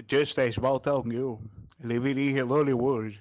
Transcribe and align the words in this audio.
Just 0.00 0.38
a 0.38 0.50
small 0.50 0.80
town 0.80 1.02
girl 1.02 1.38
living 1.82 2.18
in 2.18 2.46
Hollywood. 2.48 3.20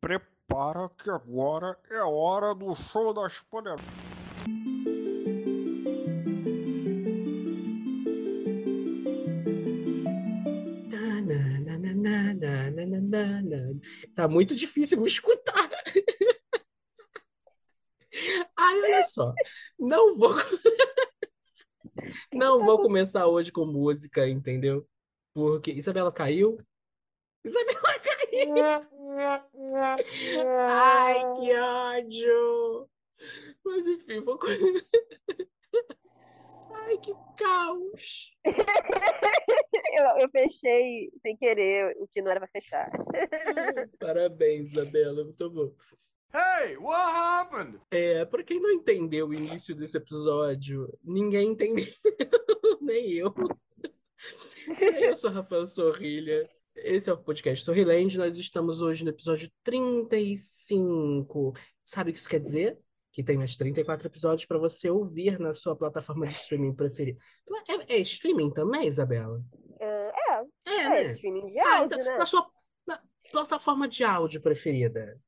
Prepara 0.00 0.90
que 0.98 1.10
agora 1.10 1.78
é 1.88 2.02
hora 2.02 2.54
do 2.54 2.74
show 2.74 3.14
das 3.14 3.40
poderosas. 3.40 3.86
Tá 14.14 14.26
muito 14.26 14.56
difícil 14.56 15.00
me 15.00 15.06
escutar. 15.06 15.70
Ai, 18.62 18.80
olha 18.80 19.02
só. 19.02 19.34
Não 19.78 20.16
vou. 20.16 20.30
Não 22.32 22.64
vou 22.64 22.80
começar 22.80 23.26
hoje 23.26 23.50
com 23.50 23.66
música, 23.66 24.28
entendeu? 24.28 24.86
Porque 25.34 25.72
Isabela 25.72 26.12
caiu. 26.12 26.58
Isabela 27.44 27.82
caiu. 28.00 28.54
Ai, 30.58 31.32
que 31.34 31.52
ódio. 31.54 32.88
Mas 33.64 33.86
enfim, 33.86 34.20
vou. 34.20 34.38
Ai, 36.74 36.98
que 36.98 37.12
caos. 37.36 38.32
eu, 38.44 40.04
eu 40.18 40.28
fechei 40.30 41.10
sem 41.16 41.36
querer 41.36 41.96
o 41.98 42.06
que 42.08 42.22
não 42.22 42.30
era 42.30 42.40
pra 42.40 42.48
fechar. 42.48 42.90
Parabéns, 43.98 44.70
Isabela, 44.70 45.24
muito 45.24 45.50
bom. 45.50 45.74
Hey, 46.34 46.76
what 46.78 47.12
happened? 47.12 47.78
É, 47.90 48.24
pra 48.24 48.42
quem 48.42 48.58
não 48.60 48.70
entendeu 48.70 49.28
o 49.28 49.34
início 49.34 49.74
desse 49.74 49.98
episódio, 49.98 50.88
ninguém 51.04 51.50
entendeu, 51.50 51.84
nem 52.80 53.12
eu. 53.12 53.34
Eu 55.00 55.14
sou 55.16 55.30
Rafael 55.30 55.66
Sorrilha, 55.66 56.48
esse 56.74 57.10
é 57.10 57.12
o 57.12 57.18
podcast 57.18 57.62
Sorriland, 57.62 58.16
nós 58.16 58.38
estamos 58.38 58.80
hoje 58.80 59.04
no 59.04 59.10
episódio 59.10 59.50
35. 59.62 61.52
Sabe 61.84 62.10
o 62.10 62.12
que 62.14 62.18
isso 62.18 62.28
quer 62.28 62.40
dizer? 62.40 62.78
Que 63.12 63.22
tem 63.22 63.36
mais 63.36 63.54
34 63.56 64.06
episódios 64.06 64.46
para 64.46 64.56
você 64.58 64.88
ouvir 64.88 65.38
na 65.38 65.52
sua 65.52 65.76
plataforma 65.76 66.26
de 66.26 66.32
streaming 66.32 66.74
preferida. 66.74 67.18
É, 67.68 67.96
é 67.96 67.98
streaming 67.98 68.50
também, 68.54 68.86
Isabela? 68.86 69.44
É, 69.78 70.10
É, 70.66 70.72
é, 70.76 70.88
né? 70.88 71.12
streaming 71.12 71.52
de 71.52 71.58
Ah, 71.58 71.78
áudio, 71.80 71.98
então, 72.00 72.10
né? 72.12 72.16
na 72.16 72.24
sua 72.24 72.50
na 72.86 73.02
plataforma 73.30 73.86
de 73.86 74.02
áudio 74.02 74.40
preferida, 74.40 75.20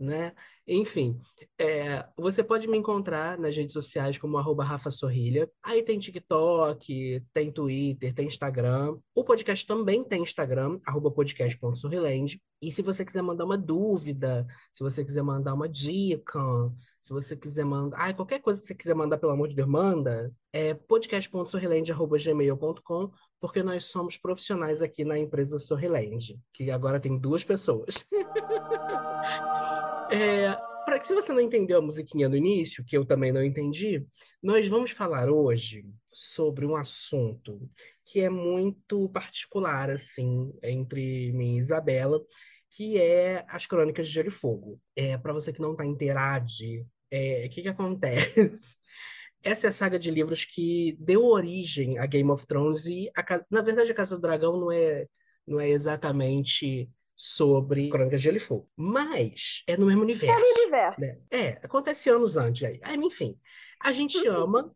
né? 0.00 0.32
Enfim, 0.66 1.18
é, 1.58 2.06
você 2.16 2.42
pode 2.42 2.66
me 2.66 2.78
encontrar 2.78 3.38
nas 3.38 3.54
redes 3.56 3.72
sociais 3.72 4.16
como 4.16 4.38
arroba 4.38 4.64
Rafa 4.64 4.90
Sorrilha. 4.90 5.50
Aí 5.62 5.82
tem 5.82 5.98
TikTok, 5.98 7.22
tem 7.32 7.52
Twitter, 7.52 8.14
tem 8.14 8.26
Instagram. 8.26 8.96
O 9.14 9.24
podcast 9.24 9.66
também 9.66 10.02
tem 10.04 10.22
Instagram, 10.22 10.78
arroba 10.86 11.10
podcast.sorriland. 11.10 12.40
E 12.62 12.70
se 12.70 12.82
você 12.82 13.04
quiser 13.04 13.22
mandar 13.22 13.44
uma 13.44 13.58
dúvida, 13.58 14.46
se 14.72 14.82
você 14.82 15.04
quiser 15.04 15.22
mandar 15.22 15.54
uma 15.54 15.68
dica, 15.68 16.40
se 17.00 17.12
você 17.12 17.36
quiser 17.36 17.64
mandar... 17.64 17.98
Ai, 17.98 18.14
qualquer 18.14 18.40
coisa 18.40 18.60
que 18.60 18.66
você 18.66 18.74
quiser 18.74 18.94
mandar, 18.94 19.18
pelo 19.18 19.32
amor 19.32 19.48
de 19.48 19.56
Deus, 19.56 19.68
manda. 19.68 20.32
É 20.52 20.74
podcast.sorriland.gmail.com 20.74 23.10
porque 23.40 23.62
nós 23.62 23.86
somos 23.86 24.18
profissionais 24.18 24.82
aqui 24.82 25.04
na 25.04 25.18
empresa 25.18 25.58
Sorriland, 25.58 26.38
que 26.52 26.70
agora 26.70 27.00
tem 27.00 27.18
duas 27.18 27.42
pessoas. 27.42 28.06
É, 30.12 30.56
para 30.84 30.98
que 30.98 31.06
se 31.06 31.14
você 31.14 31.32
não 31.32 31.40
entendeu 31.40 31.78
a 31.78 31.82
musiquinha 31.82 32.28
no 32.28 32.36
início, 32.36 32.84
que 32.84 32.96
eu 32.96 33.04
também 33.04 33.32
não 33.32 33.44
entendi, 33.44 34.04
nós 34.42 34.66
vamos 34.66 34.90
falar 34.90 35.30
hoje 35.30 35.84
sobre 36.12 36.66
um 36.66 36.76
assunto 36.76 37.68
que 38.04 38.20
é 38.20 38.28
muito 38.28 39.08
particular, 39.10 39.88
assim, 39.88 40.52
entre 40.62 41.32
mim 41.32 41.56
e 41.56 41.58
Isabela, 41.60 42.20
que 42.70 42.98
é 43.00 43.44
as 43.48 43.66
Crônicas 43.66 44.08
de 44.08 44.14
Gelo 44.14 44.28
e 44.28 44.32
Fogo. 44.32 44.80
É, 44.96 45.16
para 45.16 45.32
você 45.32 45.52
que 45.52 45.60
não 45.60 45.72
está 45.72 45.86
inteirado, 45.86 46.46
é, 47.10 47.44
o 47.46 47.50
que 47.50 47.62
que 47.62 47.68
acontece? 47.68 48.76
Essa 49.42 49.68
é 49.68 49.70
a 49.70 49.72
saga 49.72 49.98
de 49.98 50.10
livros 50.10 50.44
que 50.44 50.96
deu 51.00 51.24
origem 51.24 51.98
a 51.98 52.06
Game 52.06 52.30
of 52.30 52.46
Thrones 52.46 52.86
e, 52.86 53.10
a 53.16 53.24
na 53.50 53.62
verdade, 53.62 53.90
a 53.90 53.94
Casa 53.94 54.16
do 54.16 54.22
Dragão 54.22 54.58
não 54.60 54.72
é, 54.72 55.06
não 55.46 55.58
é 55.60 55.70
exatamente 55.70 56.90
sobre 57.22 57.90
Crônicas 57.90 58.18
de 58.20 58.24
Gelo 58.24 58.38
e 58.38 58.40
Fogo, 58.40 58.66
mas 58.74 59.62
é 59.66 59.76
no 59.76 59.84
mesmo 59.84 60.00
É 60.00 60.04
universo, 60.04 60.42
o 60.42 60.62
universo. 60.62 61.00
né? 61.00 61.18
É, 61.30 61.48
acontece 61.62 62.08
anos 62.08 62.38
antes 62.38 62.66
aí. 62.66 62.80
Aí, 62.82 62.96
enfim, 62.96 63.38
a 63.78 63.92
gente 63.92 64.26
ama 64.26 64.72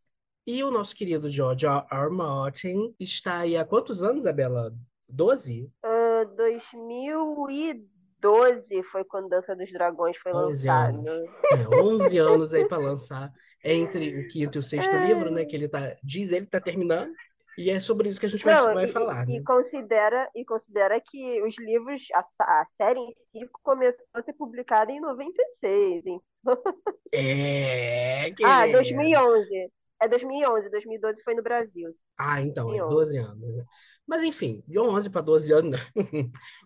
e 0.46 0.62
o 0.62 0.70
nosso 0.70 0.94
querido 0.94 1.30
George 1.30 1.64
R. 1.64 1.86
R. 1.90 2.10
Martin 2.10 2.94
está 3.00 3.38
aí 3.38 3.56
há 3.56 3.64
quantos 3.64 4.02
anos, 4.02 4.24
Isabela? 4.24 4.74
12? 5.08 5.72
Ah, 5.82 6.24
2012 6.36 8.82
foi 8.84 9.04
quando 9.04 9.30
Dança 9.30 9.56
dos 9.56 9.72
Dragões 9.72 10.16
foi 10.18 10.32
11 10.32 10.68
lançado. 10.68 11.08
anos. 11.08 11.30
É, 11.50 11.66
11 11.82 12.18
anos 12.18 12.52
aí 12.54 12.68
para 12.68 12.76
lançar 12.78 13.32
entre 13.64 14.20
o 14.20 14.28
quinto 14.28 14.58
e 14.58 14.60
o 14.60 14.62
sexto 14.62 14.92
livro, 14.98 15.30
né? 15.30 15.46
Que 15.46 15.56
ele 15.56 15.66
tá, 15.68 15.96
diz 16.02 16.30
ele 16.30 16.44
que 16.44 16.50
tá 16.52 16.60
terminando. 16.60 17.10
E 17.58 17.70
é 17.70 17.80
sobre 17.80 18.08
isso 18.08 18.20
que 18.20 18.26
a 18.26 18.28
gente 18.28 18.44
vai, 18.44 18.54
Não, 18.54 18.74
vai 18.74 18.84
e, 18.84 18.88
falar, 18.88 19.28
e 19.28 19.38
né? 19.38 19.44
considera, 19.44 20.28
e 20.34 20.44
considera 20.44 21.00
que 21.00 21.42
os 21.42 21.56
livros, 21.58 22.02
a, 22.14 22.60
a 22.60 22.66
série 22.66 23.00
em 23.00 23.12
si 23.16 23.48
começou 23.62 24.06
a 24.14 24.20
ser 24.20 24.32
publicada 24.34 24.92
em 24.92 25.00
96, 25.00 26.06
hein? 26.06 26.20
É, 27.12 28.30
que 28.36 28.44
Ah, 28.44 28.66
2011. 28.66 29.70
É 30.02 30.08
2011, 30.08 30.68
2012 30.70 31.22
foi 31.22 31.34
no 31.34 31.42
Brasil. 31.42 31.90
Ah, 32.18 32.40
então, 32.40 32.72
é 32.72 32.78
2011. 32.78 32.88
12 32.88 33.18
anos, 33.18 33.56
né? 33.56 33.64
Mas 34.06 34.22
enfim, 34.22 34.62
de 34.66 34.78
11 34.78 35.08
para 35.10 35.22
12 35.22 35.52
anos, 35.52 35.80
não. 35.96 36.04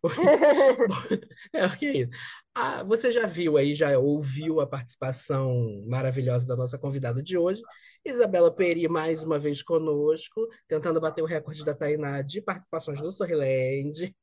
É, 1.53 1.67
o 1.67 1.77
que 1.77 1.87
é 1.87 1.93
isso? 1.99 2.11
Ah, 2.55 2.83
você 2.83 3.13
já 3.13 3.27
viu 3.27 3.57
aí, 3.57 3.75
já 3.75 3.97
ouviu 3.99 4.61
a 4.61 4.67
participação 4.67 5.55
maravilhosa 5.87 6.47
da 6.47 6.57
nossa 6.57 6.77
convidada 6.77 7.23
de 7.23 7.39
hoje, 7.39 7.63
Isabela 8.05 8.53
Peri, 8.53 8.89
mais 8.89 9.23
uma 9.23 9.39
vez 9.39 9.63
conosco, 9.63 10.49
tentando 10.67 11.01
bater 11.01 11.23
o 11.23 11.27
recorde 11.27 11.65
da 11.65 11.75
Tainá 11.75 12.23
de 12.23 12.43
participações 12.43 13.01
no 13.01 13.11
Sorriland. 13.13 14.15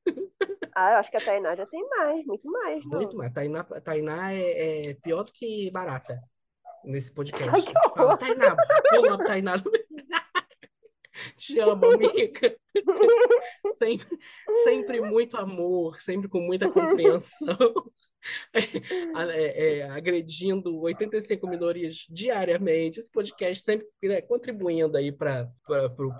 Ah, 0.75 0.91
eu 0.91 0.97
acho 0.97 1.09
que 1.09 1.15
a 1.15 1.23
Tainá 1.23 1.55
já 1.55 1.65
tem 1.65 1.87
mais, 1.87 2.25
muito 2.25 2.51
mais, 2.51 2.83
não. 2.85 2.97
Muito 2.97 3.15
mais. 3.15 3.31
Tainá, 3.31 3.63
Tainá 3.63 4.33
é, 4.33 4.89
é 4.89 4.93
pior 4.95 5.23
do 5.23 5.31
que 5.31 5.71
barata 5.71 6.21
nesse 6.83 7.13
podcast. 7.13 7.49
Ai, 7.49 7.61
que 7.61 7.73
Fala. 7.95 8.17
Tainá, 8.17 8.55
eu 8.93 9.13
amo 9.13 9.23
Tainá. 9.23 9.53
Te 11.37 11.59
amo, 11.59 11.85
amiga. 11.85 12.55
Sempre, 13.81 14.07
sempre 14.63 15.01
muito 15.01 15.37
amor, 15.37 15.99
sempre 16.01 16.27
com 16.27 16.39
muita 16.39 16.69
compreensão. 16.69 17.57
É, 18.55 19.81
é, 19.81 19.89
agredindo 19.91 20.79
85 20.79 21.47
minorias 21.47 22.07
diariamente. 22.09 22.97
Esse 22.97 23.11
podcast 23.11 23.63
sempre 23.63 23.85
né, 24.01 24.19
contribuindo 24.19 24.97
aí 24.97 25.11
para 25.11 25.47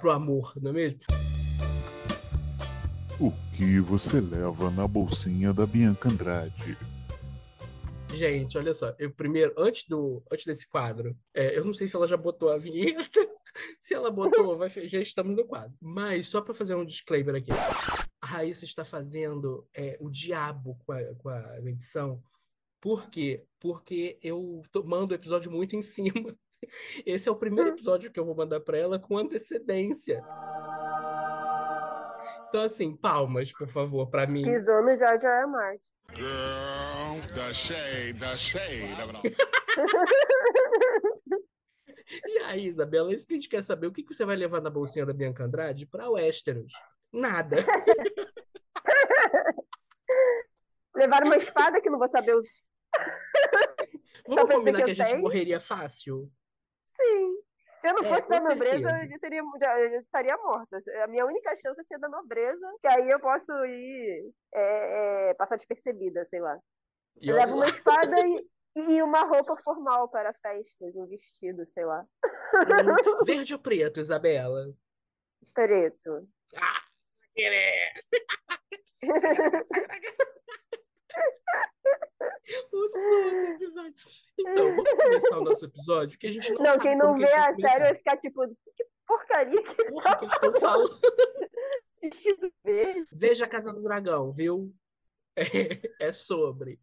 o 0.04 0.10
amor, 0.12 0.54
não 0.62 0.70
é 0.70 0.74
mesmo? 0.76 1.00
O 3.20 3.32
que 3.58 3.80
você 3.80 4.22
leva 4.22 4.70
na 4.70 4.88
bolsinha 4.88 5.52
da 5.52 5.66
Bianca 5.66 6.08
Andrade? 6.08 6.78
Gente, 8.14 8.56
olha 8.56 8.76
só, 8.76 8.94
eu 9.00 9.12
primeiro, 9.12 9.54
antes 9.58 9.86
do, 9.88 10.24
antes 10.32 10.46
desse 10.46 10.68
quadro, 10.68 11.18
é, 11.34 11.58
eu 11.58 11.66
não 11.66 11.74
sei 11.74 11.88
se 11.88 11.96
ela 11.96 12.08
já 12.08 12.16
botou 12.16 12.50
a 12.50 12.58
vinheta, 12.60 13.28
se 13.80 13.94
ela 13.94 14.12
botou, 14.12 14.58
vai, 14.58 14.70
já 14.70 15.00
estamos 15.00 15.36
no 15.36 15.46
quadro. 15.46 15.74
Mas 15.82 16.28
só 16.28 16.42
para 16.42 16.54
fazer 16.54 16.76
um 16.76 16.86
disclaimer 16.86 17.36
aqui, 17.36 17.52
a 18.22 18.26
Raíssa 18.26 18.66
está 18.66 18.84
fazendo 18.86 19.68
é, 19.74 19.98
o 20.00 20.10
diabo 20.10 20.78
com 20.86 20.92
a, 20.92 21.16
com 21.16 21.30
a 21.30 21.60
edição. 21.60 22.22
Por 22.82 23.10
quê? 23.10 23.46
Porque 23.60 24.20
eu 24.22 24.62
tô- 24.72 24.84
mando 24.84 25.14
o 25.14 25.16
episódio 25.16 25.52
muito 25.52 25.76
em 25.76 25.82
cima. 25.82 26.36
Esse 27.06 27.30
é 27.30 27.32
o 27.32 27.36
primeiro 27.36 27.70
episódio 27.70 28.12
que 28.12 28.20
eu 28.20 28.26
vou 28.26 28.36
mandar 28.36 28.60
para 28.60 28.78
ela 28.78 29.00
com 29.00 29.18
antecedência. 29.18 30.24
Então, 32.48 32.62
assim, 32.64 32.96
palmas, 32.96 33.52
por 33.52 33.68
favor, 33.68 34.08
para 34.10 34.26
mim. 34.28 34.44
Pisou 34.44 34.82
no 34.82 34.96
George 34.96 35.26
R. 35.26 35.42
R. 35.42 35.48
Martin. 35.48 35.90
Girl, 36.16 37.20
the 37.34 37.54
shade, 37.54 38.20
the 38.20 38.38
shade 38.38 38.94
all. 39.02 39.22
E 42.26 42.38
aí, 42.40 42.66
Isabela, 42.68 43.12
é 43.12 43.16
isso 43.16 43.26
que 43.28 43.34
a 43.34 43.38
gente 43.38 43.50
quer 43.50 43.64
saber. 43.64 43.88
O 43.88 43.92
que 43.92 44.04
que 44.04 44.14
você 44.14 44.26
vai 44.26 44.36
levar 44.36 44.62
na 44.62 44.70
bolsinha 44.70 45.06
da 45.06 45.14
Bianca 45.14 45.44
Andrade 45.44 45.86
para 45.88 46.10
Westeros? 46.10 46.74
Nada. 47.12 47.58
Levaram 50.96 51.28
uma 51.28 51.38
espada 51.38 51.82
que 51.82 51.90
não 51.90 52.00
vou 52.00 52.08
saber 52.08 52.36
usar. 52.36 52.50
Vamos 54.28 54.52
combinar 54.52 54.80
que 54.80 54.86
que 54.86 54.92
a 54.92 54.94
gente 54.94 55.08
tenho? 55.10 55.22
morreria 55.22 55.60
fácil? 55.60 56.32
Sim. 56.88 57.36
Se 57.82 57.90
eu 57.90 57.94
não 57.94 58.04
É, 58.04 58.16
fosse 58.16 58.30
da 58.30 58.40
nobreza, 58.40 58.90
certeza. 58.90 59.14
eu 59.14 59.20
teria, 59.20 59.42
eu 59.42 60.00
estaria 60.02 60.38
morta. 60.38 60.80
A 61.04 61.08
minha 61.08 61.26
única 61.26 61.56
chance 61.58 61.80
é 61.80 61.84
ser 61.84 62.00
da 62.00 62.10
nobreza, 62.10 62.66
que 62.82 62.88
aí 62.88 63.10
eu 63.10 63.20
posso 63.20 63.52
ir 63.66 64.32
é, 64.54 65.30
é, 65.30 65.34
passar 65.36 65.58
despercebida, 65.58 66.26
sei 66.26 66.40
lá. 66.40 66.58
E 67.22 67.30
Eu 67.30 67.36
levo 67.36 67.56
uma 67.56 67.68
espada 67.68 68.20
e. 68.28 68.48
E 68.76 69.02
uma 69.02 69.24
roupa 69.24 69.56
formal 69.58 70.10
para 70.10 70.34
festas, 70.34 70.96
um 70.96 71.06
vestido, 71.06 71.66
sei 71.66 71.86
lá. 71.86 72.06
Hum, 72.24 72.26
verde 73.26 73.54
ou 73.54 73.60
preto, 73.60 74.02
Isabela? 74.02 74.74
Preto. 75.54 76.28
Ah, 76.56 76.84
querer! 77.34 77.94
O 82.72 82.90
som 82.90 83.30
do 83.30 83.38
episódio. 83.54 83.96
Então, 84.38 84.76
vamos 84.76 84.90
começar 84.90 85.38
o 85.40 85.44
nosso 85.44 85.66
episódio, 85.66 86.20
que 86.20 86.28
a 86.28 86.32
gente 86.32 86.52
não, 86.52 86.64
Não, 86.64 86.72
sabe 86.72 86.84
quem 86.84 86.96
não 86.96 87.18
vê 87.18 87.32
a 87.34 87.50
a 87.50 87.54
série 87.54 87.80
vai 87.80 87.96
ficar 87.96 88.18
tipo, 88.18 88.48
que 88.48 88.86
porcaria 89.08 89.64
que 89.64 89.86
Porra, 89.86 90.18
que 90.18 90.26
eles 90.26 90.34
estão 90.34 90.54
falando. 90.60 91.00
vestido 92.02 92.54
verde. 92.64 93.08
Veja 93.12 93.46
a 93.46 93.48
Casa 93.48 93.74
do 93.74 93.82
Dragão, 93.82 94.32
viu? 94.32 94.74
É, 95.36 96.08
é 96.08 96.14
sobre. 96.14 96.80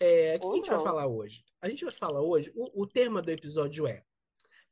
É, 0.00 0.36
o 0.36 0.40
que 0.40 0.46
Ou 0.46 0.52
a 0.52 0.56
gente 0.56 0.70
vai 0.70 0.78
falar 0.78 1.06
hoje? 1.06 1.44
A 1.60 1.68
gente 1.68 1.84
vai 1.84 1.92
falar 1.92 2.20
hoje. 2.20 2.52
O, 2.54 2.82
o 2.82 2.86
tema 2.86 3.20
do 3.20 3.30
episódio 3.30 3.86
é: 3.86 4.02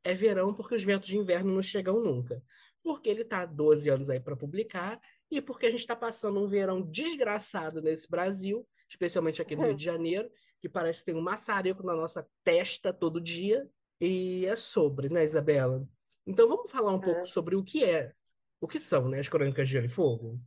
é 0.03 0.13
verão 0.13 0.53
porque 0.53 0.75
os 0.75 0.83
ventos 0.83 1.09
de 1.09 1.17
inverno 1.17 1.53
não 1.53 1.63
chegam 1.63 2.01
nunca. 2.01 2.41
Porque 2.83 3.09
ele 3.09 3.25
tá 3.25 3.41
há 3.41 3.45
12 3.45 3.89
anos 3.89 4.09
aí 4.09 4.19
para 4.19 4.35
publicar 4.37 5.01
e 5.29 5.41
porque 5.41 5.65
a 5.65 5.71
gente 5.71 5.81
está 5.81 5.95
passando 5.95 6.39
um 6.41 6.47
verão 6.47 6.81
desgraçado 6.81 7.81
nesse 7.81 8.09
Brasil, 8.09 8.65
especialmente 8.89 9.41
aqui 9.41 9.55
no 9.55 9.63
Rio 9.63 9.75
de 9.75 9.83
Janeiro, 9.83 10.29
que 10.61 10.69
parece 10.69 10.99
que 10.99 11.07
tem 11.11 11.15
um 11.15 11.21
maçareco 11.21 11.83
na 11.85 11.95
nossa 11.95 12.25
testa 12.43 12.93
todo 12.93 13.19
dia. 13.19 13.69
E 13.99 14.45
é 14.45 14.55
sobre, 14.55 15.09
né, 15.09 15.25
Isabela? 15.25 15.85
Então 16.25 16.47
vamos 16.47 16.71
falar 16.71 16.93
um 16.93 16.99
pouco 16.99 17.21
É. 17.21 17.25
sobre 17.25 17.55
o 17.55 17.63
que 17.63 17.83
é, 17.83 18.13
o 18.61 18.67
que 18.67 18.79
são, 18.79 19.09
né, 19.09 19.19
as 19.19 19.27
Crônicas 19.27 19.67
de 19.67 19.73
Gelo 19.73 19.87
e 19.87 19.89
Fogo. 19.89 20.39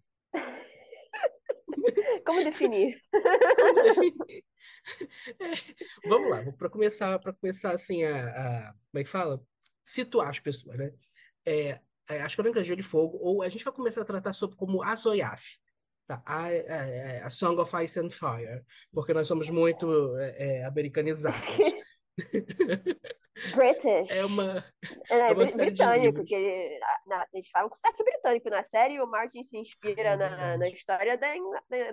Como 2.26 2.44
definir? 2.44 3.00
Como 3.58 3.82
definir? 3.82 4.44
É, 5.40 6.08
vamos 6.08 6.31
lá, 6.31 6.43
para 6.52 6.69
começar, 6.70 7.19
para 7.19 7.32
começar 7.32 7.75
assim 7.75 8.05
a, 8.05 8.69
a- 8.70 8.72
como 8.90 9.00
é 9.00 9.05
que 9.05 9.11
fala? 9.11 9.43
Situar 9.84 10.28
as 10.31 10.40
pessoas, 10.40 10.76
né? 10.78 10.93
É, 11.44 11.81
é, 12.08 12.22
as 12.22 12.34
Crônicas 12.34 12.67
de 12.67 12.75
e 12.75 12.82
Fogo, 12.82 13.19
ou 13.20 13.43
a 13.43 13.49
gente 13.49 13.64
vai 13.64 13.72
começar 13.75 14.02
a 14.02 14.05
tratar 14.05 14.32
sobre 14.32 14.56
como 14.56 14.82
a 14.82 14.94
Zoiaf, 14.94 15.58
tá? 16.06 16.22
A, 16.26 16.46
a, 16.49 17.26
a 17.26 17.31
Song 17.31 17.61
of 17.61 17.76
Ice 17.84 17.99
and 18.00 18.11
Fire, 18.11 18.64
porque 18.93 19.14
nós 19.14 19.28
somos 19.28 19.49
muito 19.50 20.17
é, 20.19 20.61
é, 20.61 20.64
americanizados. 20.64 21.40
British. 23.55 24.11
É 24.11 24.25
uma, 24.25 24.64
É, 25.11 25.19
é 25.19 25.32
uma 25.32 25.44
britânico, 25.47 26.25
que 26.25 26.35
ele- 26.35 26.79
na- 27.06 27.17
na- 27.19 27.26
eles 27.32 27.49
falam 27.50 27.69
com 27.69 27.76
sotaque 27.76 28.02
britânico 28.05 28.49
na 28.50 28.64
série 28.64 29.00
o 29.00 29.06
Martin 29.06 29.44
se 29.44 29.56
É 29.56 29.61
inspira 29.61 30.17
na, 30.17 30.31
na 30.31 30.37
verdade. 30.49 30.75
história 30.75 31.17
da, 31.19 31.29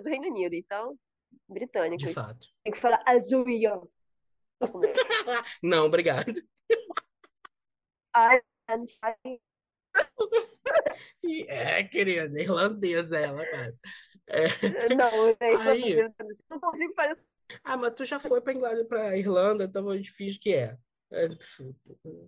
do 0.00 0.08
Reino 0.08 0.28
Unido. 0.28 0.54
Então, 0.54 0.98
britânico. 1.48 1.98
de 2.04 2.12
fato. 2.12 2.46
Tem 2.64 2.72
que 2.72 2.80
falar 2.80 3.02
azul 3.06 3.44
ó. 3.66 3.82
Não, 5.62 5.86
obrigado. 5.86 6.32
É, 11.48 11.84
querida, 11.84 12.40
irlandesa 12.40 13.18
ela, 13.18 13.44
cara. 13.44 13.74
É, 14.28 14.94
Não, 14.94 15.28
eu 15.28 15.36
Aí- 15.60 16.02
não 16.50 16.60
consigo 16.60 16.94
fazer 16.94 17.12
isso. 17.12 17.26
Ah, 17.64 17.76
mas 17.76 17.92
tu 17.94 18.04
já 18.04 18.18
foi 18.18 18.40
pra 18.40 18.52
Inglaterra, 18.52 18.84
pra 18.86 19.16
Irlanda, 19.16 19.64
então 19.64 19.88
a 19.88 19.96
gente 19.96 20.10
finge 20.12 20.38
que 20.38 20.52
é. 20.54 20.76
É, 21.10 21.28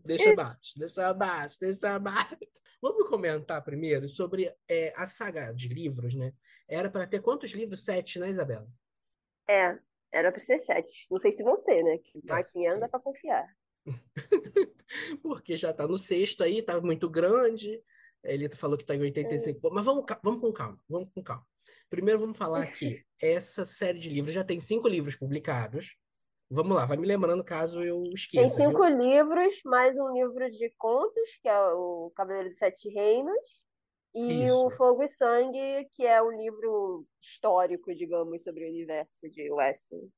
Deixa 0.04 0.32
abaixo, 0.32 0.78
deixa 0.78 1.06
abaixo, 1.06 1.60
deixa 1.60 1.94
abaixo. 1.94 2.36
Vamos 2.82 3.08
comentar 3.10 3.62
primeiro 3.62 4.08
sobre 4.08 4.54
é, 4.66 4.92
a 4.96 5.06
saga 5.06 5.52
de 5.52 5.68
livros, 5.68 6.14
né? 6.14 6.32
Era 6.66 6.90
para 6.90 7.06
ter 7.06 7.20
quantos 7.20 7.50
livros? 7.50 7.84
Sete, 7.84 8.18
né, 8.18 8.30
Isabela? 8.30 8.66
É, 9.46 9.78
era 10.10 10.32
pra 10.32 10.40
ser 10.40 10.58
sete. 10.58 11.06
Não 11.10 11.18
sei 11.18 11.30
se 11.30 11.42
vão 11.42 11.58
ser, 11.58 11.82
né? 11.82 11.98
Que 11.98 12.18
É. 12.18 12.32
Martin 12.32 12.66
anda 12.66 12.88
pra 12.88 12.98
confiar. 12.98 13.46
Porque 15.22 15.56
já 15.56 15.72
tá 15.74 15.86
no 15.86 15.98
sexto 15.98 16.42
aí, 16.42 16.62
tá 16.62 16.80
muito 16.80 17.08
grande. 17.08 17.82
Ele 18.22 18.48
falou 18.50 18.78
que 18.78 18.84
tá 18.84 18.94
em 18.94 19.00
85. 19.00 19.70
Mas 19.72 19.84
vamos, 19.84 20.04
vamos 20.22 20.40
com 20.40 20.52
calma, 20.52 20.78
vamos 20.88 21.10
com 21.14 21.22
calma. 21.22 21.46
Primeiro 21.88 22.20
vamos 22.20 22.36
falar 22.36 22.66
que 22.66 23.04
essa 23.20 23.66
série 23.66 23.98
de 23.98 24.08
livros 24.08 24.34
já 24.34 24.44
tem 24.44 24.60
cinco 24.60 24.88
livros 24.88 25.16
publicados. 25.16 25.96
Vamos 26.52 26.76
lá, 26.76 26.84
vai 26.84 26.96
me 26.96 27.06
lembrando 27.06 27.44
caso 27.44 27.80
eu 27.80 28.02
Tem 28.02 28.14
esqueça, 28.14 28.56
viu? 28.56 28.70
cinco 28.70 28.84
livros, 28.84 29.60
mais 29.64 29.96
um 29.96 30.12
livro 30.12 30.50
de 30.50 30.68
contos, 30.76 31.38
que 31.40 31.48
é 31.48 31.56
o 31.72 32.10
Cavaleiro 32.16 32.48
dos 32.48 32.58
Sete 32.58 32.88
Reinos, 32.88 33.62
e 34.12 34.50
o 34.50 34.66
Isso. 34.66 34.76
Fogo 34.76 35.04
e 35.04 35.08
Sangue, 35.08 35.88
que 35.92 36.04
é 36.04 36.20
o 36.20 36.28
livro 36.28 37.06
histórico, 37.22 37.94
digamos, 37.94 38.42
sobre 38.42 38.64
o 38.64 38.68
universo 38.68 39.30
de 39.30 39.48
Westeros. 39.52 40.10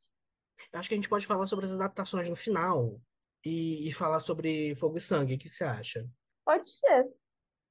Acho 0.73 0.89
que 0.89 0.95
a 0.95 0.97
gente 0.97 1.09
pode 1.09 1.27
falar 1.27 1.47
sobre 1.47 1.67
as 1.67 1.73
adaptações 1.73 2.31
no 2.31 2.37
final 2.37 2.99
e, 3.45 3.87
e 3.87 3.93
falar 3.93 4.21
sobre 4.21 4.75
Fogo 4.77 4.97
e 4.97 5.03
Sangue. 5.03 5.35
O 5.35 5.39
que 5.39 5.51
você 5.51 5.65
acha? 5.65 6.09
Pode 6.47 6.71
ser. 6.71 7.11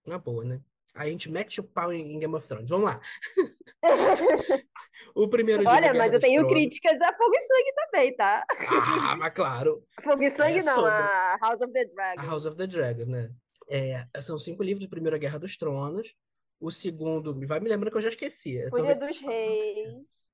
Na 0.06 0.20
boa, 0.20 0.44
né? 0.46 0.62
Aí 0.94 1.08
a 1.08 1.12
gente 1.12 1.32
mete 1.32 1.60
o 1.60 1.64
pau 1.64 1.92
em 1.92 2.20
Game 2.20 2.36
of 2.36 2.48
Thrones. 2.48 2.70
Vamos 2.70 2.86
lá. 2.86 3.02
O 5.16 5.28
primeiro 5.28 5.62
livro, 5.62 5.76
Olha, 5.76 5.94
mas 5.94 6.14
eu 6.14 6.20
tenho 6.20 6.48
críticas 6.48 7.00
a 7.02 7.14
Fogo 7.16 7.36
e 7.36 7.42
Sangue 7.42 7.74
também, 7.76 8.16
tá? 8.16 8.46
Ah, 8.68 9.16
mas 9.18 9.34
claro. 9.34 9.84
Fogo 10.04 10.24
e 10.24 10.30
Sangue 10.30 10.60
É 10.60 10.64
não, 10.64 10.76
sobre- 10.76 10.90
a 10.92 11.38
House 11.42 11.62
of 11.62 11.74
the 11.74 11.82
A 11.82 11.86
Dragon. 11.86 12.22
House 12.30 12.46
of 12.46 12.58
the 12.58 12.68
Dragon, 12.68 13.06
né? 13.06 13.32
É, 13.70 14.06
são 14.22 14.38
cinco 14.38 14.64
livros. 14.64 14.86
O 14.86 14.90
primeiro 14.90 15.16
é 15.16 15.20
Guerra 15.20 15.40
dos 15.40 15.58
Tronos. 15.58 16.14
O 16.60 16.72
segundo, 16.72 17.34
vai 17.48 17.60
me 17.60 17.70
lembrando 17.70 17.92
que 17.92 17.98
eu 17.98 18.02
já 18.02 18.10
esqueci. 18.10 18.58
É 18.60 18.70
Fúria 18.70 18.96
Torme- 18.96 19.08
dos 19.08 19.20
Reis, 19.20 19.88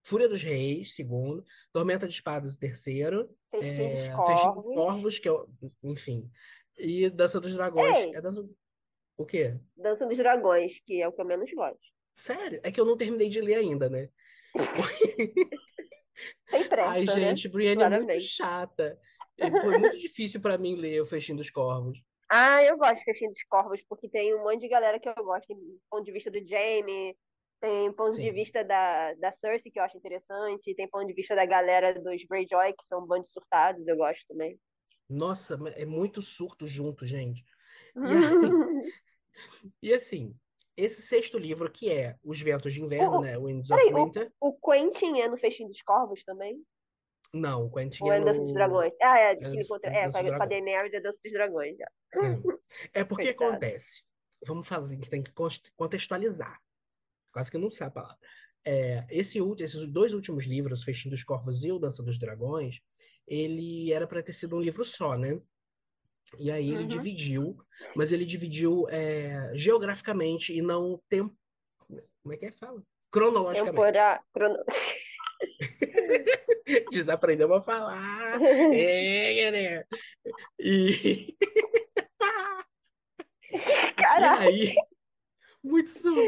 Fúria 0.03 0.27
dos 0.27 0.43
Reis, 0.43 0.95
segundo. 0.95 1.43
Tormenta 1.71 2.07
de 2.07 2.13
Espadas, 2.13 2.57
terceiro. 2.57 3.29
Festim 3.51 3.67
É, 3.69 4.13
Festim 4.25 4.47
dos 4.53 4.63
Corvos. 4.63 4.75
Corvos, 4.75 5.19
que 5.19 5.27
é 5.27 5.31
o... 5.31 5.47
Enfim. 5.83 6.29
E 6.77 7.09
Dança 7.09 7.39
dos 7.39 7.53
Dragões. 7.53 7.97
Ei! 7.97 8.15
É 8.15 8.21
dança... 8.21 8.45
O 9.17 9.25
quê? 9.25 9.57
Dança 9.75 10.05
dos 10.05 10.17
Dragões, 10.17 10.79
que 10.85 11.01
é 11.01 11.07
o 11.07 11.11
que 11.11 11.19
eu 11.21 11.25
menos 11.25 11.49
gosto. 11.53 11.79
Sério? 12.13 12.59
É 12.63 12.71
que 12.71 12.79
eu 12.79 12.85
não 12.85 12.97
terminei 12.97 13.29
de 13.29 13.39
ler 13.41 13.55
ainda, 13.55 13.89
né? 13.89 14.09
Sem 16.49 16.67
pressa, 16.67 16.89
Ai, 16.91 17.05
né? 17.05 17.31
gente, 17.31 17.47
Brienne 17.49 17.83
é 17.83 17.87
muito 17.87 18.19
chata. 18.19 18.99
E 19.37 19.51
Foi 19.61 19.73
muito 19.73 19.97
difícil 19.97 20.41
pra 20.41 20.57
mim 20.57 20.75
ler 20.75 21.01
o 21.01 21.05
Festim 21.05 21.35
dos 21.35 21.49
Corvos. 21.49 22.01
Ah, 22.29 22.63
eu 22.63 22.77
gosto 22.77 22.97
de 22.97 23.03
Festim 23.03 23.29
dos 23.29 23.43
Corvos, 23.49 23.81
porque 23.87 24.09
tem 24.09 24.33
um 24.35 24.43
monte 24.43 24.61
de 24.61 24.67
galera 24.67 24.99
que 24.99 25.07
eu 25.07 25.13
gosto. 25.15 25.47
Tem 25.47 25.57
ponto 25.89 26.03
de 26.03 26.11
vista 26.11 26.29
do 26.31 26.45
Jaime, 26.45 27.15
tem 27.61 27.91
ponto 27.93 28.11
de 28.17 28.23
Sim. 28.23 28.33
vista 28.33 28.63
da, 28.63 29.13
da 29.15 29.31
Cersei, 29.31 29.71
que 29.71 29.79
eu 29.79 29.83
acho 29.83 29.97
interessante, 29.97 30.75
tem 30.75 30.89
ponto 30.89 31.07
de 31.07 31.13
vista 31.13 31.35
da 31.35 31.45
galera 31.45 31.93
dos 31.93 32.23
Greyjoy, 32.29 32.73
que 32.73 32.85
são 32.85 33.05
bandos 33.05 33.31
surtados, 33.31 33.87
eu 33.87 33.95
gosto 33.95 34.25
também. 34.27 34.59
Nossa, 35.09 35.57
é 35.75 35.85
muito 35.85 36.21
surto 36.21 36.67
junto, 36.67 37.05
gente. 37.05 37.43
aí- 38.03 38.57
E 39.81 39.93
assim, 39.93 40.35
esse 40.77 41.01
sexto 41.01 41.37
livro, 41.37 41.69
que 41.71 41.89
é 41.91 42.15
Os 42.23 42.39
Ventos 42.39 42.73
de 42.73 42.81
Inverno, 42.81 43.17
Oh, 43.17 43.21
né? 43.21 43.37
Winds 43.37 43.69
of 43.71 43.83
peraí, 43.83 43.93
o- 43.93 44.05
Winter. 44.05 44.31
o 44.39 44.53
Quentin 44.53 45.19
é 45.19 45.27
no 45.27 45.35
Festim 45.37 45.67
dos 45.67 45.81
Corvos 45.81 46.23
também? 46.23 46.63
Não, 47.33 47.65
o 47.65 47.71
Quentin 47.71 48.03
Ou 48.03 48.13
é 48.13 48.17
é 48.17 48.23
Dança 48.23 48.39
dos 48.39 48.49
no... 48.49 48.53
Dragões? 48.53 48.93
Ah, 49.01 49.19
é, 49.19 49.31
é 49.33 49.35
no- 49.49 49.55
encontra... 49.55 49.91
é 49.91 50.03
é, 50.05 50.11
com 50.11 50.43
a. 50.43 50.45
Daenerys 50.45 50.93
é 50.93 50.99
Dança 51.01 51.19
dos 51.21 51.33
Dragões. 51.33 51.75
já. 51.77 51.85
É, 52.15 52.19
é 53.01 53.03
porque 53.03 53.33
Coitado. 53.33 53.51
acontece. 53.51 54.03
Vamos 54.45 54.67
falar, 54.67 54.87
tem 55.09 55.23
que 55.23 55.31
contextualizar. 55.75 56.61
Quase 57.33 57.51
que 57.51 57.57
não 57.57 57.69
sabe 57.71 57.89
a 57.89 57.93
palavra. 58.01 58.17
É, 58.65 59.05
esse, 59.09 59.39
esses 59.59 59.89
dois 59.89 60.13
últimos 60.13 60.45
livros, 60.45 60.83
Festim 60.83 61.09
dos 61.09 61.23
Corvos 61.23 61.63
e 61.63 61.71
o 61.71 61.79
Dança 61.79 62.03
dos 62.03 62.17
Dragões, 62.19 62.79
ele 63.27 63.91
era 63.91 64.07
para 64.07 64.21
ter 64.23 64.33
sido 64.33 64.55
um 64.55 64.61
livro 64.61 64.85
só, 64.85 65.17
né? 65.17 65.41
E 66.37 66.51
aí 66.51 66.67
ele 66.69 66.81
Uhum. 66.81 66.87
dividiu, 66.87 67.57
mas 67.95 68.11
ele 68.11 68.25
dividiu 68.25 68.85
é, 68.89 69.51
geograficamente 69.55 70.53
e 70.53 70.61
não 70.61 71.01
tem, 71.09 71.21
como 72.21 72.33
é 72.33 72.37
que 72.37 72.45
é 72.47 72.51
fala? 72.51 72.81
Cronologicamente. 73.11 73.71
Tempora... 73.75 74.21
crono- 74.33 74.63
Desaprendeu 76.91 77.53
a 77.53 77.61
falar. 77.61 78.39
É, 78.73 79.33
galera. 79.45 79.87
E, 80.59 81.33
e 83.51 83.93
Caraca! 83.95 84.43
aí, 84.43 84.75
muito 85.67 85.89
surdo. 85.89 86.21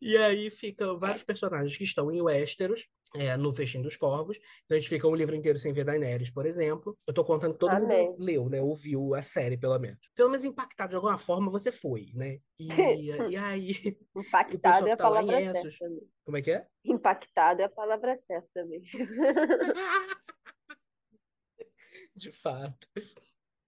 E 0.00 0.16
aí 0.16 0.50
ficam 0.50 0.98
vários 0.98 1.22
personagens 1.22 1.76
que 1.76 1.84
estão 1.84 2.10
em 2.12 2.20
Westeros, 2.20 2.86
é, 3.14 3.36
no 3.36 3.52
Festim 3.52 3.80
dos 3.80 3.96
Corvos. 3.96 4.38
Então 4.64 4.76
a 4.76 4.80
gente 4.80 4.88
fica 4.88 5.06
um 5.06 5.14
livro 5.14 5.34
inteiro 5.34 5.58
sem 5.58 5.72
ver 5.72 5.84
Daenerys, 5.84 6.30
por 6.30 6.46
exemplo. 6.46 6.98
Eu 7.06 7.14
tô 7.14 7.24
contando 7.24 7.52
que 7.52 7.60
todo 7.60 7.70
Amém. 7.70 8.10
mundo 8.10 8.22
leu, 8.22 8.48
né? 8.48 8.60
Ouviu 8.60 9.14
a 9.14 9.22
série, 9.22 9.56
pelo 9.56 9.78
menos. 9.78 9.98
Pelo 10.14 10.30
menos 10.30 10.44
impactado 10.44 10.90
de 10.90 10.96
alguma 10.96 11.18
forma 11.18 11.50
você 11.50 11.70
foi, 11.70 12.10
né? 12.14 12.38
E, 12.58 12.68
e 13.30 13.36
aí, 13.36 13.72
Impactado 14.16 14.88
é 14.88 14.92
a 14.92 14.96
tá 14.96 15.04
palavra 15.04 15.40
certa. 15.40 15.86
Como 16.24 16.36
é 16.36 16.42
que 16.42 16.50
é? 16.50 16.66
Impactado 16.84 17.62
é 17.62 17.64
a 17.64 17.68
palavra 17.68 18.16
certa 18.16 18.64
mesmo. 18.64 18.98
De 22.16 22.30
fato. 22.30 22.88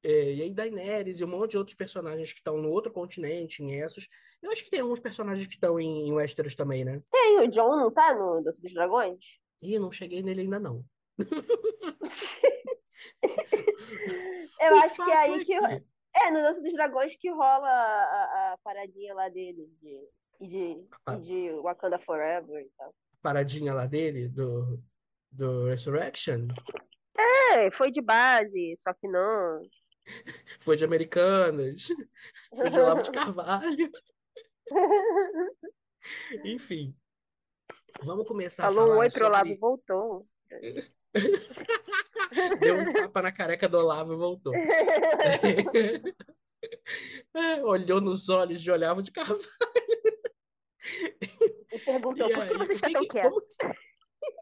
É, 0.09 0.35
e 0.35 0.43
aí 0.43 0.55
Daenerys 0.55 1.19
e 1.19 1.25
um 1.25 1.29
monte 1.29 1.51
de 1.53 1.59
outros 1.59 1.75
personagens 1.77 2.33
que 2.33 2.39
estão 2.39 2.57
no 2.59 2.71
outro 2.71 2.93
continente, 2.93 3.61
em 3.63 3.75
Essos. 3.81 4.09
Eu 4.41 4.53
acho 4.53 4.63
que 4.63 4.71
tem 4.71 4.79
alguns 4.81 5.01
personagens 5.01 5.49
que 5.49 5.55
estão 5.55 5.81
em, 5.81 6.09
em 6.09 6.13
Westeros 6.13 6.55
também, 6.55 6.85
né? 6.85 7.03
Tem, 7.11 7.41
o 7.41 7.49
John 7.49 7.77
não 7.77 7.91
tá 7.91 8.15
no 8.15 8.41
Dança 8.41 8.63
dos 8.63 8.73
Dragões? 8.73 9.19
Ih, 9.61 9.81
não 9.81 9.91
cheguei 9.91 10.23
nele 10.23 10.43
ainda 10.43 10.61
não. 10.61 10.85
Eu 14.61 14.75
O 14.75 14.79
acho 14.79 14.95
que 15.05 15.11
é 15.11 15.17
aí 15.17 15.41
é 15.41 15.45
que. 15.45 15.53
É, 15.55 16.31
no 16.31 16.37
Dança 16.41 16.63
dos 16.63 16.73
Dragões 16.73 17.15
que 17.17 17.29
rola 17.31 17.69
a, 17.69 18.53
a 18.53 18.59
paradinha 18.65 19.13
lá 19.15 19.29
dele 19.29 19.69
de, 19.81 20.09
de, 20.49 20.87
Ah. 21.05 21.17
de 21.17 21.51
Wakanda 21.63 21.99
Forever 21.99 22.63
e 22.65 22.71
tal. 22.79 22.95
paradinha 23.23 23.75
lá 23.75 23.87
dele, 23.87 24.29
do, 24.29 24.81
do 25.31 25.67
Resurrection, 25.67 26.47
É, 27.55 27.71
foi 27.71 27.91
de 27.91 28.01
base, 28.01 28.75
só 28.79 28.93
que 28.95 29.07
não. 29.09 29.61
foi 30.61 30.77
de 30.77 30.85
Americanas, 30.85 31.89
foi 32.57 32.71
de 32.71 32.79
Olavo 32.79 33.03
de 33.03 33.11
Carvalho, 33.13 33.91
enfim. 36.45 36.95
Vamos 38.03 38.27
começar 38.27 38.69
a 38.69 38.71
Falou 38.71 38.85
um 38.85 38.89
falar 38.89 39.01
oi 39.01 39.11
pro 39.11 39.27
Olavo 39.27 39.53
e 39.53 39.57
sobre... 39.57 39.61
voltou. 39.61 40.29
Deu 42.61 42.77
um 42.79 42.93
tapa 42.93 43.23
na 43.23 43.33
careca 43.33 43.69
do 43.69 43.79
Olavo 43.79 44.13
e 44.13 44.17
voltou. 44.17 44.69
É, 47.35 47.63
olhou 47.65 48.01
nos 48.01 48.29
olhos 48.29 48.61
de 48.63 48.71
Olavo 48.71 49.03
de 49.03 49.13
Carvalho. 49.13 49.41
E 51.73 51.79
perguntou, 51.81 52.29
E 52.29 52.31
por 52.31 52.47
que 52.47 52.55
aí, 52.55 52.59
você 52.59 52.75
está 52.75 52.91
que 52.91 52.93
tão 52.93 53.07
quieto? 53.07 53.31
como, 53.31 53.43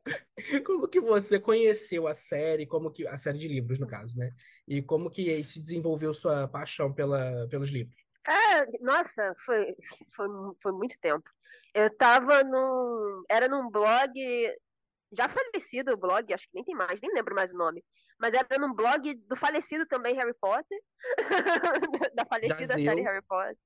como 0.64 0.88
que 0.88 1.00
você 1.00 1.40
conheceu 1.40 2.06
a 2.06 2.14
série, 2.14 2.66
como 2.66 2.90
que 2.90 3.06
a 3.06 3.16
série 3.16 3.38
de 3.38 3.48
livros, 3.48 3.78
no 3.78 3.86
caso, 3.86 4.18
né? 4.18 4.32
E 4.66 4.82
como 4.82 5.10
que 5.10 5.42
se 5.44 5.60
desenvolveu 5.60 6.12
sua 6.12 6.48
paixão 6.48 6.92
pela, 6.92 7.46
pelos 7.48 7.70
livros? 7.70 7.96
Ah, 8.26 8.66
nossa, 8.80 9.34
foi, 9.44 9.74
foi, 10.14 10.28
foi 10.60 10.72
muito 10.72 10.98
tempo. 10.98 11.28
Eu 11.74 11.94
tava 11.96 12.42
num. 12.44 13.24
Era 13.28 13.48
num 13.48 13.70
blog. 13.70 14.12
Já 15.12 15.28
falecido 15.28 15.92
o 15.92 15.96
blog, 15.96 16.32
acho 16.32 16.46
que 16.48 16.54
nem 16.54 16.64
tem 16.64 16.74
mais, 16.74 17.00
nem 17.00 17.12
lembro 17.12 17.34
mais 17.34 17.52
o 17.52 17.56
nome. 17.56 17.84
Mas 18.18 18.34
era 18.34 18.58
num 18.58 18.72
blog 18.74 19.14
do 19.14 19.36
falecido 19.36 19.86
também 19.86 20.14
Harry 20.14 20.34
Potter. 20.40 20.78
da 22.14 22.24
falecida 22.24 22.58
Jazeu. 22.58 22.84
série 22.84 23.02
Harry 23.02 23.22
Potter. 23.22 23.56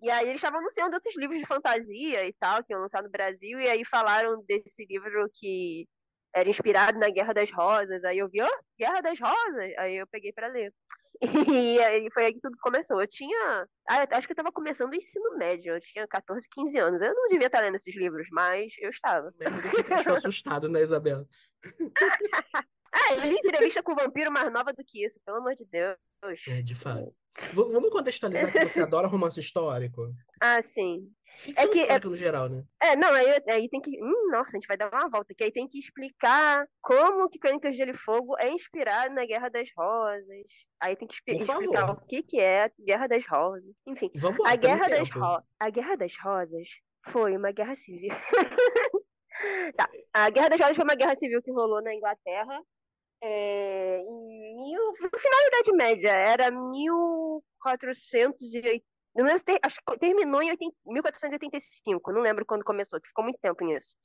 E 0.00 0.10
aí 0.10 0.24
eles 0.24 0.36
estavam 0.36 0.58
anunciando 0.58 0.94
outros 0.96 1.16
livros 1.16 1.38
de 1.38 1.46
fantasia 1.46 2.26
e 2.26 2.32
tal, 2.32 2.62
que 2.64 2.72
iam 2.72 2.80
lançar 2.80 3.02
no 3.02 3.10
Brasil, 3.10 3.60
e 3.60 3.68
aí 3.68 3.84
falaram 3.84 4.42
desse 4.44 4.84
livro 4.84 5.28
que 5.32 5.86
era 6.34 6.48
inspirado 6.48 6.98
na 6.98 7.10
Guerra 7.10 7.32
das 7.32 7.50
Rosas. 7.52 8.04
Aí 8.04 8.18
eu 8.18 8.28
vi, 8.28 8.42
ó, 8.42 8.50
Guerra 8.78 9.00
das 9.00 9.20
Rosas! 9.20 9.72
Aí 9.78 9.96
eu 9.96 10.06
peguei 10.06 10.32
pra 10.32 10.48
ler. 10.48 10.72
E 11.56 11.80
aí 11.80 12.08
foi 12.12 12.24
aí 12.24 12.34
que 12.34 12.40
tudo 12.40 12.56
começou. 12.60 13.00
Eu 13.00 13.06
tinha. 13.06 13.66
Ah, 13.88 14.06
acho 14.10 14.26
que 14.26 14.32
eu 14.32 14.36
tava 14.36 14.50
começando 14.50 14.90
o 14.90 14.96
ensino 14.96 15.36
médio, 15.36 15.74
eu 15.74 15.80
tinha 15.80 16.06
14, 16.08 16.48
15 16.50 16.78
anos. 16.78 17.00
Eu 17.00 17.14
não 17.14 17.26
devia 17.26 17.46
estar 17.46 17.60
lendo 17.60 17.76
esses 17.76 17.94
livros, 17.94 18.26
mas 18.32 18.72
eu 18.80 18.90
estava. 18.90 19.32
Lembro 19.38 19.62
que 19.62 19.92
assustado, 20.26 20.68
né, 20.68 20.80
Isabela? 20.80 21.24
Ah, 22.94 23.14
eu 23.14 23.30
li 23.30 23.36
entrevista 23.36 23.82
com 23.82 23.92
o 23.92 23.96
vampiro 23.96 24.30
mais 24.30 24.52
nova 24.52 24.72
do 24.72 24.84
que 24.84 25.04
isso, 25.04 25.18
pelo 25.24 25.38
amor 25.38 25.54
de 25.54 25.64
Deus. 25.64 25.96
É, 26.48 26.60
de 26.62 26.74
fato. 26.74 27.14
V- 27.52 27.72
vamos 27.72 27.90
contextualizar 27.90 28.52
que 28.52 28.68
você 28.68 28.80
adora 28.82 29.06
romance 29.08 29.40
histórico? 29.40 30.12
Ah, 30.40 30.60
sim. 30.62 31.10
Ficção 31.34 31.64
É 31.64 31.68
que- 31.68 31.78
histórica 31.80 32.08
no 32.10 32.16
geral, 32.16 32.48
né? 32.50 32.62
É, 32.82 32.94
não, 32.94 33.10
aí, 33.10 33.42
aí 33.48 33.68
tem 33.70 33.80
que. 33.80 33.90
Hum, 34.04 34.28
nossa, 34.30 34.50
a 34.50 34.54
gente 34.60 34.68
vai 34.68 34.76
dar 34.76 34.92
uma 34.92 35.08
volta, 35.08 35.32
que 35.34 35.42
aí 35.42 35.50
tem 35.50 35.66
que 35.66 35.78
explicar 35.78 36.66
como 36.82 37.28
que 37.30 37.38
Crônicas 37.38 37.70
de 37.72 37.78
Gelo 37.78 37.92
e 37.92 37.96
Fogo 37.96 38.36
é 38.38 38.50
inspirado 38.50 39.14
na 39.14 39.24
Guerra 39.24 39.48
das 39.48 39.70
Rosas. 39.74 40.26
Aí 40.78 40.94
tem 40.94 41.08
que 41.08 41.14
explicar 41.14 41.58
o 41.90 41.96
que, 42.06 42.22
que 42.22 42.38
é 42.38 42.64
a 42.64 42.70
Guerra 42.78 43.06
das 43.06 43.24
Rosas. 43.26 43.64
Enfim, 43.86 44.10
Vamos 44.16 44.46
a 44.46 44.54
Guerra 44.54 44.88
das. 44.88 45.08
Ro... 45.10 45.42
a 45.58 45.70
Guerra 45.70 45.96
das 45.96 46.12
Rosas 46.22 46.68
foi 47.08 47.34
uma 47.36 47.50
guerra 47.52 47.74
civil. 47.74 48.10
Tá. 49.76 49.88
A 50.12 50.30
Guerra 50.30 50.50
das 50.50 50.60
Rosas 50.60 50.76
foi 50.76 50.84
uma 50.84 50.94
guerra 50.94 51.14
civil 51.14 51.42
que 51.42 51.50
rolou 51.50 51.82
na 51.82 51.92
Inglaterra. 51.94 52.60
É, 53.22 53.98
em 54.00 54.56
mil... 54.62 54.82
No 55.00 55.18
final 55.18 55.40
da 55.40 55.46
Idade 55.48 55.72
Média, 55.72 56.10
era 56.10 56.50
1480. 56.50 58.84
Não 59.14 59.24
lembro 59.24 59.38
se 59.38 59.44
ter- 59.44 59.60
acho 59.62 59.76
que 59.86 59.98
terminou 59.98 60.42
em 60.42 60.50
80 60.50 60.74
1485, 60.86 62.12
não 62.12 62.22
lembro 62.22 62.44
quando 62.46 62.64
começou, 62.64 63.00
que 63.00 63.08
ficou 63.08 63.24
muito 63.24 63.38
tempo 63.40 63.64
nisso. 63.64 63.96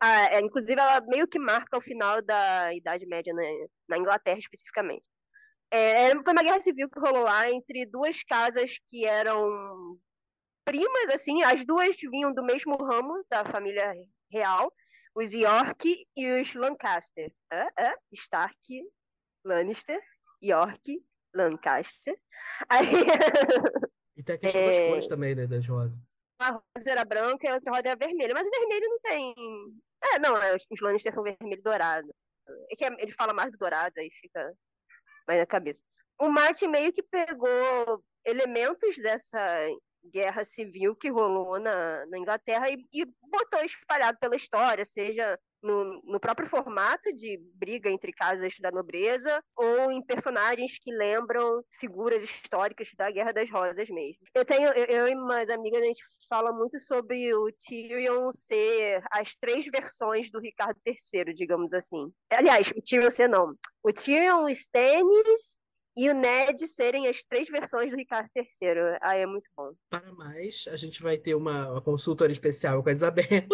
Ah, 0.00 0.34
é, 0.34 0.40
inclusive, 0.40 0.78
ela 0.80 1.00
meio 1.02 1.26
que 1.28 1.38
marca 1.38 1.78
o 1.78 1.80
final 1.80 2.20
da 2.22 2.72
Idade 2.74 3.06
Média 3.06 3.32
na, 3.34 3.42
na 3.88 3.98
Inglaterra, 3.98 4.38
especificamente. 4.38 5.06
É, 5.70 6.06
era- 6.10 6.22
foi 6.22 6.32
uma 6.32 6.42
guerra 6.42 6.60
civil 6.60 6.88
que 6.90 6.98
rolou 7.00 7.22
lá 7.24 7.50
entre 7.50 7.86
duas 7.86 8.22
casas 8.24 8.78
que 8.90 9.06
eram 9.06 9.98
primas, 10.64 11.14
assim, 11.14 11.42
as 11.42 11.64
duas 11.64 11.96
vinham 11.96 12.32
do 12.32 12.42
mesmo 12.44 12.76
ramo 12.76 13.24
da 13.30 13.44
família 13.44 13.94
real, 14.30 14.72
os 15.14 15.32
York 15.32 16.06
e 16.16 16.30
os 16.40 16.54
Lancaster. 16.54 17.32
Stark, 18.12 18.82
Lannister, 19.44 20.00
York, 20.42 21.04
Lancaster. 21.34 22.18
Aí 22.68 22.86
E 24.16 24.22
tem 24.22 24.36
a 24.36 24.38
questão 24.38 24.64
das 24.66 24.76
É. 24.76 24.88
cores 24.90 25.08
também, 25.08 25.34
né, 25.34 25.46
das 25.46 25.66
rosas. 25.66 25.96
uma 26.40 26.50
rosa 26.50 26.90
era 26.90 27.04
branca 27.04 27.46
e 27.46 27.50
a 27.50 27.54
outra 27.54 27.70
rosa 27.72 27.82
era 27.88 27.96
vermelha. 27.96 28.32
Mas 28.34 28.46
o 28.46 28.50
vermelho 28.50 28.88
não 28.88 29.00
tem. 29.00 29.34
É, 30.12 30.18
não, 30.18 30.36
é, 30.36 30.54
os 30.54 30.64
os 30.70 30.80
Lannister 30.80 31.12
são 31.12 31.22
vermelho 31.22 31.58
e 31.58 31.62
dourado. 31.62 32.14
É 32.70 32.76
que 32.76 32.84
é- 32.84 32.96
ele 32.98 33.12
fala 33.12 33.32
mais 33.32 33.52
do 33.52 33.58
dourado, 33.58 33.94
aí 33.98 34.10
fica 34.20 34.52
mais 35.26 35.40
na 35.40 35.46
cabeça. 35.46 35.82
O 36.20 36.28
Martin 36.28 36.68
meio 36.68 36.92
que 36.92 37.02
pegou 37.02 38.04
elementos 38.24 38.96
dessa 38.98 39.40
guerra 40.12 40.44
civil 40.44 40.94
que 40.94 41.10
rolou 41.10 41.58
na, 41.58 42.06
na 42.06 42.18
Inglaterra 42.18 42.70
e, 42.70 42.76
e 42.92 43.04
botou 43.22 43.60
espalhado 43.64 44.18
pela 44.18 44.36
história, 44.36 44.84
seja 44.84 45.38
no, 45.64 46.02
no 46.04 46.20
próprio 46.20 46.48
formato 46.48 47.10
de 47.14 47.40
briga 47.54 47.90
entre 47.90 48.12
casas 48.12 48.54
da 48.60 48.70
nobreza 48.70 49.42
ou 49.56 49.90
em 49.90 50.02
personagens 50.02 50.78
que 50.78 50.92
lembram 50.92 51.64
figuras 51.80 52.22
históricas 52.22 52.90
da 52.96 53.10
Guerra 53.10 53.32
das 53.32 53.50
Rosas 53.50 53.88
mesmo. 53.88 54.22
Eu 54.34 54.44
tenho, 54.44 54.68
eu, 54.72 54.84
eu 54.84 55.08
e 55.08 55.14
umas 55.14 55.48
amigas, 55.48 55.82
a 55.82 55.86
gente 55.86 56.04
fala 56.28 56.52
muito 56.52 56.78
sobre 56.78 57.34
o 57.34 57.50
Tyrion 57.52 58.30
ser 58.30 59.02
as 59.10 59.34
três 59.36 59.64
versões 59.66 60.30
do 60.30 60.38
Ricardo 60.38 60.78
III, 60.86 61.32
digamos 61.34 61.72
assim. 61.72 62.12
Aliás, 62.30 62.70
o 62.70 62.82
Tyrion 62.82 63.10
ser 63.10 63.28
não. 63.28 63.54
O 63.82 63.92
Tyrion, 63.92 64.44
o 64.44 64.50
Stannis 64.50 65.58
e 65.96 66.10
o 66.10 66.14
Ned 66.14 66.66
serem 66.66 67.06
as 67.06 67.24
três 67.24 67.48
versões 67.48 67.90
do 67.90 67.96
Ricardo 67.96 68.28
III. 68.34 68.98
Aí 69.00 69.20
é 69.20 69.26
muito 69.26 69.48
bom. 69.56 69.72
Para 69.88 70.12
mais, 70.12 70.64
a 70.68 70.76
gente 70.76 71.02
vai 71.02 71.16
ter 71.16 71.34
uma, 71.34 71.70
uma 71.70 71.82
consultoria 71.82 72.32
especial 72.32 72.82
com 72.82 72.88
a 72.88 72.92
Isabela. 72.92 73.46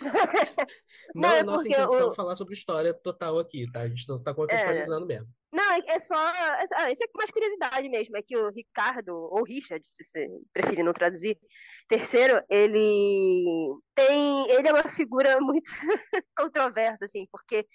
Não 1.14 1.22
Não, 1.22 1.32
é 1.32 1.38
é 1.38 1.42
nossa 1.42 1.68
intenção 1.68 2.08
o- 2.08 2.12
falar 2.14 2.36
sobre 2.36 2.54
história 2.54 2.94
total 2.94 3.38
aqui, 3.38 3.70
tá? 3.72 3.80
A 3.80 3.88
gente 3.88 4.04
só 4.04 4.18
tá 4.18 4.32
contextualizando 4.32 5.06
mesmo. 5.06 5.28
Não, 5.52 5.72
é 5.72 5.80
é 5.88 5.98
só. 5.98 6.14
Ah, 6.16 6.90
isso 6.90 7.04
é 7.04 7.06
mais 7.14 7.30
curiosidade 7.30 7.88
mesmo. 7.88 8.16
É 8.16 8.22
que 8.22 8.36
o 8.36 8.50
Ricardo, 8.50 9.14
ou 9.14 9.42
Richard, 9.44 9.86
se 9.86 10.02
você 10.02 10.26
preferir 10.52 10.84
não 10.84 10.92
traduzir, 10.94 11.38
terceiro, 11.88 12.42
ele 12.48 13.44
tem. 13.94 14.50
Ele 14.50 14.68
é 14.68 14.72
uma 14.72 14.88
figura 14.88 15.38
muito 15.42 15.70
controversa, 16.36 17.04
assim, 17.04 17.26
porque 17.30 17.66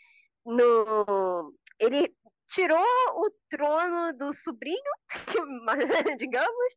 no, 0.45 1.53
ele 1.79 2.11
tirou 2.47 2.79
o 2.79 3.29
trono 3.49 4.13
do 4.17 4.33
sobrinho, 4.33 4.91
digamos, 6.17 6.75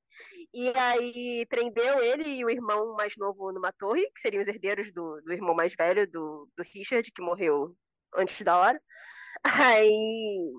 e 0.52 0.68
aí 0.76 1.46
prendeu 1.46 2.02
ele 2.02 2.28
e 2.28 2.44
o 2.44 2.50
irmão 2.50 2.94
mais 2.94 3.16
novo 3.16 3.52
numa 3.52 3.72
torre, 3.72 4.10
que 4.10 4.20
seriam 4.20 4.40
os 4.40 4.48
herdeiros 4.48 4.92
do, 4.92 5.20
do 5.22 5.32
irmão 5.32 5.54
mais 5.54 5.74
velho 5.74 6.10
do, 6.10 6.48
do 6.56 6.62
Richard, 6.62 7.10
que 7.12 7.22
morreu 7.22 7.74
antes 8.14 8.40
da 8.42 8.58
hora. 8.58 8.82
Aí 9.44 10.52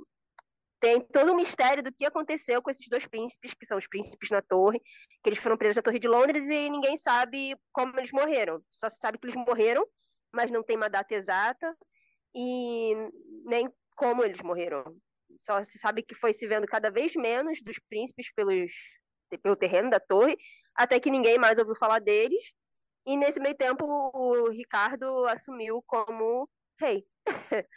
tem 0.79 0.99
todo 0.99 1.31
o 1.33 1.35
mistério 1.35 1.83
do 1.83 1.93
que 1.93 2.05
aconteceu 2.05 2.61
com 2.61 2.71
esses 2.71 2.87
dois 2.87 3.05
príncipes, 3.05 3.53
que 3.53 3.65
são 3.65 3.77
os 3.77 3.87
príncipes 3.87 4.31
na 4.31 4.41
torre, 4.41 4.81
que 5.21 5.29
eles 5.29 5.39
foram 5.39 5.57
presos 5.57 5.75
na 5.75 5.83
torre 5.83 5.99
de 5.99 6.07
Londres 6.07 6.45
e 6.45 6.69
ninguém 6.69 6.97
sabe 6.97 7.55
como 7.71 7.97
eles 7.99 8.11
morreram. 8.11 8.63
Só 8.71 8.89
se 8.89 8.97
sabe 8.97 9.19
que 9.19 9.25
eles 9.25 9.35
morreram, 9.35 9.85
mas 10.33 10.49
não 10.49 10.63
tem 10.63 10.77
uma 10.77 10.89
data 10.89 11.13
exata 11.13 11.77
e 12.33 12.95
nem 13.45 13.69
como 13.95 14.23
eles 14.23 14.41
morreram. 14.41 14.83
Só 15.41 15.63
se 15.63 15.77
sabe 15.79 16.03
que 16.03 16.15
foi 16.15 16.33
se 16.33 16.47
vendo 16.47 16.67
cada 16.67 16.91
vez 16.91 17.15
menos 17.15 17.61
dos 17.63 17.79
príncipes 17.89 18.31
pelos, 18.33 18.71
pelo 19.41 19.55
terreno 19.55 19.89
da 19.89 19.99
torre, 19.99 20.35
até 20.75 20.99
que 20.99 21.11
ninguém 21.11 21.37
mais 21.37 21.57
ouviu 21.59 21.75
falar 21.75 21.99
deles. 21.99 22.53
E 23.05 23.17
nesse 23.17 23.39
meio 23.39 23.55
tempo, 23.55 23.85
o 23.85 24.49
Ricardo 24.49 25.25
assumiu 25.27 25.81
como 25.87 26.49
rei. 26.79 27.05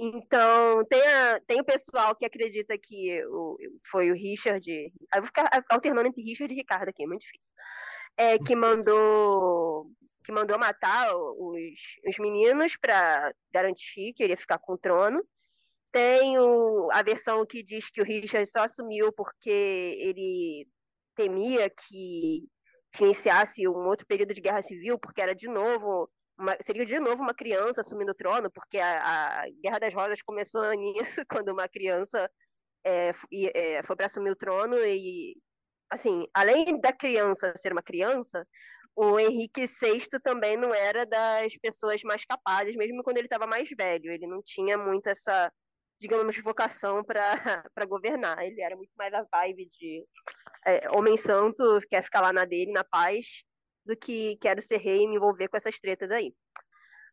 Então, 0.00 0.84
tem, 0.84 1.02
a- 1.02 1.40
tem 1.46 1.60
o 1.60 1.64
pessoal 1.64 2.14
que 2.14 2.24
acredita 2.24 2.78
que 2.78 3.20
o, 3.26 3.56
foi 3.90 4.10
o 4.10 4.14
Richard. 4.14 4.64
Eu 4.70 5.20
vou 5.20 5.24
ficar 5.26 5.50
alternando 5.68 6.08
entre 6.08 6.22
Richard 6.22 6.52
e 6.54 6.56
Ricardo 6.56 6.88
aqui, 6.88 7.02
é 7.02 7.06
muito 7.06 7.22
difícil. 7.22 7.52
É, 8.16 8.38
que 8.38 8.54
mandou 8.54 9.90
que 10.24 10.32
mandou 10.32 10.58
matar 10.58 11.10
os, 11.16 11.80
os 12.06 12.18
meninos 12.18 12.76
para 12.76 13.32
garantir 13.50 14.12
que 14.12 14.22
ele 14.22 14.34
ia 14.34 14.36
ficar 14.36 14.58
com 14.58 14.74
o 14.74 14.78
trono. 14.78 15.24
Tem 15.90 16.38
o, 16.38 16.90
a 16.92 17.02
versão 17.02 17.44
que 17.46 17.62
diz 17.62 17.90
que 17.90 18.00
o 18.00 18.04
Richard 18.04 18.48
só 18.48 18.60
assumiu 18.60 19.12
porque 19.12 19.50
ele 19.50 20.68
temia 21.14 21.70
que 21.70 22.46
iniciasse 23.00 23.66
um 23.66 23.86
outro 23.86 24.06
período 24.06 24.34
de 24.34 24.40
guerra 24.40 24.62
civil, 24.62 24.98
porque 24.98 25.20
era 25.20 25.34
de 25.34 25.48
novo 25.48 26.10
uma, 26.38 26.56
seria 26.60 26.84
de 26.84 26.98
novo 27.00 27.22
uma 27.22 27.34
criança 27.34 27.80
assumindo 27.80 28.12
o 28.12 28.14
trono, 28.14 28.50
porque 28.50 28.78
a, 28.78 29.42
a 29.42 29.44
Guerra 29.62 29.78
das 29.80 29.94
Rosas 29.94 30.22
começou 30.22 30.70
nisso, 30.74 31.22
quando 31.28 31.50
uma 31.50 31.68
criança 31.68 32.30
é, 32.84 33.12
é, 33.54 33.82
foi 33.82 33.96
para 33.96 34.06
assumir 34.06 34.30
o 34.30 34.36
trono 34.36 34.76
e, 34.78 35.36
assim, 35.90 36.26
além 36.32 36.80
da 36.80 36.92
criança 36.92 37.52
ser 37.56 37.72
uma 37.72 37.82
criança, 37.82 38.46
o 38.94 39.18
Henrique 39.18 39.66
VI 39.66 40.08
também 40.22 40.56
não 40.56 40.74
era 40.74 41.04
das 41.06 41.56
pessoas 41.58 42.02
mais 42.02 42.24
capazes, 42.24 42.76
mesmo 42.76 43.02
quando 43.02 43.18
ele 43.18 43.26
estava 43.26 43.46
mais 43.46 43.68
velho. 43.76 44.10
Ele 44.10 44.26
não 44.26 44.42
tinha 44.42 44.76
muito 44.76 45.06
essa, 45.08 45.52
digamos, 46.00 46.36
vocação 46.38 47.02
para 47.04 47.16
governar. 47.88 48.42
Ele 48.44 48.60
era 48.60 48.76
muito 48.76 48.92
mais 48.96 49.12
a 49.12 49.26
vibe 49.32 49.66
de 49.66 50.04
é, 50.64 50.90
homem 50.90 51.16
santo, 51.16 51.80
quer 51.88 52.02
ficar 52.02 52.20
lá 52.20 52.32
na 52.32 52.44
dele, 52.44 52.72
na 52.72 52.84
paz, 52.84 53.44
do 53.84 53.96
que 53.96 54.36
quero 54.40 54.62
ser 54.62 54.78
rei 54.78 55.02
e 55.02 55.08
me 55.08 55.16
envolver 55.16 55.48
com 55.48 55.56
essas 55.56 55.78
tretas 55.80 56.10
aí. 56.10 56.34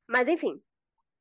Mas, 0.08 0.28
enfim. 0.28 0.62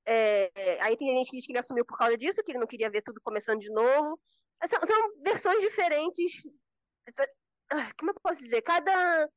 É, 0.07 0.51
aí 0.83 0.97
tem 0.97 1.09
gente 1.17 1.31
que 1.31 1.37
diz 1.37 1.47
que 1.47 1.53
ele 1.53 1.59
assumiu 1.59 1.85
por 1.85 1.97
causa 1.97 2.17
disso, 2.17 2.43
que 2.45 2.53
ele 2.53 2.59
não 2.59 2.67
queria 2.67 2.91
ver 2.91 3.03
tudo 3.03 3.21
começando 3.23 3.61
de 3.61 3.71
novo. 3.71 4.21
São, 4.67 4.81
são 4.87 5.23
versões 5.23 5.61
diferentes. 5.61 6.43
Como 7.99 8.11
eu 8.11 8.21
posso 8.23 8.43
dizer? 8.43 8.63
Cada. 8.63 9.29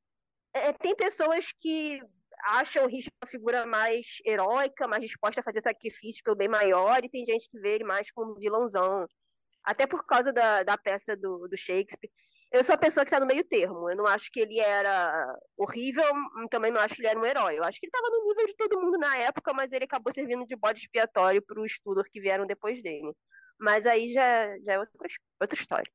É, 0.54 0.74
tem 0.74 0.96
pessoas 0.96 1.52
que 1.60 2.02
acham 2.44 2.84
o 2.86 2.88
Richard 2.88 3.16
uma 3.22 3.30
figura 3.30 3.66
mais 3.66 4.06
heróica, 4.26 4.88
mais 4.88 5.04
disposta 5.04 5.42
a 5.42 5.44
fazer 5.44 5.62
sacrifício 5.62 6.24
pelo 6.24 6.36
bem 6.36 6.48
maior, 6.48 7.04
e 7.04 7.10
tem 7.10 7.26
gente 7.26 7.50
que 7.50 7.60
vê 7.60 7.76
ele 7.76 7.84
mais 7.84 8.12
como 8.12 8.36
vilãozão. 8.36 9.06
Até 9.64 9.86
por 9.86 10.06
causa 10.06 10.32
da, 10.32 10.64
da 10.64 10.78
peça 10.78 11.16
do, 11.16 11.48
do 11.48 11.58
Shakespeare. 11.58 12.10
Eu 12.52 12.64
sou 12.64 12.76
a 12.76 12.78
pessoa 12.78 13.06
que 13.06 13.10
está 13.10 13.20
no 13.20 13.26
meio 13.26 13.44
termo. 13.44 13.90
Eu 13.90 13.98
não 13.98 14.08
acho 14.08 14.32
que 14.32 14.40
ele 14.40 14.60
era 14.60 15.38
horrível, 15.58 16.06
também 16.50 16.72
não 16.72 16.80
acho 16.80 16.96
que 16.96 17.02
ele 17.02 17.10
era 17.10 17.20
um 17.20 17.26
herói. 17.26 17.58
Eu 17.58 17.64
acho 17.64 17.78
que 17.78 17.86
ele 17.86 17.92
estava 17.94 18.10
no 18.10 18.26
nível 18.26 18.46
de 18.46 18.56
todo 18.56 18.82
mundo 18.82 18.98
na 18.98 19.18
época, 19.18 19.54
mas 19.54 19.74
ele 19.74 19.84
acabou 19.84 20.14
servindo 20.14 20.46
de 20.46 20.56
bode 20.56 20.80
expiatório 20.80 21.42
para 21.42 21.62
os 21.62 21.78
Tudor 21.80 22.06
que 22.10 22.22
vieram 22.22 22.46
depois 22.46 22.82
dele. 22.82 23.12
Mas 23.60 23.86
aí 23.86 24.14
já, 24.14 24.58
já 24.60 24.74
é 24.74 24.80
outra, 24.80 24.94
outra 25.42 25.60
história. 25.60 25.92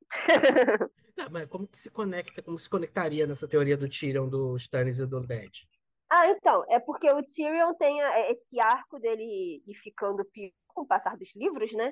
Não, 1.17 1.31
mas 1.31 1.49
como 1.49 1.67
que 1.67 1.79
se 1.79 1.91
conecta, 1.91 2.43
como 2.43 2.59
se 2.59 2.69
conectaria 2.69 3.27
nessa 3.27 3.49
teoria 3.49 3.77
do 3.77 3.89
Tyrion, 3.89 4.29
do 4.29 4.57
Stannis 4.57 4.99
e 4.99 5.07
do 5.07 5.21
Ned? 5.21 5.67
Ah, 6.15 6.29
então, 6.29 6.63
é 6.69 6.79
porque 6.79 7.11
o 7.11 7.23
Tyrion 7.23 7.73
tem 7.75 7.99
esse 8.31 8.61
arco 8.61 8.99
dele 8.99 9.63
ir 9.67 9.75
ficando 9.75 10.23
pior 10.27 10.53
com 10.69 10.83
o 10.83 10.87
passar 10.87 11.17
dos 11.17 11.35
livros, 11.35 11.73
né? 11.73 11.91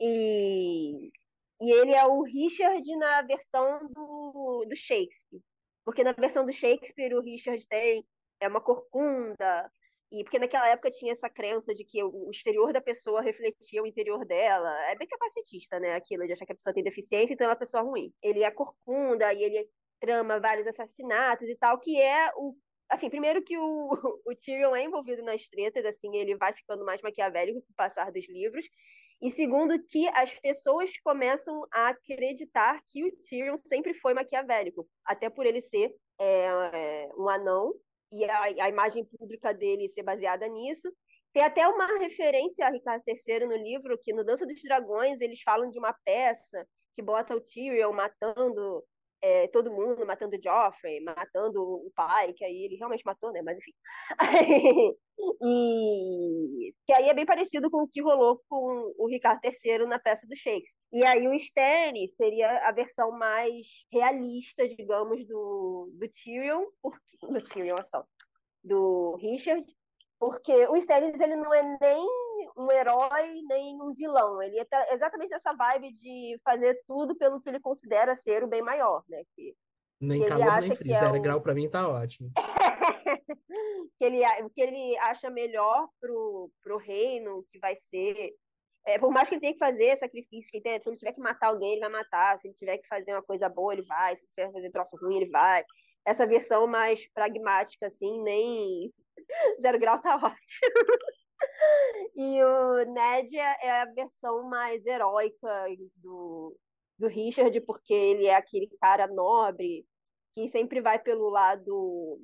E 0.00 1.10
e 1.60 1.72
ele 1.72 1.92
é 1.94 2.06
o 2.06 2.22
Richard 2.22 2.96
na 2.96 3.22
versão 3.22 3.80
do, 3.88 4.64
do 4.68 4.76
Shakespeare. 4.76 5.42
Porque 5.84 6.04
na 6.04 6.12
versão 6.12 6.44
do 6.46 6.52
Shakespeare 6.52 7.14
o 7.14 7.22
Richard 7.22 7.66
tem 7.68 8.06
é 8.40 8.48
uma 8.48 8.60
corcunda, 8.60 9.70
e 10.12 10.22
porque 10.24 10.38
naquela 10.38 10.68
época 10.68 10.90
tinha 10.90 11.12
essa 11.12 11.28
crença 11.28 11.74
de 11.74 11.84
que 11.84 12.02
o 12.02 12.30
exterior 12.30 12.72
da 12.72 12.80
pessoa 12.80 13.20
refletia 13.22 13.82
o 13.82 13.86
interior 13.86 14.24
dela. 14.26 14.70
É 14.90 14.96
bem 14.96 15.08
capacitista, 15.08 15.80
né? 15.80 15.94
Aquilo 15.94 16.26
de 16.26 16.32
achar 16.32 16.46
que 16.46 16.52
a 16.52 16.54
pessoa 16.54 16.74
tem 16.74 16.84
deficiência, 16.84 17.34
então 17.34 17.44
ela 17.46 17.52
é 17.52 17.56
uma 17.56 17.58
pessoa 17.60 17.82
ruim. 17.82 18.12
Ele 18.22 18.42
é 18.42 18.50
corcunda 18.50 19.32
e 19.34 19.42
ele 19.42 19.68
trama 20.00 20.40
vários 20.40 20.66
assassinatos 20.66 21.48
e 21.48 21.56
tal, 21.56 21.78
que 21.78 22.00
é 22.00 22.30
o. 22.36 22.54
Assim, 22.90 23.10
primeiro 23.10 23.42
que 23.42 23.56
o, 23.58 23.90
o 24.26 24.34
Tyrion 24.34 24.74
é 24.74 24.84
envolvido 24.84 25.22
nas 25.22 25.46
tretas, 25.48 25.84
assim, 25.84 26.16
ele 26.16 26.36
vai 26.36 26.54
ficando 26.54 26.84
mais 26.84 27.02
maquiavélico 27.02 27.60
com 27.60 27.72
o 27.72 27.76
passar 27.76 28.10
dos 28.10 28.28
livros. 28.28 28.64
E 29.20 29.30
segundo, 29.30 29.82
que 29.84 30.08
as 30.10 30.32
pessoas 30.38 30.96
começam 31.00 31.66
a 31.72 31.88
acreditar 31.88 32.80
que 32.88 33.04
o 33.04 33.16
Tyrion 33.16 33.56
sempre 33.56 33.92
foi 33.94 34.14
maquiavélico, 34.14 34.88
até 35.04 35.28
por 35.28 35.44
ele 35.44 35.60
ser 35.60 35.92
é, 36.20 36.46
é, 36.46 37.08
um 37.16 37.28
anão 37.28 37.74
e 38.12 38.24
a, 38.24 38.42
a, 38.42 38.68
imagem 38.68 39.04
pública 39.04 39.52
dele 39.52 39.88
ser 39.88 40.04
baseada 40.04 40.46
nisso. 40.46 40.88
Tem 41.32 41.42
até 41.42 41.66
uma 41.68 41.98
referência 41.98 42.66
a 42.66 42.70
Ricardo 42.70 43.02
III 43.06 43.46
no 43.46 43.56
livro, 43.56 43.98
que 44.00 44.12
no 44.12 44.24
Dança 44.24 44.46
dos 44.46 44.62
Dragões 44.62 45.20
eles 45.20 45.42
falam 45.42 45.68
de 45.68 45.78
uma 45.78 45.92
peça 46.04 46.66
que 46.94 47.02
bota 47.02 47.34
o 47.34 47.40
Tyrion 47.40 47.92
matando 47.92 48.84
é, 49.20 49.48
todo 49.48 49.70
mundo 49.70 50.06
matando 50.06 50.36
o 50.36 50.42
Joffrey, 50.42 51.00
matando 51.00 51.62
o 51.62 51.90
pai, 51.94 52.32
que 52.32 52.44
aí 52.44 52.64
ele 52.64 52.76
realmente 52.76 53.04
matou, 53.04 53.32
né? 53.32 53.42
Mas 53.42 53.58
enfim. 53.58 53.72
e 55.42 56.72
que 56.86 56.92
aí 56.92 57.08
é 57.08 57.14
bem 57.14 57.26
parecido 57.26 57.70
com 57.70 57.82
o 57.82 57.88
que 57.88 58.00
rolou 58.00 58.40
com 58.48 58.92
o 58.96 59.08
Ricardo 59.08 59.40
III 59.44 59.86
na 59.86 59.98
peça 59.98 60.26
do 60.26 60.36
Shakespeare. 60.36 60.78
E 60.92 61.04
aí 61.04 61.26
o 61.26 61.34
Stannis 61.34 62.14
seria 62.14 62.68
a 62.68 62.72
versão 62.72 63.10
mais 63.10 63.66
realista, 63.92 64.68
digamos, 64.68 65.26
do, 65.26 65.90
do 65.92 66.08
Tyrion, 66.08 66.64
porque, 66.80 67.16
do 67.22 67.42
Tyrion 67.42 67.82
só, 67.84 68.04
do 68.62 69.16
Richard, 69.16 69.66
porque 70.18 70.66
o 70.66 70.76
Stannis 70.76 71.20
ele 71.20 71.36
não 71.36 71.54
é 71.54 71.78
nem 71.80 72.06
um 72.56 72.70
herói 72.72 73.40
nem 73.48 73.80
um 73.80 73.94
vilão. 73.94 74.42
Ele 74.42 74.64
tá 74.64 74.86
exatamente 74.92 75.32
essa 75.32 75.52
vibe 75.54 75.92
de 75.92 76.38
fazer 76.44 76.80
tudo 76.86 77.16
pelo 77.16 77.40
que 77.40 77.48
ele 77.48 77.60
considera 77.60 78.16
ser 78.16 78.42
o 78.42 78.48
bem 78.48 78.60
maior, 78.60 79.04
né? 79.08 79.22
Que, 79.34 79.54
nem 80.00 80.22
que 80.22 80.28
calor 80.28 80.60
nem 80.60 80.74
frio, 80.74 80.96
zero 80.96 81.16
é 81.16 81.18
o... 81.18 81.22
grau 81.22 81.40
para 81.40 81.54
mim 81.54 81.70
tá 81.70 81.88
ótimo. 81.88 82.30
que, 83.98 84.04
ele, 84.04 84.22
que 84.54 84.60
ele 84.60 84.98
acha 84.98 85.30
melhor 85.30 85.88
pro, 86.00 86.50
pro 86.62 86.76
reino, 86.76 87.44
que 87.48 87.58
vai 87.58 87.76
ser... 87.76 88.32
É, 88.86 88.98
por 88.98 89.10
mais 89.10 89.28
que 89.28 89.34
ele 89.34 89.40
tenha 89.40 89.52
que 89.52 89.58
fazer 89.58 89.96
sacrifício, 89.98 90.50
que 90.50 90.66
ele, 90.66 90.80
se 90.80 90.88
ele 90.88 90.96
tiver 90.96 91.12
que 91.12 91.20
matar 91.20 91.48
alguém, 91.48 91.72
ele 91.72 91.80
vai 91.80 91.90
matar. 91.90 92.38
Se 92.38 92.48
ele 92.48 92.54
tiver 92.54 92.78
que 92.78 92.88
fazer 92.88 93.12
uma 93.12 93.22
coisa 93.22 93.48
boa, 93.48 93.72
ele 93.74 93.82
vai. 93.82 94.16
Se 94.16 94.22
ele 94.22 94.30
tiver 94.34 94.46
que 94.46 94.52
fazer 94.54 94.70
troço 94.70 94.96
ruim, 94.96 95.16
ele 95.16 95.30
vai. 95.30 95.62
Essa 96.06 96.26
versão 96.26 96.66
mais 96.66 97.06
pragmática, 97.12 97.88
assim, 97.88 98.22
nem 98.22 98.90
zero 99.60 99.78
grau 99.78 100.00
tá 100.00 100.16
ótimo. 100.22 100.98
E 102.14 102.42
o 102.42 102.84
Ned 102.84 103.36
é, 103.36 103.66
é 103.66 103.70
a 103.82 103.84
versão 103.86 104.42
mais 104.48 104.86
heróica 104.86 105.66
do, 105.96 106.56
do 106.98 107.06
Richard, 107.06 107.60
porque 107.62 107.94
ele 107.94 108.26
é 108.26 108.34
aquele 108.34 108.68
cara 108.80 109.06
nobre 109.06 109.86
que 110.34 110.48
sempre 110.48 110.80
vai 110.80 110.98
pelo 110.98 111.28
lado 111.28 112.20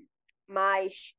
mais. 0.46 1.14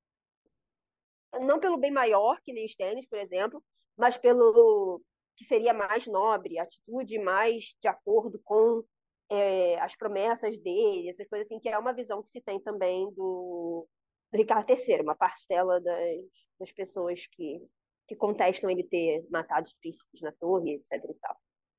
Não 1.42 1.60
pelo 1.60 1.78
bem 1.78 1.92
maior, 1.92 2.40
que 2.42 2.54
nem 2.54 2.66
os 2.66 2.76
tênis, 2.76 3.08
por 3.08 3.20
exemplo, 3.20 3.64
mas 3.98 4.18
pelo 4.18 5.02
que 5.36 5.44
seria 5.44 5.74
mais 5.74 6.08
nobre, 6.08 6.58
atitude 6.58 7.20
mais 7.20 7.76
de 7.82 7.88
acordo 7.88 8.40
com 8.44 8.84
é, 9.30 9.80
as 9.82 9.96
promessas 9.96 10.58
dele, 10.58 11.10
essas 11.10 11.28
coisas 11.28 11.48
assim, 11.48 11.60
que 11.60 11.68
é 11.68 11.78
uma 11.78 11.94
visão 11.94 12.22
que 12.22 12.30
se 12.30 12.42
tem 12.42 12.60
também 12.60 13.12
do 13.14 13.88
Ricardo 14.36 14.70
III, 14.70 15.02
uma 15.02 15.16
parcela 15.16 15.80
das, 15.82 16.22
das 16.60 16.72
pessoas 16.72 17.26
que 17.32 17.62
que 18.08 18.16
contestam 18.16 18.70
ele 18.70 18.84
ter 18.84 19.26
matado 19.30 19.66
os 19.66 19.74
príncipes 19.74 20.22
na 20.22 20.32
torre, 20.34 20.76
etc 20.76 21.04
e 21.10 21.14
tal. 21.16 21.36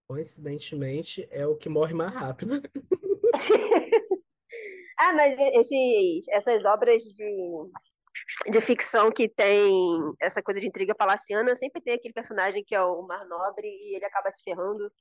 Coincidentemente, 0.09 1.27
é 1.31 1.47
o 1.47 1.57
que 1.57 1.69
morre 1.69 1.95
mais 1.95 2.13
rápido. 2.13 2.61
ah, 4.99 5.13
mas 5.15 5.39
esses, 5.39 6.29
essas 6.29 6.65
obras 6.65 7.03
de, 7.03 7.71
de 8.51 8.61
ficção 8.61 9.11
que 9.11 9.29
tem 9.29 10.01
essa 10.21 10.43
coisa 10.43 10.61
de 10.61 10.67
intriga 10.67 10.95
palaciana, 10.95 11.57
sempre 11.57 11.83
tem 11.83 11.95
aquele 11.95 12.15
personagem 12.15 12.65
que 12.65 12.75
é 12.75 12.83
o 12.83 13.03
Mar 13.03 13.27
Nobre 13.27 13.67
e 13.67 13.97
ele 13.97 14.05
acaba 14.05 14.33
se 14.33 14.43
ferrando 14.43 14.93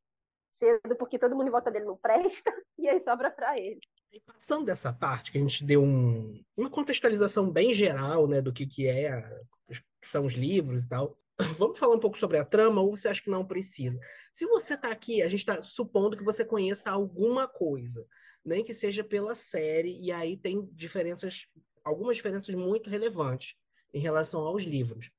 cedo 0.51 0.95
porque 0.97 1.19
todo 1.19 1.35
mundo 1.35 1.49
em 1.49 1.51
volta 1.51 1.69
dele 1.69 1.85
não 1.85 1.97
presta 1.97 2.51
e 2.77 2.87
aí 2.89 2.99
sobra 3.01 3.29
para 3.29 3.59
ele. 3.59 3.79
E 4.15 4.19
passando 4.21 4.63
dessa 4.63 4.93
parte, 4.93 5.29
que 5.29 5.37
a 5.37 5.41
gente 5.41 5.61
deu 5.65 5.83
um, 5.83 6.41
uma 6.55 6.69
contextualização 6.69 7.51
bem 7.51 7.75
geral 7.75 8.29
né, 8.29 8.41
do 8.41 8.53
que, 8.53 8.65
que 8.65 8.87
é 8.87 9.21
que 9.67 10.07
são 10.07 10.25
os 10.25 10.31
livros 10.31 10.83
e 10.83 10.87
tal. 10.87 11.19
Vamos 11.59 11.77
falar 11.77 11.95
um 11.95 11.99
pouco 11.99 12.17
sobre 12.17 12.37
a 12.37 12.45
trama 12.45 12.79
ou 12.79 12.95
você 12.95 13.09
acha 13.09 13.21
que 13.21 13.29
não 13.29 13.45
precisa? 13.45 13.99
Se 14.33 14.45
você 14.45 14.75
está 14.75 14.89
aqui, 14.89 15.21
a 15.21 15.27
gente 15.27 15.41
está 15.41 15.61
supondo 15.63 16.15
que 16.15 16.23
você 16.23 16.45
conheça 16.45 16.89
alguma 16.89 17.45
coisa, 17.45 18.07
nem 18.45 18.63
que 18.63 18.73
seja 18.73 19.03
pela 19.03 19.35
série, 19.35 19.99
e 19.99 20.13
aí 20.13 20.37
tem 20.37 20.65
diferenças, 20.71 21.47
algumas 21.83 22.15
diferenças 22.15 22.55
muito 22.55 22.89
relevantes 22.89 23.57
em 23.93 23.99
relação 23.99 24.43
aos 24.43 24.63
livros. 24.63 25.11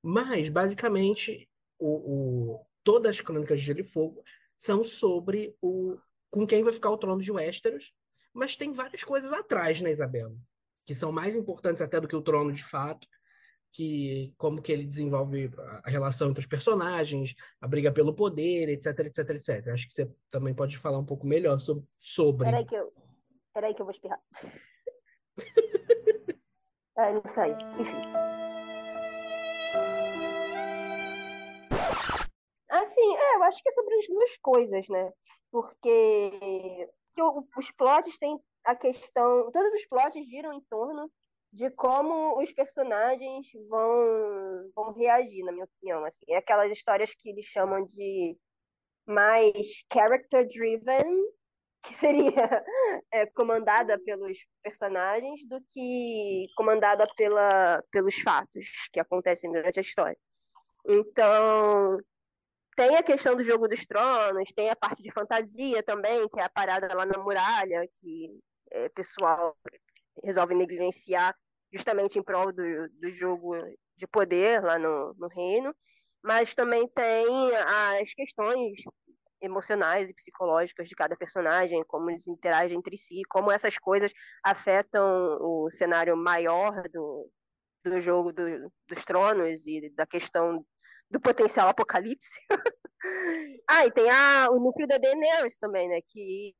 Mas, 0.00 0.48
basicamente, 0.48 1.50
o, 1.76 1.88
o, 1.88 2.66
todas 2.84 3.10
as 3.10 3.20
crônicas 3.20 3.58
de 3.58 3.66
Gelo 3.66 3.80
e 3.80 3.84
Fogo 3.84 4.22
são 4.56 4.84
sobre 4.84 5.56
o 5.60 5.98
com 6.30 6.46
quem 6.46 6.64
vai 6.64 6.72
ficar 6.72 6.90
o 6.90 6.98
trono 6.98 7.22
de 7.22 7.30
Westeros, 7.30 7.92
mas 8.34 8.56
tem 8.56 8.72
várias 8.72 9.04
coisas 9.04 9.32
atrás, 9.32 9.80
né, 9.80 9.90
Isabela? 9.90 10.34
Que 10.84 10.94
são 10.94 11.12
mais 11.12 11.36
importantes 11.36 11.80
até 11.80 12.00
do 12.00 12.08
que 12.08 12.16
o 12.16 12.22
trono 12.22 12.52
de 12.52 12.64
fato, 12.64 13.06
que 13.72 14.34
como 14.36 14.60
que 14.60 14.72
ele 14.72 14.84
desenvolve 14.84 15.50
a 15.84 15.90
relação 15.90 16.30
entre 16.30 16.40
os 16.40 16.46
personagens, 16.46 17.34
a 17.60 17.68
briga 17.68 17.92
pelo 17.92 18.14
poder, 18.14 18.68
etc, 18.68 18.98
etc, 19.00 19.30
etc. 19.30 19.68
Acho 19.68 19.86
que 19.86 19.94
você 19.94 20.10
também 20.30 20.52
pode 20.52 20.76
falar 20.76 20.98
um 20.98 21.06
pouco 21.06 21.26
melhor 21.26 21.60
sobre. 21.60 21.84
sobre... 22.00 22.44
Peraí 22.44 22.66
que 22.66 22.74
eu, 22.74 22.92
peraí 23.52 23.74
que 23.74 23.80
eu 23.80 23.86
vou 23.86 23.92
espirrar. 23.92 24.20
ah, 26.96 27.12
não 27.14 27.26
sei. 27.26 27.52
Enfim. 27.78 28.34
Assim, 32.70 33.16
é, 33.16 33.36
eu 33.36 33.42
acho 33.44 33.62
que 33.62 33.68
é 33.68 33.72
sobre 33.72 33.94
as 33.94 34.06
duas 34.08 34.36
coisas, 34.38 34.88
né? 34.88 35.12
Porque, 35.50 36.88
porque 37.14 37.40
os 37.56 37.70
plots 37.72 38.18
têm 38.18 38.38
a 38.64 38.74
questão. 38.74 39.50
Todos 39.52 39.72
os 39.74 39.86
plots 39.86 40.26
giram 40.26 40.52
em 40.52 40.60
torno 40.62 41.10
de 41.52 41.70
como 41.70 42.40
os 42.40 42.50
personagens 42.52 43.46
vão, 43.68 44.70
vão 44.74 44.92
reagir, 44.92 45.44
na 45.44 45.52
minha 45.52 45.64
opinião. 45.64 46.04
Assim. 46.04 46.24
É 46.28 46.36
aquelas 46.36 46.70
histórias 46.70 47.14
que 47.14 47.30
eles 47.30 47.46
chamam 47.46 47.84
de 47.84 48.36
mais 49.06 49.84
character 49.92 50.46
driven, 50.48 51.26
que 51.82 51.94
seria 51.94 52.24
é, 53.12 53.26
comandada 53.26 53.98
pelos 54.00 54.38
personagens, 54.62 55.46
do 55.46 55.60
que 55.70 56.46
comandada 56.56 57.06
pela, 57.16 57.82
pelos 57.90 58.16
fatos 58.16 58.66
que 58.92 58.98
acontecem 58.98 59.52
durante 59.52 59.78
a 59.78 59.82
história. 59.82 60.18
Então, 60.86 61.98
tem 62.76 62.96
a 62.96 63.02
questão 63.02 63.36
do 63.36 63.42
jogo 63.42 63.68
dos 63.68 63.86
tronos, 63.86 64.52
tem 64.54 64.70
a 64.70 64.76
parte 64.76 65.02
de 65.02 65.12
fantasia 65.12 65.82
também, 65.82 66.28
que 66.28 66.40
é 66.40 66.44
a 66.44 66.50
parada 66.50 66.92
lá 66.94 67.06
na 67.06 67.18
muralha, 67.18 67.88
que 68.00 68.30
é, 68.70 68.88
pessoal 68.88 69.56
resolve 70.22 70.54
negligenciar 70.54 71.34
justamente 71.72 72.18
em 72.18 72.22
prol 72.22 72.52
do, 72.52 72.88
do 73.00 73.10
jogo 73.10 73.54
de 73.96 74.06
poder 74.06 74.62
lá 74.62 74.78
no, 74.78 75.14
no 75.14 75.28
reino. 75.28 75.74
Mas 76.22 76.54
também 76.54 76.88
tem 76.88 77.26
as 77.56 78.12
questões 78.14 78.78
emocionais 79.40 80.08
e 80.08 80.14
psicológicas 80.14 80.88
de 80.88 80.94
cada 80.94 81.16
personagem, 81.16 81.84
como 81.86 82.10
eles 82.10 82.26
interagem 82.26 82.78
entre 82.78 82.96
si, 82.96 83.22
como 83.28 83.50
essas 83.50 83.78
coisas 83.78 84.12
afetam 84.42 85.38
o 85.40 85.70
cenário 85.70 86.16
maior 86.16 86.88
do, 86.88 87.30
do 87.84 88.00
jogo 88.00 88.32
do, 88.32 88.72
dos 88.88 89.04
tronos 89.04 89.66
e 89.66 89.90
da 89.90 90.06
questão 90.06 90.64
do 91.14 91.20
potencial 91.20 91.68
apocalipse. 91.68 92.40
ah, 93.70 93.86
e 93.86 93.92
tem 93.92 94.10
a, 94.10 94.50
o 94.50 94.58
núcleo 94.58 94.88
da 94.88 94.98
Daenerys 94.98 95.56
também, 95.56 95.88
né? 95.88 96.00
Que 96.02 96.52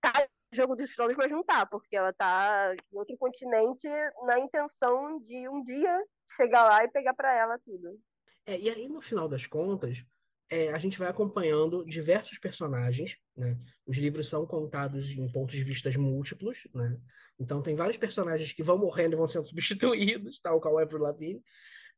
tá 0.00 0.12
no 0.20 0.56
jogo 0.56 0.76
dos 0.76 0.94
tronos, 0.94 1.16
não 1.28 1.42
tá, 1.42 1.66
porque 1.66 1.96
ela 1.96 2.12
tá 2.12 2.72
em 2.72 2.96
outro 2.96 3.16
continente 3.18 3.88
na 4.26 4.38
intenção 4.38 5.18
de 5.20 5.48
um 5.48 5.60
dia 5.62 6.04
chegar 6.36 6.62
lá 6.62 6.84
e 6.84 6.88
pegar 6.88 7.14
para 7.14 7.34
ela 7.34 7.58
tudo. 7.58 8.00
É, 8.46 8.56
e 8.58 8.70
aí, 8.70 8.88
no 8.88 9.00
final 9.00 9.28
das 9.28 9.44
contas, 9.44 10.04
é, 10.48 10.72
a 10.72 10.78
gente 10.78 10.96
vai 10.96 11.08
acompanhando 11.08 11.84
diversos 11.84 12.38
personagens, 12.38 13.16
né? 13.36 13.58
Os 13.84 13.96
livros 13.96 14.28
são 14.28 14.46
contados 14.46 15.10
em 15.10 15.30
pontos 15.32 15.56
de 15.56 15.64
vista 15.64 15.90
múltiplos, 15.98 16.68
né? 16.72 16.96
Então 17.40 17.60
tem 17.60 17.74
vários 17.74 17.96
personagens 17.96 18.52
que 18.52 18.62
vão 18.62 18.78
morrendo 18.78 19.14
e 19.14 19.16
vão 19.16 19.26
sendo 19.26 19.46
substituídos, 19.50 20.40
tal 20.40 20.60
qual 20.60 20.78
Avril 20.78 21.02
Lavigne, 21.02 21.42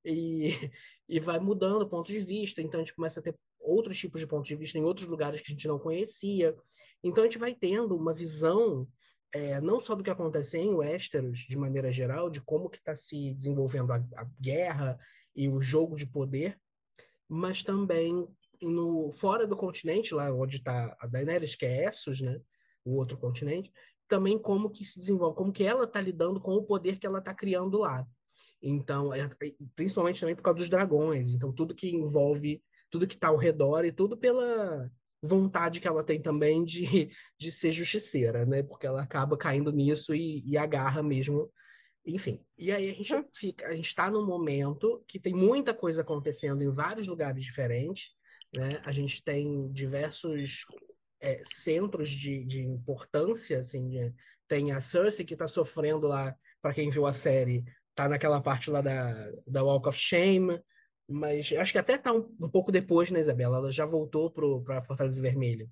e, 0.04 0.50
e 1.08 1.20
vai 1.20 1.38
mudando 1.38 1.82
o 1.82 1.88
ponto 1.88 2.08
de 2.10 2.18
vista. 2.18 2.60
Então 2.60 2.80
a 2.80 2.82
gente 2.84 2.94
começa 2.94 3.20
a 3.20 3.22
ter 3.22 3.34
outros 3.60 3.98
tipos 3.98 4.20
de 4.20 4.26
pontos 4.26 4.48
de 4.48 4.56
vista 4.56 4.78
em 4.78 4.84
outros 4.84 5.06
lugares 5.06 5.40
que 5.40 5.52
a 5.52 5.54
gente 5.54 5.68
não 5.68 5.78
conhecia. 5.78 6.54
Então 7.02 7.22
a 7.22 7.26
gente 7.26 7.38
vai 7.38 7.54
tendo 7.54 7.96
uma 7.96 8.12
visão 8.12 8.88
é, 9.32 9.60
não 9.60 9.80
só 9.80 9.94
do 9.94 10.04
que 10.04 10.10
acontece 10.10 10.58
em 10.58 10.74
Westeros, 10.74 11.40
de 11.40 11.56
maneira 11.56 11.90
geral, 11.90 12.28
de 12.28 12.40
como 12.40 12.68
que 12.68 12.76
está 12.76 12.94
se 12.94 13.32
desenvolvendo 13.32 13.92
a, 13.92 13.96
a, 13.96 14.24
guerra 14.38 14.98
e 15.34 15.48
o 15.48 15.60
jogo 15.60 15.96
de 15.96 16.06
poder, 16.06 16.60
mas 17.26 17.62
também 17.62 18.28
no 18.60 19.10
fora 19.12 19.46
do 19.46 19.56
continente, 19.56 20.14
lá 20.14 20.30
onde 20.32 20.58
está 20.58 20.94
a 21.00 21.06
Daenerys, 21.06 21.56
que 21.56 21.64
é 21.64 21.88
Essos, 21.88 22.20
né, 22.20 22.40
o 22.84 22.96
outro 22.96 23.16
continente, 23.16 23.72
também 24.06 24.38
como 24.38 24.68
que 24.68 24.84
se 24.84 24.98
desenvolve, 24.98 25.36
como 25.36 25.52
que 25.52 25.64
ela 25.64 25.84
está 25.84 26.00
lidando 26.00 26.38
com 26.38 26.52
o 26.52 26.62
poder 26.62 26.98
que 26.98 27.06
ela 27.06 27.18
está 27.18 27.34
criando 27.34 27.78
lá. 27.78 28.06
Então, 28.62 29.12
é, 29.12 29.28
principalmente 29.74 30.20
também 30.20 30.36
por 30.36 30.42
causa 30.42 30.58
dos 30.58 30.70
dragões. 30.70 31.30
Então, 31.30 31.52
tudo 31.52 31.74
que 31.74 31.90
envolve, 31.90 32.62
tudo 32.90 33.06
que 33.06 33.14
está 33.14 33.28
ao 33.28 33.36
redor 33.36 33.84
e 33.84 33.90
tudo 33.90 34.16
pela 34.16 34.90
vontade 35.20 35.80
que 35.80 35.88
ela 35.88 36.04
tem 36.04 36.20
também 36.20 36.64
de, 36.64 37.10
de 37.38 37.50
ser 37.50 37.72
justiceira, 37.72 38.46
né? 38.46 38.62
Porque 38.62 38.86
ela 38.86 39.02
acaba 39.02 39.36
caindo 39.36 39.72
nisso 39.72 40.14
e, 40.14 40.42
e 40.48 40.56
agarra 40.56 41.02
mesmo. 41.02 41.50
Enfim. 42.04 42.40
E 42.56 42.70
aí 42.70 42.90
a 42.90 42.94
gente 42.94 43.12
fica, 43.34 43.66
a 43.66 43.74
gente 43.74 43.86
está 43.86 44.10
num 44.10 44.26
momento 44.26 45.04
que 45.06 45.20
tem 45.20 45.34
muita 45.34 45.74
coisa 45.74 46.02
acontecendo 46.02 46.62
em 46.62 46.70
vários 46.70 47.06
lugares 47.08 47.44
diferentes, 47.44 48.10
né? 48.54 48.80
A 48.84 48.92
gente 48.92 49.22
tem 49.24 49.70
diversos 49.72 50.64
é, 51.20 51.42
centros 51.46 52.10
de, 52.10 52.44
de 52.44 52.62
importância, 52.62 53.60
assim, 53.60 53.88
de, 53.88 54.12
tem 54.48 54.72
a 54.72 54.80
Cersei 54.80 55.24
que 55.24 55.34
está 55.34 55.48
sofrendo 55.48 56.06
lá, 56.06 56.36
para 56.60 56.74
quem 56.74 56.90
viu 56.90 57.06
a 57.06 57.12
série, 57.12 57.64
tá 57.94 58.08
naquela 58.08 58.40
parte 58.40 58.70
lá 58.70 58.80
da, 58.80 59.12
da 59.46 59.62
Walk 59.62 59.88
of 59.88 59.98
Shame, 59.98 60.62
mas 61.08 61.52
acho 61.52 61.72
que 61.72 61.78
até 61.78 61.98
tá 61.98 62.12
um, 62.12 62.34
um 62.40 62.50
pouco 62.50 62.72
depois, 62.72 63.10
né, 63.10 63.20
Isabela? 63.20 63.58
Ela 63.58 63.72
já 63.72 63.84
voltou 63.84 64.30
pro, 64.30 64.62
pra 64.62 64.82
Fortaleza 64.82 65.20
Vermelha. 65.20 65.68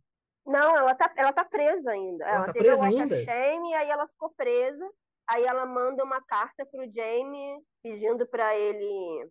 Não, 0.46 0.76
ela 0.76 0.94
tá, 0.94 1.12
ela 1.16 1.32
tá 1.32 1.44
presa 1.44 1.90
ainda. 1.90 2.24
Ela, 2.24 2.34
ela 2.34 2.46
tá 2.46 2.52
teve 2.52 2.64
presa 2.64 2.86
ainda? 2.86 3.16
of 3.16 3.24
Shame, 3.24 3.74
aí 3.74 3.88
ela 3.88 4.08
ficou 4.08 4.30
presa. 4.30 4.90
Aí 5.28 5.44
ela 5.44 5.64
manda 5.64 6.02
uma 6.02 6.20
carta 6.22 6.66
pro 6.66 6.90
Jaime 6.92 7.62
pedindo 7.82 8.26
para 8.26 8.56
ele 8.56 9.30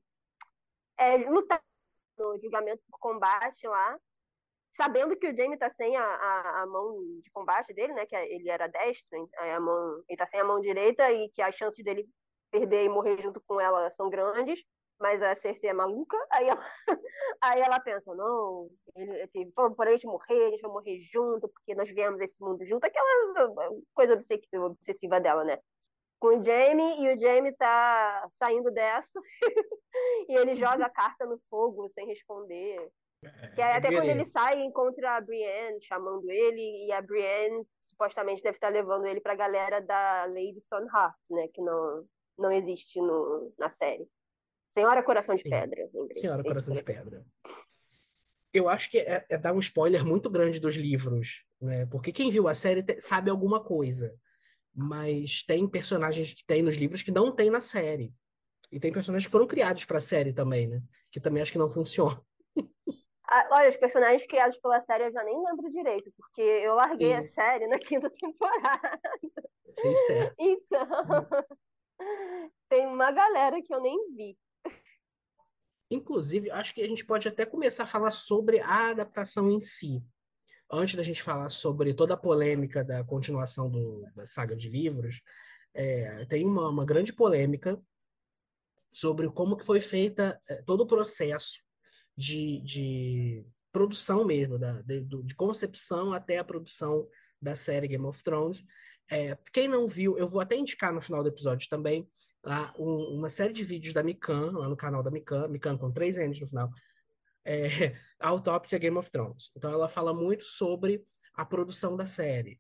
é, 0.98 1.18
lutar 1.18 1.62
no 2.18 2.40
julgamento 2.42 2.82
por 2.90 3.00
combate 3.00 3.68
lá, 3.68 3.98
sabendo 4.76 5.18
que 5.18 5.28
o 5.28 5.36
Jaime 5.36 5.58
tá 5.58 5.70
sem 5.70 5.96
a, 5.98 6.04
a, 6.04 6.62
a, 6.62 6.68
mão 6.68 7.00
de 7.22 7.30
combate 7.32 7.74
dele, 7.74 7.94
né? 7.94 8.06
Que 8.06 8.16
ele 8.16 8.50
era 8.50 8.68
destro, 8.68 9.30
a 9.38 9.60
mão, 9.60 10.04
ele 10.08 10.18
tá 10.18 10.26
sem 10.28 10.40
a 10.40 10.44
mão 10.44 10.62
direita 10.62 11.12
e 11.12 11.30
que 11.30 11.42
as 11.42 11.56
chances 11.56 11.84
dele 11.84 12.08
perder 12.52 12.86
e 12.86 12.90
morrer 12.90 13.22
junto 13.22 13.42
com 13.42 13.60
ela 13.60 13.90
são 13.92 14.10
grandes, 14.10 14.64
mas 15.00 15.22
a 15.22 15.36
Cersei 15.36 15.70
é 15.70 15.74
maluca, 15.74 16.18
aí 16.32 16.48
ela, 16.50 16.66
aí 17.42 17.62
ela 17.62 17.80
pensa, 17.80 18.14
não, 18.14 18.70
ele, 18.96 19.30
ele, 19.34 19.52
por 19.52 19.88
a 19.88 19.92
gente 19.92 20.06
morrer, 20.06 20.46
a 20.46 20.50
gente 20.52 20.62
vai 20.62 20.72
morrer 20.72 21.00
junto, 21.12 21.48
porque 21.48 21.74
nós 21.74 21.90
viemos 21.90 22.20
esse 22.20 22.42
mundo 22.42 22.66
junto, 22.66 22.84
aquela 22.84 23.56
coisa 23.94 24.20
obsessiva 24.54 25.20
dela, 25.20 25.44
né? 25.44 25.58
Com 26.20 26.38
o 26.38 26.44
Jamie, 26.44 27.02
e 27.02 27.14
o 27.14 27.20
Jamie 27.20 27.56
tá 27.56 28.28
saindo 28.34 28.70
dessa, 28.72 29.20
e 30.28 30.36
ele 30.36 30.56
joga 30.56 30.86
a 30.86 30.90
carta 30.90 31.26
no 31.26 31.40
fogo 31.50 31.88
sem 31.88 32.06
responder. 32.06 32.92
Que 33.54 33.62
é, 33.62 33.76
até 33.76 33.92
quando 33.92 34.08
ele 34.08 34.24
sai 34.24 34.62
encontra 34.62 35.18
a 35.18 35.22
Brienne 35.22 35.82
chamando 35.82 36.30
ele 36.30 36.86
e 36.86 36.92
a 36.94 37.02
Brienne 37.02 37.68
supostamente 37.82 38.42
deve 38.42 38.56
estar 38.56 38.70
levando 38.70 39.06
ele 39.08 39.20
para 39.20 39.34
a 39.34 39.36
galera 39.36 39.82
da 39.82 40.26
Lady 40.26 40.62
Stoneheart, 40.62 41.18
né, 41.32 41.50
que 41.54 41.62
não 41.62 42.06
não 42.40 42.52
existe 42.52 43.00
no, 43.00 43.54
na 43.58 43.70
série. 43.70 44.08
Senhora 44.68 45.04
Coração 45.04 45.36
de 45.36 45.44
Sim. 45.44 45.50
Pedra. 45.50 45.90
lembrei. 45.94 46.22
Senhora 46.22 46.44
Coração 46.44 46.74
de 46.74 46.84
Pedra. 46.84 47.26
Eu 48.54 48.68
acho 48.68 48.90
que 48.90 49.00
é, 49.00 49.26
é 49.30 49.38
dar 49.38 49.54
um 49.54 49.60
spoiler 49.60 50.04
muito 50.06 50.30
grande 50.30 50.60
dos 50.60 50.76
livros, 50.76 51.46
né? 51.62 51.86
Porque 51.88 52.12
quem 52.12 52.32
viu 52.32 52.48
a 52.48 52.56
série 52.56 52.84
sabe 53.00 53.30
alguma 53.30 53.64
coisa. 53.64 54.16
Mas 54.74 55.44
tem 55.44 55.68
personagens 55.68 56.34
que 56.34 56.46
tem 56.46 56.62
nos 56.62 56.76
livros 56.76 57.04
que 57.04 57.12
não 57.12 57.32
tem 57.36 57.50
na 57.50 57.62
série. 57.62 58.14
E 58.72 58.80
tem 58.80 58.92
personagens 58.92 59.26
que 59.26 59.32
foram 59.32 59.48
criados 59.48 59.86
pra 59.86 60.00
série 60.00 60.32
também, 60.32 60.68
né? 60.68 60.82
Que 61.12 61.20
também 61.20 61.42
acho 61.42 61.52
que 61.52 61.58
não 61.58 61.70
funcionam. 61.70 62.24
Ah, 63.32 63.48
olha, 63.52 63.70
os 63.70 63.78
personagens 63.78 64.26
criados 64.26 64.58
pela 64.58 64.82
série 64.82 65.04
eu 65.04 65.12
já 65.12 65.24
nem 65.24 65.40
lembro 65.40 65.70
direito, 65.70 66.12
porque 66.18 66.42
eu 66.42 66.74
larguei 66.74 67.14
a 67.14 67.24
Sim. 67.24 67.32
série 67.32 67.68
na 67.68 67.78
quinta 67.78 68.10
temporada. 68.10 69.00
Fez 69.80 70.06
certo. 70.08 70.36
Então, 70.42 71.28
tem 72.70 72.88
uma 72.88 73.12
galera 73.12 73.62
que 73.62 73.74
eu 73.74 73.82
nem 73.82 74.16
vi. 74.16 74.38
Inclusive, 75.92 76.52
acho 76.52 76.74
que 76.74 76.82
a 76.82 76.88
gente 76.88 77.04
pode 77.06 77.28
até 77.28 77.46
começar 77.46 77.84
a 77.84 77.88
falar 77.88 78.12
sobre 78.12 78.60
a 78.60 78.90
adaptação 78.90 79.50
em 79.50 79.60
si. 79.60 80.04
Antes 80.72 80.96
da 80.96 81.02
gente 81.02 81.24
falar 81.24 81.50
sobre 81.50 81.96
toda 81.96 82.14
a 82.14 82.18
polêmica 82.18 82.84
da 82.84 83.04
continuação 83.04 83.70
do- 83.70 84.06
da 84.16 84.28
saga 84.28 84.56
de 84.56 84.70
livros, 84.70 85.22
é, 85.74 86.26
tem 86.26 86.46
uma, 86.46 86.70
uma 86.70 86.86
grande 86.86 87.12
polêmica 87.12 87.82
sobre 88.94 89.30
como 89.32 89.58
que 89.58 89.66
foi 89.66 89.82
feita 89.82 90.40
é, 90.48 90.62
todo 90.62 90.82
o 90.82 90.88
processo 90.88 91.60
de, 92.16 92.62
de 92.62 93.46
produção 93.72 94.24
mesmo, 94.24 94.60
da, 94.60 94.82
de, 94.84 95.02
de 95.02 95.36
concepção 95.36 96.14
até 96.14 96.38
a 96.38 96.44
produção 96.44 97.08
da 97.42 97.56
série 97.56 97.88
Game 97.88 98.06
of 98.06 98.22
Thrones. 98.24 98.64
É, 99.12 99.38
quem 99.52 99.68
não 99.68 99.88
viu, 99.88 100.18
eu 100.18 100.28
vou 100.28 100.40
até 100.40 100.56
indicar 100.56 100.94
no 100.94 101.02
final 101.02 101.24
do 101.24 101.30
episódio 101.30 101.68
também 101.68 102.08
lá 102.44 102.74
um- 102.78 103.18
uma 103.18 103.30
série 103.30 103.54
de 103.54 103.64
vídeos 103.64 103.94
da 103.94 104.04
Mikan, 104.04 104.52
lá 104.52 104.70
no 104.70 104.78
canal 104.78 105.04
da 105.04 105.12
Mikan, 105.12 105.48
Mikan 105.48 105.78
com 105.78 105.92
três 105.92 106.16
N's 106.18 106.40
no 106.40 106.48
final, 106.48 106.70
é, 107.46 107.64
a 108.20 108.30
autópsia 108.30 108.78
Game 108.80 108.98
of 108.98 109.10
Thrones. 109.10 109.52
Então 109.56 109.72
ela 109.72 109.90
fala 109.90 110.14
muito 110.14 110.44
sobre 110.44 111.04
a 111.34 111.44
produção 111.46 111.96
da 111.98 112.06
série, 112.06 112.60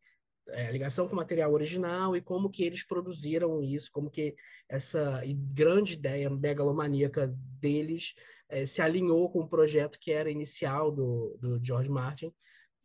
é, 0.50 0.68
a 0.68 0.72
ligação 0.72 1.08
com 1.08 1.14
o 1.14 1.18
material 1.18 1.54
original 1.54 2.16
e 2.16 2.22
como 2.22 2.50
que 2.50 2.64
eles 2.64 2.84
produziram 2.86 3.62
isso, 3.62 3.90
como 3.92 4.10
que 4.10 4.36
essa 4.68 5.22
grande 5.54 5.94
ideia 5.94 6.30
megalomaníaca 6.30 7.28
deles 7.60 8.16
é, 8.50 8.66
se 8.66 8.82
alinhou 8.82 9.30
com 9.32 9.40
o 9.42 9.48
projeto 9.48 10.00
que 10.00 10.12
era 10.12 10.32
inicial 10.32 10.92
do, 10.92 11.38
do 11.40 11.64
George 11.64 11.90
Martin, 11.90 12.34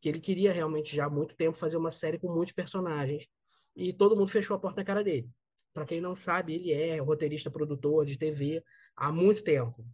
que 0.03 0.09
ele 0.09 0.21
queria 0.21 0.53
realmente 0.53 0.95
já 0.95 1.07
há 1.07 1.11
muito 1.11 1.35
tempo 1.35 1.57
fazer 1.57 1.79
uma 1.79 1.91
série 1.91 2.19
com 2.19 2.31
muitos 2.31 2.53
personagens 2.53 3.27
e 3.75 3.93
todo 3.93 4.17
mundo 4.17 4.29
fechou 4.29 4.57
a 4.57 4.61
porta 4.61 4.81
na 4.81 4.85
cara 4.85 5.03
dele. 5.03 5.29
Para 5.73 5.87
quem 5.87 6.01
não 6.01 6.15
sabe, 6.15 6.55
ele 6.55 6.73
é 6.73 6.99
roteirista, 6.99 7.51
produtor 7.51 8.05
de 8.05 8.17
TV 8.17 8.63
há 8.95 9.11
muito 9.11 9.43
tempo. 9.43 9.85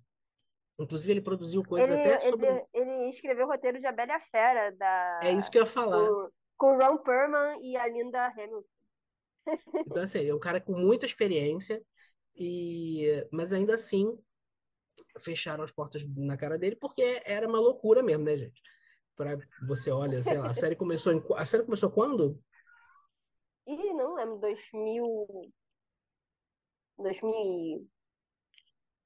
Inclusive, 0.79 1.13
ele 1.13 1.21
produziu 1.21 1.63
coisas 1.63 1.91
Ele, 1.91 2.01
até 2.01 2.21
sobre. 2.21 2.47
ele, 2.47 2.65
ele 2.73 3.11
escreveu 3.11 3.47
o 3.47 3.51
roteiro 3.51 3.81
de 3.81 3.87
A 3.87 3.93
Bela 3.93 4.13
e 4.13 4.15
a 4.15 4.21
Fera, 4.21 4.71
da, 4.73 5.21
É 5.23 5.33
isso 5.33 5.51
que 5.51 5.59
eu 5.59 5.63
ia 5.63 5.67
falar. 5.67 6.07
com, 6.09 6.31
com 6.57 6.77
o 6.77 6.79
Ron 6.79 6.99
Perlman 6.99 7.61
e 7.63 7.77
a 7.77 7.87
Linda 7.87 8.27
Hamilton. 8.27 8.65
Então, 9.87 10.03
assim, 10.03 10.29
é 10.29 10.35
um 10.35 10.39
cara 10.39 10.61
com 10.61 10.73
muita 10.73 11.07
experiência, 11.07 11.83
e 12.37 13.27
mas 13.33 13.53
ainda 13.53 13.75
assim 13.75 14.17
fecharam 15.19 15.65
as 15.65 15.73
portas 15.73 16.05
na 16.17 16.37
cara 16.37 16.59
dele, 16.59 16.77
porque 16.77 17.23
era 17.25 17.49
uma 17.49 17.59
loucura 17.59 18.03
mesmo, 18.03 18.25
né, 18.25 18.37
gente? 18.37 18.63
Pra 19.17 19.37
você 19.67 19.91
olha, 19.91 20.23
sei 20.23 20.39
lá, 20.39 20.51
a 20.51 20.55
série 20.55 20.77
começou 20.77 21.13
em, 21.13 21.23
a 21.37 21.45
série 21.45 21.65
começou 21.65 21.91
quando? 21.91 22.41
Ih, 23.73 23.93
não 23.95 24.15
lembro, 24.15 24.39
2000. 24.39 25.27
2000. 26.99 27.87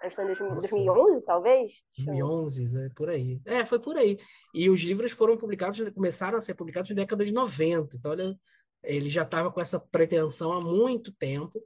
Acho 0.00 0.11
que 0.11 0.16
foi 0.16 0.24
em 0.24 0.27
2000 0.29 0.48
Nossa. 0.48 0.61
2011, 0.61 1.24
talvez? 1.24 1.72
Deixa 1.96 2.11
eu- 2.11 2.14
2011, 2.16 2.68
né? 2.72 2.90
Por 2.94 3.09
aí. 3.09 3.40
É, 3.46 3.64
foi 3.64 3.79
por 3.79 3.96
aí. 3.96 4.18
E 4.55 4.68
os 4.68 4.81
livros 4.81 5.12
foram 5.12 5.37
publicados, 5.37 5.81
começaram 5.90 6.38
a 6.38 6.42
ser 6.42 6.55
publicados 6.55 6.90
na 6.90 6.96
década 6.96 7.24
de 7.24 7.33
90. 7.33 7.96
Então, 7.96 8.11
olha, 8.11 8.38
ele 8.83 9.09
já 9.09 9.22
estava 9.22 9.50
com 9.53 9.61
essa 9.61 9.79
pretensão 9.79 10.53
há 10.53 10.61
muito 10.61 11.12
tempo. 11.12 11.62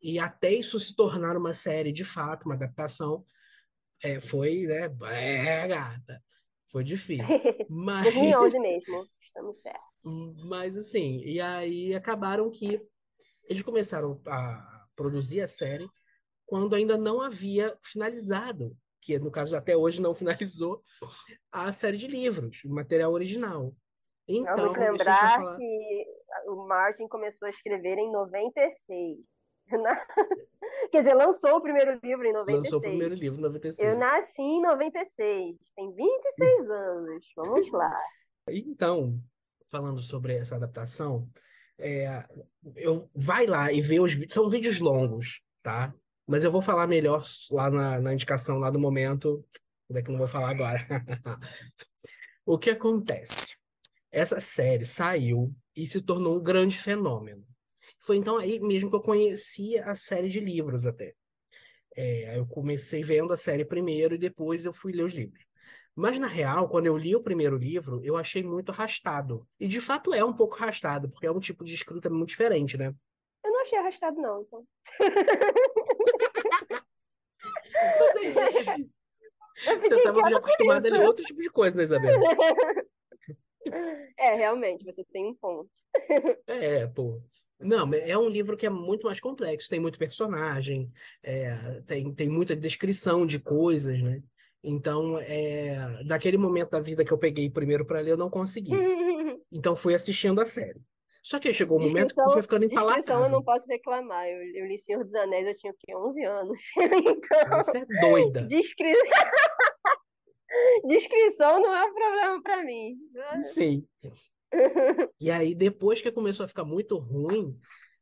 E 0.00 0.18
até 0.18 0.52
isso 0.52 0.78
se 0.80 0.94
tornar 0.94 1.36
uma 1.36 1.54
série 1.54 1.92
de 1.92 2.04
fato, 2.04 2.44
uma 2.44 2.54
adaptação, 2.54 3.24
é, 4.02 4.18
foi, 4.20 4.62
né? 4.62 4.90
É, 5.12 5.68
gata. 5.68 6.22
Foi 6.66 6.82
difícil. 6.84 7.24
Mas, 7.70 8.02
2011 8.12 8.58
mesmo, 8.58 9.06
estamos 9.32 9.58
certos. 9.60 10.44
mas 10.44 10.76
assim, 10.76 11.20
e 11.24 11.40
aí 11.40 11.94
acabaram 11.94 12.50
que 12.50 12.80
eles 13.48 13.62
começaram 13.62 14.20
a 14.26 14.84
produzir 14.94 15.40
a 15.40 15.48
série 15.48 15.88
quando 16.46 16.74
ainda 16.74 16.98
não 16.98 17.20
havia 17.22 17.76
finalizado, 17.82 18.76
que 19.00 19.18
no 19.18 19.30
caso 19.30 19.56
até 19.56 19.76
hoje 19.76 20.02
não 20.02 20.14
finalizou, 20.54 20.82
a 21.50 21.72
série 21.72 21.96
de 21.96 22.06
livros, 22.06 22.62
o 22.64 22.68
material 22.74 23.12
original. 23.12 23.74
Então, 24.28 24.56
Vamos 24.56 24.78
lembrar 24.78 25.36
falar- 25.40 25.56
que 25.56 26.06
o 26.46 26.66
Martin 26.68 27.08
começou 27.08 27.46
a 27.46 27.50
escrever 27.50 27.98
em 27.98 28.10
96. 28.12 29.18
Na- 29.82 30.06
Quer 30.90 31.00
dizer, 31.00 31.14
lançou 31.14 31.56
o 31.56 31.60
primeiro 31.62 31.98
livro 32.02 32.24
em 32.26 32.32
96. 32.32 32.64
lançou 32.64 32.78
o 32.78 32.82
primeiro 32.82 33.14
livro 33.14 33.38
em 33.38 33.42
96. 33.42 33.88
Eu 33.92 33.98
nasci 33.98 34.42
em 34.42 34.60
96, 34.62 35.56
tem 35.74 35.92
26 35.94 36.70
anos. 36.70 37.26
Vamos 37.36 37.70
lá. 37.72 38.00
Então, 38.48 39.22
falando 39.68 40.00
sobre 40.02 40.34
essa 40.34 40.56
adaptação, 40.56 41.28
é, 41.78 42.24
eu 42.76 43.10
vai 43.14 43.46
lá 43.46 43.72
e 43.72 43.80
vê 43.80 44.00
os 44.00 44.12
vídeos. 44.12 44.34
São 44.34 44.48
vídeos 44.48 44.78
longos, 44.78 45.42
tá? 45.62 45.94
Mas 46.26 46.44
eu 46.44 46.50
vou 46.50 46.62
falar 46.62 46.86
melhor 46.86 47.24
lá 47.50 47.70
na, 47.70 48.00
na 48.00 48.14
indicação, 48.14 48.58
lá 48.58 48.70
do 48.70 48.78
momento, 48.78 49.44
daqui 49.90 50.10
não 50.10 50.18
vou 50.18 50.28
falar 50.28 50.50
agora. 50.50 50.86
O 52.44 52.58
que 52.58 52.70
acontece? 52.70 53.54
Essa 54.10 54.40
série 54.40 54.84
saiu 54.84 55.54
e 55.76 55.86
se 55.86 56.02
tornou 56.02 56.38
um 56.38 56.42
grande 56.42 56.76
fenômeno. 56.76 57.46
Foi 58.00 58.16
então 58.16 58.36
aí 58.36 58.58
mesmo 58.58 58.90
que 58.90 58.96
eu 58.96 59.00
conheci 59.00 59.78
a 59.78 59.94
série 59.94 60.28
de 60.28 60.40
livros 60.40 60.84
até. 60.84 61.14
É, 61.96 62.36
eu 62.36 62.44
comecei 62.44 63.02
vendo 63.02 63.32
a 63.32 63.36
série 63.36 63.64
primeiro 63.64 64.16
e 64.16 64.18
depois 64.18 64.64
eu 64.64 64.72
fui 64.72 64.92
ler 64.92 65.04
os 65.04 65.14
livros. 65.14 65.46
Mas, 65.94 66.18
na 66.18 66.26
real, 66.26 66.68
quando 66.68 66.86
eu 66.86 66.96
li 66.96 67.14
o 67.14 67.22
primeiro 67.22 67.56
livro, 67.56 68.00
eu 68.02 68.16
achei 68.16 68.42
muito 68.42 68.72
arrastado. 68.72 69.46
E, 69.60 69.68
de 69.68 69.80
fato, 69.80 70.14
é 70.14 70.24
um 70.24 70.32
pouco 70.32 70.56
arrastado, 70.56 71.08
porque 71.10 71.26
é 71.26 71.30
um 71.30 71.40
tipo 71.40 71.64
de 71.64 71.74
escrita 71.74 72.08
muito 72.08 72.30
diferente, 72.30 72.76
né? 72.76 72.94
Eu 73.44 73.52
não 73.52 73.62
achei 73.62 73.78
arrastado, 73.78 74.20
não. 74.20 74.42
Então. 74.42 74.66
Mas, 77.98 78.16
é, 78.16 78.76
Eu 79.66 79.80
você 79.80 79.94
estava 79.94 80.30
já 80.30 80.38
acostumada 80.38 80.88
a 80.88 80.90
ler 80.90 81.06
outro 81.06 81.24
tipo 81.24 81.40
de 81.40 81.50
coisa, 81.50 81.76
né, 81.76 81.84
Isabela? 81.84 82.20
É, 84.18 84.34
realmente, 84.34 84.84
você 84.84 85.04
tem 85.04 85.26
um 85.26 85.34
ponto. 85.34 85.70
É, 86.46 86.86
pô. 86.86 87.22
Não, 87.60 87.88
é 87.94 88.18
um 88.18 88.28
livro 88.28 88.56
que 88.56 88.66
é 88.66 88.70
muito 88.70 89.06
mais 89.06 89.20
complexo, 89.20 89.68
tem 89.68 89.78
muito 89.78 89.98
personagem, 89.98 90.92
é, 91.22 91.80
tem, 91.82 92.12
tem 92.12 92.28
muita 92.28 92.56
descrição 92.56 93.24
de 93.24 93.38
coisas, 93.38 94.02
né? 94.02 94.20
Então, 94.62 95.18
é, 95.18 96.02
daquele 96.04 96.38
momento 96.38 96.70
da 96.70 96.80
vida 96.80 97.04
que 97.04 97.12
eu 97.12 97.18
peguei 97.18 97.50
primeiro 97.50 97.84
para 97.84 98.00
ler, 98.00 98.12
eu 98.12 98.16
não 98.16 98.30
consegui. 98.30 98.70
Então, 99.54 99.76
fui 99.76 99.94
assistindo 99.94 100.40
a 100.40 100.46
série. 100.46 100.80
Só 101.22 101.38
que 101.38 101.46
aí 101.46 101.52
chegou 101.52 101.78
um 101.78 101.82
momento 101.82 102.08
que 102.08 102.14
Descrição- 102.14 102.32
foi 102.32 102.40
ficando 102.42 102.66
Descrição 102.66 103.24
eu 103.24 103.28
não 103.30 103.42
posso 103.44 103.66
reclamar. 103.68 104.26
Eu, 104.26 104.38
eu 104.54 104.66
li 104.66 104.78
Senhor 104.78 105.04
dos 105.04 105.14
Anéis, 105.14 105.46
eu 105.46 105.52
tinha 105.54 105.72
o 105.72 105.76
quê? 105.78 105.94
11 105.94 106.24
anos. 106.24 106.58
Então, 106.80 107.62
Você 107.62 107.78
é 107.78 108.00
doida. 108.00 108.46
descri... 108.46 108.90
descrição 110.86 111.60
não 111.60 111.74
é 111.74 111.84
um 111.84 111.94
problema 111.94 112.42
pra 112.42 112.64
mim. 112.64 112.96
Sim. 113.42 113.86
E 115.20 115.30
aí, 115.30 115.54
depois 115.54 116.00
que 116.02 116.10
começou 116.10 116.44
a 116.44 116.48
ficar 116.48 116.64
muito 116.64 116.96
ruim, 116.96 117.54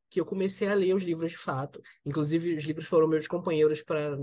que 0.08 0.20
eu 0.20 0.24
comecei 0.24 0.68
a 0.68 0.74
ler 0.74 0.94
os 0.94 1.02
livros 1.02 1.30
de 1.30 1.38
fato. 1.38 1.80
Inclusive, 2.04 2.54
os 2.56 2.64
livros 2.64 2.86
foram 2.86 3.08
meus 3.08 3.26
companheiros 3.28 3.82
para. 3.82 4.18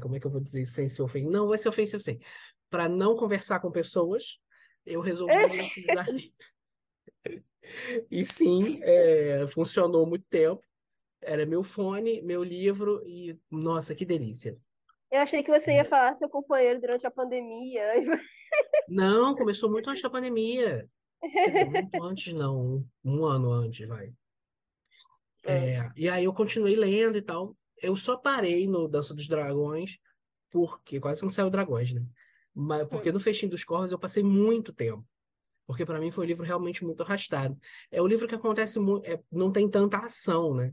Como 0.00 0.16
é 0.16 0.20
que 0.20 0.26
eu 0.26 0.30
vou 0.30 0.40
dizer 0.40 0.62
isso 0.62 0.72
sem 0.72 0.88
ser 0.88 1.02
ofensivo? 1.02 1.30
Não, 1.30 1.48
vai 1.48 1.58
ser 1.58 1.68
ofensivo 1.68 2.02
sim. 2.02 2.18
Para 2.70 2.88
não 2.88 3.16
conversar 3.16 3.60
com 3.60 3.70
pessoas, 3.70 4.38
eu 4.84 5.00
resolvi 5.00 5.34
utilizar. 5.34 6.06
E 8.08 8.24
sim, 8.24 8.78
é, 8.80 9.44
funcionou 9.48 10.06
muito 10.06 10.24
tempo. 10.30 10.62
Era 11.20 11.44
meu 11.44 11.64
fone, 11.64 12.22
meu 12.22 12.44
livro 12.44 13.02
e, 13.04 13.36
nossa, 13.50 13.92
que 13.92 14.04
delícia. 14.04 14.56
Eu 15.10 15.20
achei 15.20 15.42
que 15.42 15.50
você 15.50 15.72
ia 15.72 15.84
falar 15.84 16.14
seu 16.14 16.28
companheiro 16.28 16.80
durante 16.80 17.06
a 17.06 17.10
pandemia. 17.10 17.84
Não, 18.88 19.34
começou 19.34 19.70
muito 19.70 19.90
antes 19.90 20.02
da 20.02 20.10
pandemia. 20.10 20.88
Dizer, 21.22 21.64
muito 21.64 22.04
antes, 22.04 22.32
não, 22.32 22.60
um, 22.60 22.88
um 23.04 23.24
ano 23.24 23.50
antes, 23.50 23.88
vai. 23.88 24.12
É, 25.48 25.88
e 25.96 26.08
aí 26.08 26.24
eu 26.24 26.34
continuei 26.34 26.74
lendo 26.74 27.16
e 27.16 27.22
tal. 27.22 27.56
Eu 27.82 27.96
só 27.96 28.16
parei 28.16 28.66
no 28.66 28.88
Dança 28.88 29.14
dos 29.14 29.28
Dragões, 29.28 29.98
porque 30.50 31.00
quase 31.00 31.22
não 31.22 31.30
saiu 31.30 31.50
dragões, 31.50 31.92
né? 31.92 32.04
Mas 32.54 32.88
porque 32.88 33.12
no 33.12 33.20
Festim 33.20 33.48
dos 33.48 33.64
Corvos 33.64 33.92
eu 33.92 33.98
passei 33.98 34.22
muito 34.22 34.72
tempo. 34.72 35.06
Porque 35.66 35.84
para 35.84 35.98
mim 35.98 36.10
foi 36.10 36.24
um 36.24 36.28
livro 36.28 36.44
realmente 36.44 36.84
muito 36.84 37.02
arrastado. 37.02 37.58
É 37.90 38.00
um 38.00 38.06
livro 38.06 38.28
que 38.28 38.34
acontece 38.34 38.78
muito, 38.78 39.04
não 39.30 39.50
tem 39.50 39.68
tanta 39.68 39.98
ação, 39.98 40.54
né? 40.54 40.72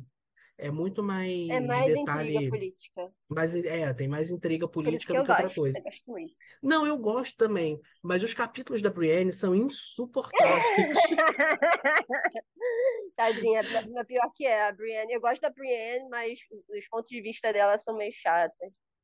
É 0.63 0.71
muito 0.71 1.03
mais 1.03 1.49
É 1.49 1.59
mais 1.59 1.93
detalhe, 1.93 2.29
intriga 2.31 2.49
política. 2.49 3.11
mais, 3.27 3.53
é, 3.53 3.93
tem 3.93 4.07
mais 4.07 4.31
intriga 4.31 4.65
política 4.65 5.11
que 5.13 5.19
do 5.19 5.25
que 5.25 5.31
outra 5.31 5.43
gosto. 5.47 5.55
coisa. 5.59 5.77
Eu 5.79 5.83
gosto 5.83 6.03
muito. 6.07 6.33
Não, 6.63 6.87
eu 6.87 6.97
gosto 6.97 7.35
também, 7.35 7.77
mas 8.01 8.23
os 8.23 8.33
capítulos 8.33 8.81
da 8.81 8.89
Brienne 8.89 9.33
são 9.33 9.53
insuportáveis. 9.53 10.63
Tadinha, 13.17 13.61
mas 13.93 14.07
pior 14.07 14.31
que 14.33 14.45
é, 14.45 14.67
a 14.67 14.71
Brienne. 14.71 15.11
Eu 15.13 15.19
gosto 15.19 15.41
da 15.41 15.49
Brienne, 15.49 16.07
mas 16.09 16.39
os 16.69 16.87
pontos 16.87 17.09
de 17.09 17.21
vista 17.21 17.51
dela 17.51 17.77
são 17.77 17.97
meio 17.97 18.13
chatos. 18.13 18.57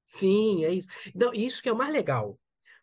Sim, 0.05 0.63
é 0.63 0.71
isso. 0.71 0.87
Não, 1.13 1.33
isso 1.33 1.61
que 1.61 1.67
é 1.67 1.73
o 1.73 1.77
mais 1.77 1.91
legal. 1.91 2.39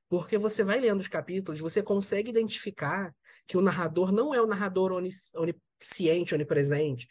Porque 0.08 0.38
você 0.38 0.62
vai 0.62 0.78
lendo 0.78 1.00
os 1.00 1.08
capítulos, 1.08 1.58
você 1.60 1.82
consegue 1.82 2.30
identificar 2.30 3.12
que 3.46 3.56
o 3.56 3.60
narrador 3.62 4.12
não 4.12 4.34
é 4.34 4.40
o 4.40 4.46
narrador 4.46 4.92
onis- 4.92 5.32
onisciente, 5.34 6.34
onipresente. 6.34 7.06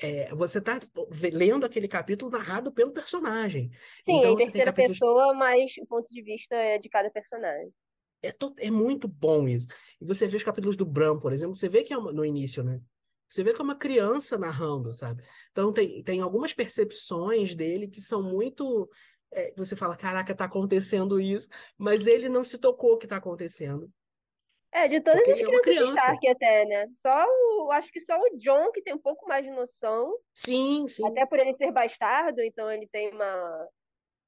É, 0.00 0.34
você 0.34 0.58
está 0.58 0.80
lendo 1.32 1.64
aquele 1.64 1.86
capítulo 1.88 2.30
narrado 2.30 2.72
pelo 2.72 2.92
personagem. 2.92 3.70
Sim, 4.04 4.16
Então 4.18 4.32
em 4.32 4.36
terceira 4.36 4.72
capítulos. 4.72 4.98
pessoa, 4.98 5.34
mas 5.34 5.72
o 5.78 5.86
ponto 5.86 6.08
de 6.12 6.22
vista 6.22 6.54
é 6.54 6.78
de 6.78 6.88
cada 6.88 7.10
personagem. 7.10 7.72
É, 8.22 8.32
to- 8.32 8.54
é 8.58 8.70
muito 8.70 9.06
bom 9.06 9.46
isso. 9.48 9.66
E 10.00 10.04
você 10.06 10.26
vê 10.26 10.36
os 10.36 10.42
capítulos 10.44 10.76
do 10.76 10.86
Bran, 10.86 11.18
por 11.18 11.32
exemplo, 11.32 11.54
você 11.56 11.68
vê 11.68 11.82
que 11.84 11.92
é 11.92 11.98
uma- 11.98 12.12
no 12.12 12.24
início, 12.24 12.62
né? 12.64 12.80
Você 13.28 13.42
vê 13.42 13.52
que 13.52 13.60
é 13.60 13.64
uma 13.64 13.76
criança 13.76 14.38
narrando, 14.38 14.94
sabe? 14.94 15.22
Então 15.50 15.72
tem, 15.72 16.02
tem 16.02 16.20
algumas 16.20 16.54
percepções 16.54 17.54
dele 17.54 17.88
que 17.88 18.00
são 18.00 18.22
muito. 18.22 18.88
é, 19.36 19.52
você 19.56 19.74
fala, 19.74 19.96
caraca, 19.96 20.32
tá 20.34 20.44
acontecendo 20.44 21.18
isso, 21.20 21.48
mas 21.76 22.06
ele 22.06 22.28
não 22.28 22.44
se 22.44 22.56
tocou 22.56 22.96
que 22.96 23.04
tá 23.06 23.16
acontecendo. 23.16 23.90
É, 24.76 24.88
de 24.88 25.00
todas 25.00 25.20
Porque 25.22 25.32
as 25.32 25.38
é 25.38 25.42
crianças 25.44 25.62
criança. 25.62 25.94
Stark 25.94 26.28
até, 26.28 26.64
né? 26.64 26.86
Só 26.94 27.24
o, 27.26 27.70
acho 27.70 27.92
que 27.92 28.00
só 28.00 28.18
o 28.18 28.36
John 28.38 28.72
que 28.72 28.82
tem 28.82 28.92
um 28.92 28.98
pouco 28.98 29.24
mais 29.28 29.44
de 29.44 29.50
noção, 29.52 30.18
Sim, 30.34 30.88
sim. 30.88 31.06
até 31.06 31.24
por 31.24 31.38
ele 31.38 31.56
ser 31.56 31.70
bastardo, 31.70 32.40
então 32.42 32.70
ele 32.70 32.88
tem 32.88 33.08
uma, 33.14 33.68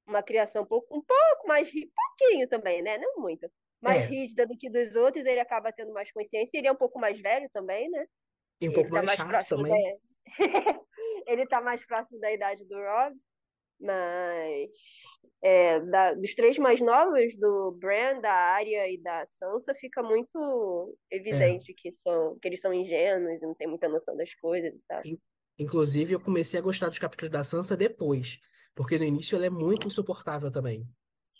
uma 0.06 0.22
criação 0.22 0.62
um 0.62 0.66
pouco, 0.66 0.86
um 0.96 1.02
pouco 1.02 1.48
mais, 1.48 1.68
rí- 1.68 1.90
pouquinho 2.18 2.48
também, 2.48 2.80
né? 2.80 2.96
Não 2.96 3.16
muito. 3.20 3.50
Mais 3.82 4.04
É. 4.04 4.06
rígida 4.06 4.46
do 4.46 4.56
que 4.56 4.70
dos 4.70 4.94
outros, 4.94 5.26
ele 5.26 5.40
acaba 5.40 5.72
tendo 5.72 5.92
mais 5.92 6.12
consciência, 6.12 6.56
ele 6.56 6.68
é 6.68 6.72
um 6.72 6.76
pouco 6.76 6.98
mais 6.98 7.18
velho 7.20 7.50
também, 7.52 7.90
né? 7.90 8.06
E 8.60 8.68
um 8.68 8.72
pouco 8.72 8.90
tá 8.90 9.02
mais 9.02 9.18
mais 9.18 9.30
chato 9.30 9.48
também. 9.48 9.72
da... 9.82 9.96
Ele 11.26 11.44
tá 11.46 11.60
mais 11.60 11.84
próximo 11.84 12.20
da 12.20 12.30
idade 12.32 12.64
do 12.64 12.74
Rob, 12.76 13.16
mas 13.80 14.70
é, 15.42 15.80
da- 15.80 16.14
dos 16.14 16.34
três 16.34 16.58
mais 16.58 16.80
novos, 16.80 17.36
do 17.38 17.72
Bran, 17.72 18.20
da 18.20 18.32
Arya 18.32 18.88
e 18.90 18.98
da 18.98 19.24
Sansa, 19.26 19.74
fica 19.74 20.02
muito 20.02 20.96
evidente 21.10 21.72
que 21.74 21.92
são 21.92 22.38
que 22.40 22.48
eles 22.48 22.60
são 22.60 22.72
ingênuos 22.72 23.42
e 23.42 23.46
não 23.46 23.54
têm 23.54 23.68
muita 23.68 23.88
noção 23.88 24.16
das 24.16 24.34
coisas 24.34 24.74
e 24.74 24.82
tal. 24.88 25.02
Inclusive, 25.58 26.14
eu 26.14 26.20
comecei 26.20 26.58
a 26.60 26.62
gostar 26.62 26.88
dos 26.88 26.98
capítulos 26.98 27.30
da 27.30 27.42
Sansa 27.44 27.76
depois, 27.76 28.38
porque 28.74 28.98
no 28.98 29.04
início 29.04 29.36
ela 29.36 29.46
é 29.46 29.50
muito 29.50 29.86
insuportável 29.86 30.50
também. 30.50 30.86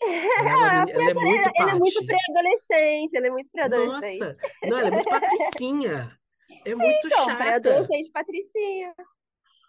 Ela 0.03 0.51
é, 0.51 0.57
uma 0.57 0.75
meni- 0.75 0.93
ela 0.93 1.11
é 1.11 1.15
muito 1.15 1.51
Ela 1.57 1.71
é 1.73 1.75
muito 1.75 2.07
pré-adolescente, 2.07 3.17
ela 3.17 3.27
é 3.27 3.31
muito 3.31 3.51
pré-adolescente. 3.51 4.21
Nossa, 4.21 4.39
não, 4.65 4.79
ela 4.79 4.89
é 4.89 4.91
muito 4.91 5.09
patricinha. 5.11 6.19
É 6.65 6.75
muito 6.75 7.07
Então, 7.07 7.25
chata. 7.25 7.37
pré-adolescente 7.37 8.11
patricinha. 8.13 8.95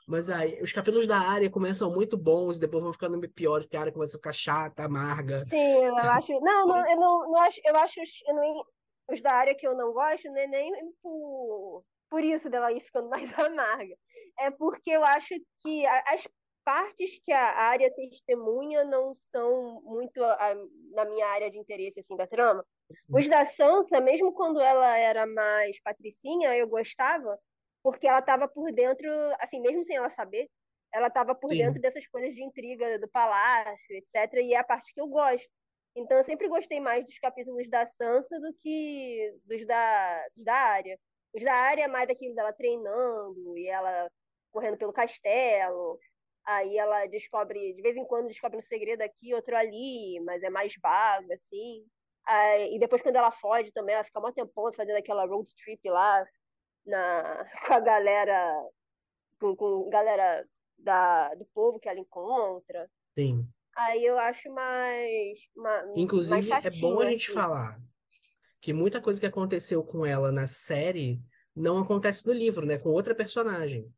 Mas 0.07 0.29
aí, 0.29 0.61
os 0.61 0.71
capítulos 0.71 1.05
da 1.05 1.19
área 1.19 1.49
começam 1.49 1.91
muito 1.93 2.17
bons 2.17 2.57
e 2.57 2.61
depois 2.61 2.81
vão 2.81 2.93
ficando 2.93 3.19
piores, 3.29 3.65
porque 3.65 3.75
a 3.75 3.81
área 3.81 3.91
começa 3.93 4.15
a 4.15 4.19
ficar 4.19 4.33
chata, 4.33 4.85
amarga. 4.85 5.43
Sim, 5.43 5.57
eu 5.85 5.95
acho. 5.97 6.39
Não, 6.39 6.65
não, 6.65 6.89
eu 6.89 6.95
não, 6.97 7.19
não 7.31 7.35
acho. 7.39 7.59
Eu 7.65 7.75
acho 7.75 8.01
os, 8.01 8.09
eu 8.25 8.35
não- 8.35 8.65
os 9.11 9.21
da 9.21 9.33
área 9.33 9.55
que 9.55 9.67
eu 9.67 9.75
não 9.75 9.91
gosto, 9.93 10.27
não 10.29 10.37
é 10.37 10.47
nem 10.47 10.71
por, 11.01 11.83
por 12.09 12.23
isso 12.23 12.49
dela 12.49 12.71
ir 12.71 12.79
ficando 12.81 13.09
mais 13.09 13.37
amarga. 13.37 13.95
É 14.39 14.49
porque 14.51 14.91
eu 14.91 15.03
acho 15.03 15.33
que 15.61 15.85
as 15.85 16.27
partes 16.63 17.19
que 17.23 17.31
a 17.31 17.69
área 17.69 17.93
testemunha 17.93 18.83
não 18.83 19.13
são 19.15 19.81
muito 19.83 20.23
a- 20.23 20.55
na 20.93 21.05
minha 21.05 21.27
área 21.27 21.49
de 21.49 21.57
interesse 21.57 21.99
assim 21.99 22.15
da 22.15 22.27
trama. 22.27 22.65
Os 23.11 23.27
da 23.27 23.45
Sansa, 23.45 23.99
mesmo 24.01 24.33
quando 24.33 24.59
ela 24.61 24.97
era 24.97 25.25
mais 25.25 25.81
patricinha, 25.81 26.55
eu 26.55 26.67
gostava, 26.67 27.37
porque 27.83 28.07
ela 28.07 28.19
estava 28.19 28.47
por 28.47 28.71
dentro, 28.71 29.09
assim, 29.39 29.59
mesmo 29.61 29.83
sem 29.85 29.95
ela 29.95 30.09
saber, 30.09 30.49
ela 30.93 31.07
estava 31.07 31.35
por 31.35 31.51
Sim. 31.51 31.57
dentro 31.57 31.81
dessas 31.81 32.07
coisas 32.07 32.33
de 32.33 32.43
intriga 32.43 32.99
do 32.99 33.07
palácio, 33.07 33.95
etc. 33.95 34.33
E 34.41 34.53
é 34.53 34.57
a 34.57 34.63
parte 34.63 34.93
que 34.93 35.01
eu 35.01 35.07
gosto. 35.07 35.47
Então, 35.95 36.17
eu 36.17 36.23
sempre 36.23 36.47
gostei 36.47 36.79
mais 36.79 37.05
dos 37.05 37.17
capítulos 37.17 37.67
da 37.69 37.85
Sansa 37.85 38.39
do 38.39 38.53
que 38.61 39.33
dos 39.45 39.65
da, 39.65 40.27
dos 40.35 40.43
da 40.43 40.53
área. 40.53 40.99
Os 41.33 41.43
da 41.43 41.53
área 41.53 41.83
é 41.83 41.87
mais 41.87 42.07
daquilo 42.07 42.35
dela 42.35 42.53
treinando 42.53 43.57
e 43.57 43.67
ela 43.67 44.09
correndo 44.51 44.77
pelo 44.77 44.93
castelo. 44.93 45.99
Aí 46.45 46.77
ela 46.77 47.05
descobre, 47.07 47.73
de 47.73 47.81
vez 47.81 47.97
em 47.97 48.05
quando, 48.05 48.27
descobre 48.27 48.57
um 48.57 48.61
segredo 48.61 49.01
aqui, 49.01 49.33
outro 49.33 49.55
ali, 49.55 50.19
mas 50.21 50.41
é 50.43 50.49
mais 50.49 50.73
vago, 50.81 51.33
assim. 51.33 51.85
Aí, 52.25 52.75
e 52.75 52.79
depois, 52.79 53.01
quando 53.01 53.15
ela 53.15 53.31
foge 53.31 53.71
também, 53.71 53.95
ela 53.95 54.03
fica 54.03 54.19
mó 54.19 54.31
tempão 54.31 54.71
fazendo 54.73 54.97
aquela 54.97 55.25
road 55.25 55.49
trip 55.55 55.89
lá 55.89 56.25
na, 56.88 57.45
com 57.67 57.73
a 57.73 57.80
galera, 57.80 58.63
com, 59.39 59.56
com 59.56 59.89
galera 59.89 60.47
da, 60.78 61.34
do 61.36 61.45
povo 61.54 61.80
que 61.80 61.88
ela 61.89 62.00
encontra. 62.00 62.89
Sim. 63.17 63.47
Aí 63.76 64.04
eu 64.04 64.17
acho 64.17 64.50
mais, 64.52 65.39
ma- 65.56 65.84
mais 65.86 65.97
Inclusive, 65.97 66.52
é 66.52 66.62
chatinho, 66.62 66.82
bom 66.95 67.00
a 67.00 67.10
gente 67.10 67.26
assim. 67.26 67.34
falar 67.34 67.80
que 68.60 68.73
muita 68.73 69.00
coisa 69.00 69.19
que 69.19 69.26
aconteceu 69.26 69.84
com 69.84 70.04
ela 70.06 70.32
na 70.32 70.47
série 70.47 71.21
não 71.56 71.78
acontece 71.80 72.26
no 72.26 72.34
livro, 72.34 72.65
né? 72.65 72.78
Com 72.80 72.89
outra 72.89 73.13
personagem. 73.13 73.91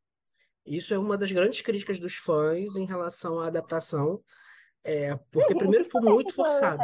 Isso 0.65 0.93
é 0.93 0.97
uma 0.99 1.17
das 1.17 1.31
grandes 1.31 1.61
críticas 1.61 1.99
dos 1.99 2.15
fãs 2.15 2.75
em 2.75 2.85
relação 2.85 3.39
à 3.39 3.47
adaptação. 3.47 4.21
É, 4.83 5.15
porque 5.31 5.55
primeiro 5.55 5.85
foi 5.89 5.99
acontece 5.99 6.13
muito 6.15 6.33
forçado. 6.33 6.83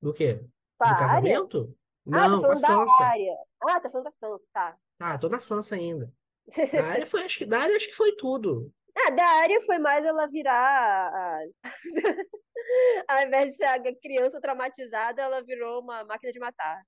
Do 0.00 0.12
quê? 0.12 0.46
Com 0.78 0.84
a 0.84 0.92
Do 0.92 0.98
casamento? 0.98 1.76
Ah, 2.12 2.20
tá 2.20 2.28
Não, 2.28 2.38
a 2.38 2.40
falando 2.42 2.60
da 2.60 2.68
Sansa. 2.68 3.04
área. 3.04 3.36
Ah, 3.62 3.80
tá 3.80 3.90
falando 3.90 4.04
da 4.04 4.12
Sansa, 4.20 4.46
tá. 4.52 4.78
Ah, 4.98 5.18
tô 5.18 5.28
na 5.28 5.40
Sansa 5.40 5.74
ainda. 5.74 6.12
Da 6.72 6.84
área 6.84 7.06
foi, 7.06 7.22
acho 7.24 7.38
que, 7.38 7.46
da 7.46 7.58
área 7.60 7.76
acho 7.76 7.88
que 7.88 7.94
foi 7.96 8.14
tudo. 8.16 8.72
Ah, 8.96 9.10
da 9.10 9.24
área 9.24 9.60
foi 9.62 9.78
mais 9.78 10.04
ela 10.04 10.26
virar. 10.28 11.10
a- 11.12 11.44
Ao 13.08 13.22
invés 13.26 13.50
de 13.50 13.56
ser 13.56 13.64
a 13.64 13.80
criança 14.00 14.40
traumatizada, 14.40 15.22
ela 15.22 15.42
virou 15.42 15.80
uma 15.80 16.04
máquina 16.04 16.32
de 16.32 16.38
matar. 16.38 16.82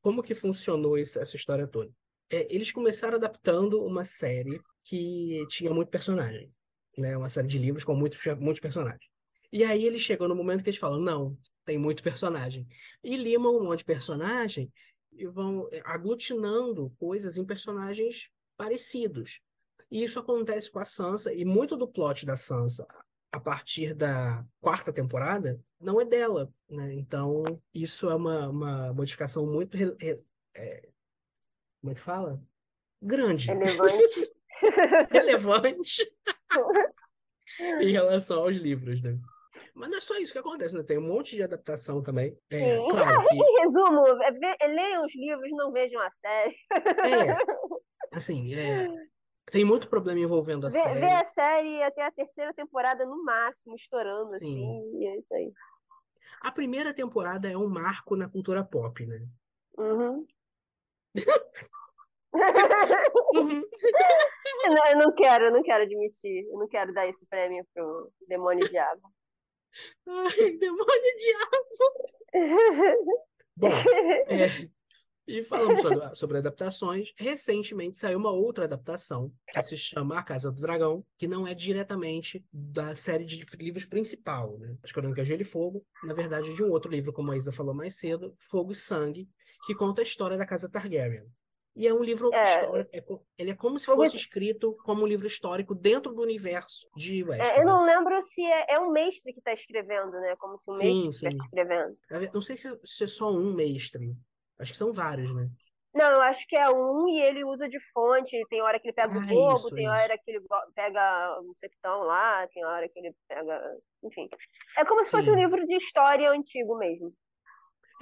Como 0.00 0.22
que 0.22 0.34
funcionou 0.34 0.98
isso- 0.98 1.20
essa 1.20 1.36
história 1.36 1.66
toda? 1.66 1.90
É, 2.30 2.52
eles 2.54 2.72
começaram 2.72 3.16
adaptando 3.16 3.84
uma 3.84 4.04
série 4.04 4.60
que 4.84 5.46
tinha 5.48 5.72
muito 5.72 5.90
personagem, 5.90 6.52
né? 6.96 7.16
Uma 7.16 7.28
série 7.28 7.46
de 7.48 7.58
livros 7.58 7.84
com 7.84 7.94
muitos, 7.94 8.18
muitos 8.38 8.60
personagens. 8.60 9.04
E 9.52 9.62
aí 9.64 9.84
eles 9.84 10.00
chegam 10.02 10.26
no 10.26 10.34
momento 10.34 10.64
que 10.64 10.70
eles 10.70 10.80
falam, 10.80 10.98
não, 10.98 11.36
tem 11.64 11.76
muito 11.76 12.02
personagem. 12.02 12.66
E 13.04 13.16
limam 13.16 13.54
um 13.58 13.64
monte 13.64 13.80
de 13.80 13.84
personagem 13.84 14.72
e 15.12 15.26
vão 15.26 15.68
aglutinando 15.84 16.90
coisas 16.98 17.36
em 17.36 17.44
personagens 17.44 18.30
parecidos. 18.56 19.40
E 19.90 20.02
isso 20.02 20.18
acontece 20.18 20.70
com 20.70 20.78
a 20.78 20.84
Sansa, 20.84 21.32
e 21.32 21.44
muito 21.44 21.76
do 21.76 21.86
plot 21.86 22.24
da 22.24 22.36
Sansa, 22.36 22.86
a 23.30 23.38
partir 23.40 23.94
da 23.94 24.44
quarta 24.60 24.92
temporada, 24.92 25.60
não 25.80 26.00
é 26.00 26.04
dela, 26.04 26.52
né? 26.68 26.94
Então, 26.94 27.42
isso 27.74 28.08
é 28.08 28.14
uma, 28.14 28.48
uma 28.48 28.92
modificação 28.92 29.46
muito 29.46 29.76
re- 29.76 29.96
re- 29.98 30.22
é, 30.54 30.88
como 31.80 31.92
é 31.92 31.94
que 31.94 32.00
fala? 32.00 32.42
Grande, 33.00 33.46
Relevante. 33.48 34.32
relevante 35.10 36.12
em 37.80 37.90
relação 37.90 38.42
aos 38.44 38.56
livros, 38.56 39.02
né? 39.02 39.18
Mas 39.74 39.88
não 39.90 39.98
é 39.98 40.00
só 40.00 40.16
isso 40.18 40.32
que 40.32 40.38
acontece, 40.38 40.76
né? 40.76 40.82
Tem 40.82 40.98
um 40.98 41.06
monte 41.06 41.34
de 41.34 41.42
adaptação 41.42 42.02
também. 42.02 42.36
É, 42.50 42.58
Sim. 42.58 42.88
claro 42.90 43.26
que 43.26 43.34
Em 43.34 43.60
resumo, 43.62 44.06
é 44.22 44.32
ve- 44.32 44.66
leiam 44.68 45.04
os 45.04 45.14
livros, 45.14 45.50
não 45.52 45.72
vejam 45.72 46.00
a 46.00 46.10
série. 46.10 46.56
é, 46.70 47.36
assim, 48.12 48.54
é, 48.54 48.86
tem 49.50 49.64
muito 49.64 49.88
problema 49.88 50.20
envolvendo 50.20 50.66
a 50.66 50.70
Vê, 50.70 50.78
série. 50.78 51.00
vê 51.00 51.06
a 51.06 51.24
série 51.24 51.82
até 51.82 52.04
a 52.04 52.10
terceira 52.10 52.52
temporada 52.52 53.06
no 53.06 53.24
máximo, 53.24 53.74
estourando, 53.74 54.30
Sim. 54.30 54.62
assim, 54.62 54.98
e 54.98 55.06
é 55.06 55.18
isso 55.18 55.34
aí. 55.34 55.52
A 56.40 56.50
primeira 56.52 56.92
temporada 56.92 57.50
é 57.50 57.56
um 57.56 57.68
marco 57.68 58.16
na 58.16 58.28
cultura 58.28 58.64
pop, 58.64 59.06
né? 59.06 59.26
Uhum. 59.78 60.26
Uhum. 63.34 63.62
Eu 64.64 64.74
não, 64.74 64.86
eu 64.90 64.96
não 64.98 65.14
quero, 65.14 65.44
eu 65.46 65.52
não 65.52 65.62
quero 65.62 65.84
admitir. 65.84 66.46
Eu 66.50 66.58
não 66.58 66.68
quero 66.68 66.92
dar 66.92 67.06
esse 67.06 67.24
prêmio 67.26 67.66
pro 67.74 68.10
demônio 68.28 68.68
diabo. 68.68 69.02
Ai, 70.06 70.52
demônio 70.58 71.16
diabo! 71.18 72.22
Bom, 73.54 73.68
é, 74.28 74.68
e 75.26 75.42
falando 75.42 75.80
sobre, 75.80 76.16
sobre 76.16 76.38
adaptações, 76.38 77.12
recentemente 77.16 77.98
saiu 77.98 78.18
uma 78.18 78.32
outra 78.32 78.64
adaptação 78.64 79.32
que 79.48 79.62
se 79.62 79.76
chama 79.76 80.18
A 80.18 80.22
Casa 80.22 80.50
do 80.50 80.60
Dragão, 80.60 81.04
que 81.16 81.28
não 81.28 81.46
é 81.46 81.54
diretamente 81.54 82.44
da 82.52 82.94
série 82.94 83.24
de 83.24 83.44
livros 83.56 83.84
principal, 83.84 84.58
né? 84.58 84.76
As 84.82 84.90
Crônicas 84.90 85.24
de 85.24 85.28
Gelo 85.28 85.42
e 85.42 85.44
Fogo, 85.44 85.86
na 86.02 86.12
verdade, 86.12 86.50
é 86.50 86.54
de 86.54 86.62
um 86.62 86.70
outro 86.70 86.90
livro, 86.90 87.12
como 87.12 87.30
a 87.30 87.36
Isa 87.36 87.52
falou 87.52 87.74
mais 87.74 87.96
cedo, 87.96 88.34
Fogo 88.40 88.72
e 88.72 88.76
Sangue, 88.76 89.28
que 89.66 89.74
conta 89.74 90.02
a 90.02 90.04
história 90.04 90.36
da 90.36 90.46
Casa 90.46 90.68
Targaryen. 90.68 91.24
E 91.74 91.86
é 91.86 91.94
um 91.94 92.02
livro 92.02 92.30
É. 92.32 92.42
histórico, 92.42 92.90
é 92.92 93.00
co- 93.00 93.24
ele 93.38 93.50
é 93.50 93.54
como 93.54 93.78
se 93.78 93.88
fosse 93.88 94.16
escrito 94.16 94.74
como 94.84 95.02
um 95.02 95.06
livro 95.06 95.26
histórico 95.26 95.74
dentro 95.74 96.12
do 96.12 96.22
universo 96.22 96.88
de 96.94 97.24
É, 97.38 97.60
eu 97.60 97.64
não 97.66 97.84
lembro 97.84 98.20
se 98.22 98.42
é, 98.44 98.66
é 98.74 98.78
um 98.80 98.90
mestre 98.90 99.32
que 99.32 99.38
está 99.40 99.52
escrevendo, 99.52 100.12
né? 100.20 100.36
Como 100.36 100.58
se 100.58 100.70
o 100.70 100.74
Sim, 100.74 100.76
mestre 100.76 101.12
sim. 101.12 101.28
estivesse 101.28 101.40
escrevendo. 101.42 101.96
Ve- 102.10 102.30
Não 102.34 102.42
sei 102.42 102.56
se, 102.56 102.68
se 102.84 103.04
é 103.04 103.06
só 103.06 103.30
um 103.32 103.54
mestre. 103.54 104.16
Acho 104.58 104.72
que 104.72 104.78
são 104.78 104.92
vários, 104.92 105.34
né? 105.34 105.50
Não, 105.94 106.10
eu 106.12 106.22
acho 106.22 106.46
que 106.48 106.56
é 106.56 106.68
um 106.70 107.06
e 107.08 107.20
ele 107.20 107.44
usa 107.44 107.68
de 107.68 107.78
fonte. 107.92 108.46
Tem 108.48 108.62
hora 108.62 108.80
que 108.80 108.88
ele 108.88 108.94
pega 108.94 109.18
o 109.18 109.20
Ah, 109.20 109.32
bobo, 109.32 109.70
isso, 109.70 109.72
tem 109.72 109.88
isso. 109.88 109.88
hora 109.88 110.16
que 110.18 110.30
ele 110.30 110.40
pega 110.74 111.38
um 111.42 111.54
sectão 111.54 112.02
lá, 112.04 112.46
tem 112.48 112.64
hora 112.64 112.88
que 112.88 112.98
ele 112.98 113.14
pega. 113.28 113.60
Enfim. 114.02 114.28
É 114.78 114.84
como 114.84 115.04
se 115.04 115.10
fosse 115.10 115.30
um 115.30 115.34
Sim. 115.34 115.36
livro 115.36 115.66
de 115.66 115.76
história 115.76 116.30
antigo 116.30 116.76
mesmo. 116.78 117.12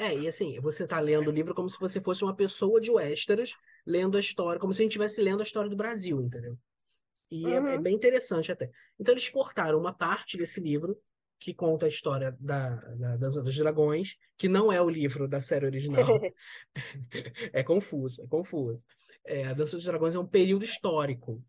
É, 0.01 0.17
e 0.17 0.27
assim, 0.27 0.59
você 0.61 0.87
tá 0.87 0.99
lendo 0.99 1.29
o 1.29 1.31
livro 1.31 1.55
como 1.55 1.69
se 1.69 1.79
você 1.79 2.01
fosse 2.01 2.25
uma 2.25 2.35
pessoa 2.35 2.81
de 2.81 2.91
Westeros 2.91 3.55
lendo 3.87 4.17
a 4.17 4.21
história, 4.21 4.59
como 4.59 4.73
se 4.73 4.81
a 4.81 4.85
gente 4.85 4.93
estivesse 4.93 5.21
lendo 5.21 5.41
a 5.41 5.43
história 5.43 5.69
do 5.69 5.77
Brasil, 5.77 6.23
entendeu? 6.23 6.57
E 7.31 7.45
é, 7.53 7.57
é 7.57 7.61
Uhum. 7.61 7.83
bem 7.83 7.95
interessante 7.95 8.51
até. 8.51 8.71
Então 8.99 9.13
eles 9.13 9.29
cortaram 9.29 9.79
uma 9.79 9.93
parte 9.93 10.39
desse 10.39 10.59
livro 10.59 10.97
que 11.39 11.53
conta 11.53 11.85
a 11.85 11.89
história 11.89 12.35
da, 12.41 12.77
da 12.97 13.17
Dança 13.17 13.43
dos 13.43 13.57
Dragões, 13.57 14.17
que 14.39 14.49
não 14.49 14.73
é 14.73 14.81
o 14.81 14.89
livro 14.89 15.29
da 15.29 15.41
série 15.41 15.67
original. 15.67 16.07
É 17.53 17.63
confuso, 17.63 18.23
é 18.23 18.27
confuso. 18.27 18.87
É, 19.25 19.45
a 19.45 19.53
Dança 19.53 19.77
dos 19.77 19.85
Dragões 19.85 20.15
é 20.15 20.19
um 20.19 20.27
período 20.27 20.65
histórico 20.65 21.43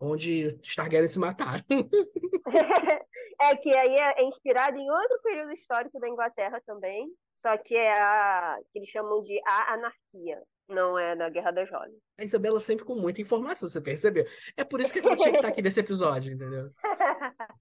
onde 0.00 0.58
os 0.62 0.74
Targaryen 0.74 1.08
se 1.08 1.18
mataram. 1.18 1.64
É 3.40 3.56
que 3.56 3.68
aí 3.76 3.94
é 3.96 4.24
inspirado 4.24 4.78
em 4.78 4.90
outro 4.90 5.20
período 5.22 5.52
histórico 5.52 5.98
da 5.98 6.08
Inglaterra 6.08 6.62
também, 6.64 7.08
só 7.44 7.58
que 7.58 7.76
é 7.76 7.92
a 7.92 8.58
que 8.72 8.78
eles 8.78 8.88
chamam 8.88 9.22
de 9.22 9.38
a 9.46 9.74
anarquia, 9.74 10.42
não 10.66 10.98
é 10.98 11.14
da 11.14 11.28
Guerra 11.28 11.50
das 11.50 11.70
Rosas. 11.70 11.94
A 12.18 12.24
Isabela 12.24 12.58
sempre 12.58 12.86
com 12.86 12.94
muita 12.94 13.20
informação, 13.20 13.68
você 13.68 13.82
percebeu? 13.82 14.24
É 14.56 14.64
por 14.64 14.80
isso 14.80 14.90
que 14.90 15.00
ela 15.00 15.14
tinha 15.14 15.30
que 15.30 15.36
estar 15.36 15.48
aqui 15.48 15.60
nesse 15.60 15.80
episódio, 15.80 16.32
entendeu? 16.32 16.70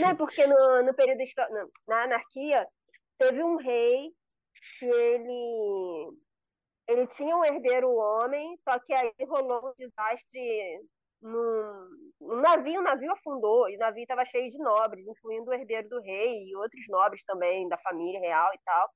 Né? 0.00 0.14
Porque 0.16 0.46
no, 0.46 0.82
no 0.82 0.94
período 0.94 1.20
histó- 1.22 1.48
na, 1.50 1.66
na 1.86 2.02
anarquia 2.04 2.66
teve 3.18 3.42
um 3.42 3.56
rei 3.56 4.10
que 4.78 4.86
ele 4.86 6.10
ele 6.88 7.06
tinha 7.08 7.36
um 7.36 7.44
herdeiro 7.44 7.90
homem, 7.94 8.58
só 8.66 8.78
que 8.78 8.92
aí 8.92 9.12
rolou 9.26 9.68
um 9.70 9.74
desastre 9.78 10.80
num, 11.20 11.88
num 12.20 12.40
navio, 12.40 12.80
o 12.80 12.82
navio 12.84 13.12
afundou, 13.12 13.68
e 13.68 13.76
o 13.76 13.78
navio 13.78 14.02
estava 14.02 14.24
cheio 14.24 14.48
de 14.48 14.58
nobres, 14.58 15.06
incluindo 15.06 15.50
o 15.50 15.54
herdeiro 15.54 15.88
do 15.88 16.00
rei 16.00 16.44
e 16.46 16.56
outros 16.56 16.82
nobres 16.88 17.24
também, 17.24 17.68
da 17.68 17.78
família 17.78 18.20
real 18.20 18.50
e 18.54 18.58
tal. 18.64 18.90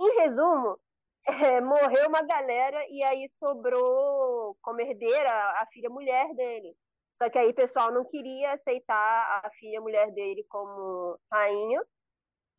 Em 0.00 0.20
resumo, 0.20 0.78
é, 1.26 1.60
morreu 1.60 2.08
uma 2.08 2.22
galera 2.22 2.84
e 2.88 3.02
aí 3.02 3.28
sobrou 3.28 4.56
como 4.62 4.80
herdeira 4.80 5.30
a 5.30 5.66
filha 5.72 5.90
mulher 5.90 6.32
dele. 6.34 6.74
Só 7.20 7.28
que 7.28 7.38
aí 7.38 7.50
o 7.50 7.54
pessoal 7.54 7.92
não 7.92 8.04
queria 8.04 8.52
aceitar 8.52 9.42
a 9.44 9.50
filha 9.58 9.80
mulher 9.80 10.10
dele 10.12 10.44
como 10.48 11.18
rainha. 11.30 11.82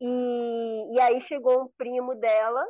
E, 0.00 0.94
e 0.94 1.00
aí 1.00 1.20
chegou 1.20 1.62
um 1.62 1.68
primo 1.76 2.14
dela, 2.14 2.64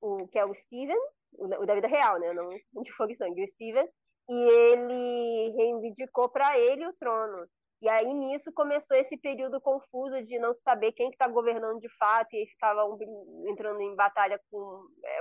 o, 0.00 0.26
que 0.28 0.38
é 0.38 0.44
o 0.44 0.54
Steven, 0.54 0.98
o, 1.32 1.46
o 1.46 1.66
da 1.66 1.74
vida 1.74 1.88
real, 1.88 2.18
né? 2.18 2.32
Não 2.32 2.82
de 2.82 2.92
fogo 2.92 3.12
e 3.12 3.16
sangue, 3.16 3.42
o 3.42 3.48
Steven. 3.48 3.88
E 4.28 4.34
ele 4.34 5.50
reivindicou 5.56 6.28
para 6.28 6.58
ele 6.58 6.86
o 6.86 6.92
trono. 6.94 7.46
E 7.84 7.88
aí 7.90 8.14
nisso 8.14 8.50
começou 8.50 8.96
esse 8.96 9.14
período 9.14 9.60
confuso 9.60 10.24
de 10.24 10.38
não 10.38 10.54
saber 10.54 10.92
quem 10.92 11.10
que 11.10 11.16
está 11.16 11.28
governando 11.28 11.78
de 11.78 11.88
fato, 11.98 12.32
e 12.32 12.38
aí 12.38 12.46
ficava 12.46 12.80
entrando 13.46 13.78
em 13.78 13.94
batalha 13.94 14.40
com 14.50 14.86
é, 15.04 15.18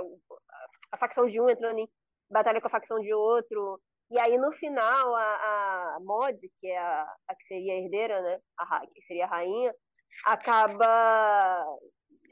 a 0.94 0.98
facção 0.98 1.28
de 1.28 1.42
um 1.42 1.50
entrando 1.50 1.78
em 1.78 1.90
batalha 2.32 2.62
com 2.62 2.68
a 2.68 2.72
facção 2.72 3.02
de 3.02 3.14
outro. 3.14 3.82
E 4.10 4.18
aí 4.18 4.38
no 4.38 4.54
final 4.54 5.14
a, 5.14 5.96
a 5.96 5.98
Mod, 6.00 6.40
que 6.62 6.68
é 6.68 6.78
a, 6.78 7.02
a 7.28 7.36
que 7.36 7.46
seria 7.48 7.74
a 7.74 7.76
herdeira, 7.76 8.22
né, 8.22 8.40
a, 8.58 8.88
que 8.88 9.02
seria 9.08 9.26
a 9.26 9.28
rainha, 9.28 9.76
acaba 10.24 11.66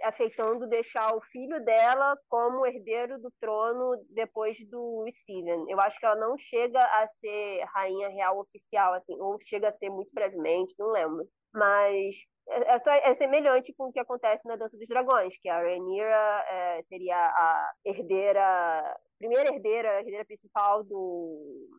aceitando 0.04 0.68
deixar 0.68 1.16
o 1.16 1.22
filho 1.22 1.64
dela 1.64 2.18
como 2.28 2.66
herdeiro 2.66 3.20
do 3.20 3.32
trono 3.40 4.04
depois 4.10 4.58
do 4.70 5.06
Steven. 5.10 5.66
Eu 5.70 5.80
acho 5.80 6.00
que 6.00 6.06
ela 6.06 6.16
não 6.16 6.38
chega 6.38 6.84
a 6.84 7.08
ser 7.08 7.64
rainha 7.74 8.10
real 8.10 8.40
oficial, 8.40 8.94
assim, 8.94 9.20
ou 9.20 9.38
chega 9.42 9.70
a 9.70 9.72
ser 9.72 9.90
muito 9.90 10.12
brevemente, 10.14 10.76
não 10.78 10.92
lembro. 10.92 11.28
Mas 11.54 12.16
é, 12.50 12.76
é, 12.76 13.10
é 13.10 13.14
semelhante 13.14 13.74
com 13.74 13.86
o 13.86 13.92
que 13.92 14.00
acontece 14.00 14.46
na 14.48 14.56
Dança 14.56 14.78
dos 14.78 14.88
Dragões, 14.88 15.38
que 15.42 15.50
a 15.50 15.60
Rhaenyra 15.60 16.46
é, 16.50 16.84
seria 16.84 17.16
a 17.16 17.72
herdeira, 17.86 18.98
primeira 19.18 19.54
herdeira, 19.54 19.92
a 19.92 20.00
herdeira 20.00 20.26
principal 20.26 20.84
do, 20.84 21.70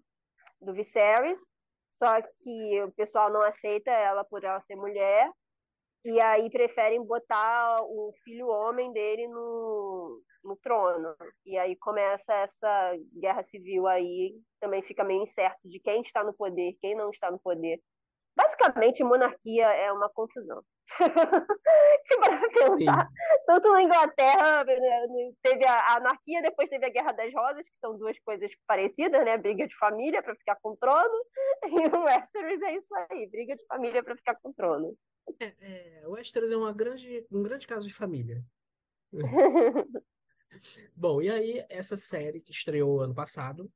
do 0.60 0.72
Viserys, 0.72 1.38
só 1.92 2.20
que 2.22 2.82
o 2.82 2.92
pessoal 2.92 3.30
não 3.30 3.42
aceita 3.42 3.90
ela 3.90 4.24
por 4.24 4.42
ela 4.42 4.60
ser 4.62 4.76
mulher, 4.76 5.30
e 6.04 6.20
aí 6.20 6.50
preferem 6.50 7.02
botar 7.04 7.82
o 7.82 8.12
filho 8.24 8.48
homem 8.48 8.92
dele 8.92 9.28
no, 9.28 10.20
no 10.42 10.56
trono. 10.56 11.14
E 11.46 11.56
aí 11.56 11.76
começa 11.76 12.34
essa 12.34 12.92
guerra 13.14 13.42
civil 13.44 13.86
aí, 13.86 14.34
também 14.60 14.82
fica 14.82 15.04
meio 15.04 15.22
incerto 15.22 15.68
de 15.68 15.78
quem 15.78 16.02
está 16.02 16.24
no 16.24 16.34
poder, 16.34 16.76
quem 16.80 16.94
não 16.94 17.10
está 17.10 17.30
no 17.30 17.38
poder. 17.38 17.80
Basicamente, 18.34 19.04
monarquia 19.04 19.66
é 19.66 19.92
uma 19.92 20.08
confusão. 20.08 20.62
Se 22.06 22.16
para 22.18 22.48
pensar, 22.48 23.06
Sim. 23.06 23.14
tanto 23.46 23.70
na 23.70 23.82
Inglaterra 23.82 24.64
né, 24.64 25.32
teve 25.42 25.66
a 25.66 25.96
anarquia, 25.96 26.42
depois 26.42 26.68
teve 26.68 26.86
a 26.86 26.90
Guerra 26.90 27.12
das 27.12 27.32
Rosas, 27.32 27.68
que 27.68 27.78
são 27.78 27.96
duas 27.98 28.18
coisas 28.20 28.50
parecidas, 28.66 29.22
né? 29.24 29.36
Briga 29.36 29.66
de 29.66 29.76
família 29.76 30.22
para 30.22 30.34
ficar 30.34 30.56
com 30.62 30.70
o 30.70 30.76
trono, 30.76 31.24
e 31.66 31.88
no 31.88 32.04
Westeros 32.04 32.62
é 32.62 32.72
isso 32.72 32.94
aí, 33.10 33.28
briga 33.28 33.54
de 33.54 33.64
família 33.66 34.02
para 34.02 34.16
ficar 34.16 34.34
com 34.36 34.48
o 34.48 34.54
trono. 34.54 34.96
É, 35.40 35.54
é, 35.60 36.08
Westeros 36.08 36.50
é 36.50 36.56
uma 36.56 36.72
grande, 36.72 37.26
um 37.30 37.42
grande 37.42 37.66
caso 37.66 37.86
de 37.86 37.94
família. 37.94 38.44
Bom, 40.94 41.22
e 41.22 41.30
aí 41.30 41.64
essa 41.68 41.96
série 41.96 42.40
que 42.40 42.52
estreou 42.52 43.00
ano 43.00 43.14
passado, 43.14 43.70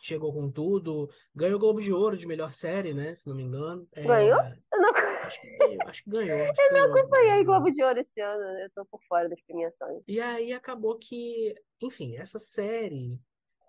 chegou 0.00 0.32
com 0.32 0.50
tudo, 0.50 1.10
ganhou 1.34 1.56
o 1.56 1.60
Globo 1.60 1.80
de 1.80 1.92
Ouro 1.92 2.16
de 2.16 2.26
melhor 2.26 2.52
série, 2.52 2.94
né? 2.94 3.16
Se 3.16 3.26
não 3.26 3.34
me 3.34 3.42
engano. 3.42 3.88
É... 3.92 4.02
Ganhou? 4.02 4.40
Eu 4.72 4.80
não... 4.80 4.90
acho, 5.22 5.40
que, 5.40 5.78
acho 5.86 6.04
que 6.04 6.10
ganhou. 6.10 6.50
Acho 6.50 6.60
eu 6.60 6.72
não 6.72 6.94
acompanhei 6.94 7.44
Globo 7.44 7.70
de 7.70 7.82
Ouro 7.82 7.98
esse 8.00 8.20
ano, 8.20 8.42
eu 8.60 8.70
tô 8.70 8.84
por 8.86 9.02
fora 9.08 9.28
das 9.28 9.40
premiações. 9.42 10.02
E 10.06 10.20
aí 10.20 10.52
acabou 10.52 10.96
que, 10.98 11.54
enfim, 11.82 12.16
essa 12.16 12.38
série 12.38 13.18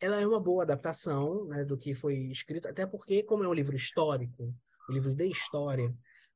ela 0.02 0.20
é 0.20 0.26
uma 0.26 0.39
boa 0.39 0.64
adaptação 0.64 1.45
né, 1.45 1.66
do 1.66 1.78
que 1.78 1.93
foi 1.93 2.16
escrito, 2.32 2.68
até 2.68 2.86
porque, 2.86 3.22
como 3.22 3.43
é 3.43 3.47
um 3.47 3.54
livro 3.54 3.76
histórico, 3.76 4.54
um 4.89 4.93
livro 4.93 5.14
de 5.14 5.26
história, 5.26 5.93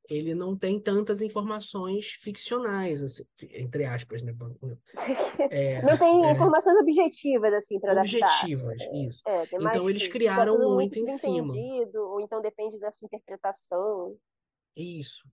ele 0.08 0.34
não 0.34 0.56
tem 0.56 0.78
tantas 0.78 1.22
informações 1.22 2.10
ficcionais, 2.10 3.02
assim, 3.02 3.24
entre 3.52 3.84
aspas, 3.84 4.22
né? 4.22 4.34
É, 5.50 5.82
não 5.82 5.96
tem 5.96 6.26
é, 6.26 6.32
informações 6.32 6.76
objetivas, 6.76 7.54
assim, 7.54 7.80
para 7.80 7.92
adaptar. 7.92 8.18
Objetivas, 8.18 8.82
isso. 8.92 9.22
É, 9.26 9.44
então 9.52 9.88
eles 9.88 10.06
criaram 10.08 10.58
muito, 10.58 10.96
muito 10.96 10.98
em 10.98 11.08
cima. 11.08 11.54
Ou 11.94 12.20
então 12.20 12.40
depende 12.40 12.78
da 12.78 12.90
sua 12.92 13.06
interpretação. 13.06 14.16
Isso. 14.76 15.28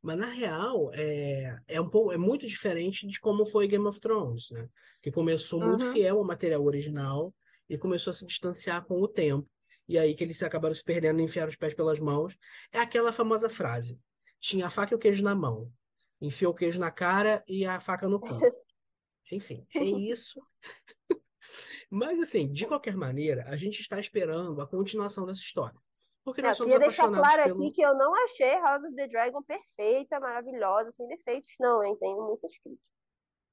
Mas 0.00 0.18
na 0.18 0.30
real 0.30 0.90
é, 0.92 1.58
é 1.66 1.80
um 1.80 1.88
pouco 1.88 2.12
é 2.12 2.18
muito 2.18 2.46
diferente 2.46 3.06
de 3.06 3.18
como 3.18 3.46
foi 3.46 3.66
Game 3.66 3.86
of 3.86 4.00
Thrones, 4.00 4.50
né? 4.50 4.68
Que 5.00 5.10
começou 5.10 5.60
uhum. 5.60 5.68
muito 5.68 5.92
fiel 5.92 6.18
ao 6.18 6.24
material 6.24 6.62
original 6.62 7.34
e 7.68 7.78
começou 7.78 8.10
a 8.10 8.14
se 8.14 8.26
distanciar 8.26 8.84
com 8.84 9.00
o 9.00 9.08
tempo 9.08 9.48
e 9.88 9.98
aí 9.98 10.14
que 10.14 10.24
eles 10.24 10.42
acabaram 10.42 10.74
se 10.74 10.84
perdendo 10.84 11.20
e 11.20 11.24
enfiaram 11.24 11.50
os 11.50 11.56
pés 11.56 11.74
pelas 11.74 12.00
mãos, 12.00 12.36
é 12.72 12.78
aquela 12.78 13.12
famosa 13.12 13.48
frase: 13.48 13.98
tinha 14.40 14.66
a 14.66 14.70
faca 14.70 14.94
e 14.94 14.96
o 14.96 14.98
queijo 14.98 15.22
na 15.22 15.34
mão, 15.34 15.70
enfiou 16.20 16.52
o 16.52 16.54
queijo 16.54 16.80
na 16.80 16.90
cara 16.90 17.42
e 17.46 17.64
a 17.64 17.80
faca 17.80 18.08
no 18.08 18.20
cu. 18.20 18.28
Enfim, 19.32 19.66
é 19.74 19.82
isso. 19.82 20.40
Mas, 21.90 22.18
assim, 22.18 22.50
de 22.50 22.66
qualquer 22.66 22.96
maneira, 22.96 23.44
a 23.48 23.56
gente 23.56 23.80
está 23.80 23.98
esperando 24.00 24.60
a 24.60 24.66
continuação 24.66 25.24
dessa 25.24 25.40
história. 25.40 25.78
Porque 26.24 26.40
nós 26.40 26.58
eu 26.58 26.64
queria 26.64 26.80
deixar 26.80 27.08
claro 27.08 27.44
pelo... 27.44 27.60
aqui 27.60 27.70
que 27.70 27.82
eu 27.82 27.94
não 27.94 28.14
achei 28.24 28.58
House 28.58 28.82
of 28.82 28.94
the 28.94 29.06
Dragon 29.06 29.42
perfeita, 29.42 30.18
maravilhosa, 30.18 30.90
sem 30.90 31.06
defeitos, 31.06 31.50
não, 31.60 31.84
hein? 31.84 31.96
Tenho 32.00 32.20
muitas 32.22 32.52
críticas. 32.58 32.94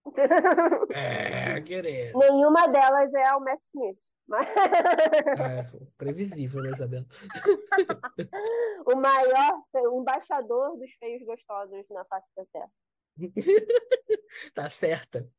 É, 0.90 1.62
querido. 1.62 2.18
Nenhuma 2.18 2.68
delas 2.68 3.14
é 3.14 3.26
ao 3.26 3.40
Matt 3.40 3.62
Smith. 3.62 4.00
Mas... 4.32 4.48
É, 4.48 5.70
previsível, 5.98 6.64
né, 6.64 6.72
Isabela? 6.74 7.06
o 8.86 8.96
maior 8.96 9.62
o 9.74 10.00
embaixador 10.00 10.78
dos 10.78 10.90
feios 10.94 11.22
gostosos 11.26 11.86
na 11.90 12.06
face 12.06 12.30
da 12.34 12.46
Terra. 12.46 12.72
tá 14.56 14.70
certa. 14.70 15.30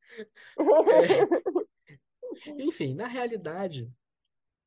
É... 0.58 1.62
Enfim, 2.62 2.94
na 2.94 3.06
realidade, 3.06 3.90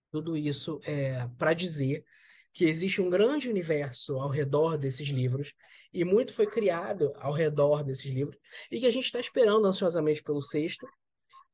tudo 0.10 0.36
isso 0.36 0.82
é 0.84 1.28
para 1.38 1.54
dizer 1.54 2.04
que 2.52 2.66
existe 2.66 3.02
um 3.02 3.10
grande 3.12 3.48
universo 3.48 4.18
ao 4.18 4.30
redor 4.30 4.76
desses 4.76 5.10
livros 5.10 5.54
e 5.94 6.04
muito 6.04 6.34
foi 6.34 6.48
criado 6.48 7.14
ao 7.18 7.32
redor 7.32 7.84
desses 7.84 8.12
livros 8.12 8.40
e 8.72 8.80
que 8.80 8.88
a 8.88 8.92
gente 8.92 9.06
está 9.06 9.20
esperando 9.20 9.68
ansiosamente 9.68 10.24
pelo 10.24 10.42
sexto 10.42 10.88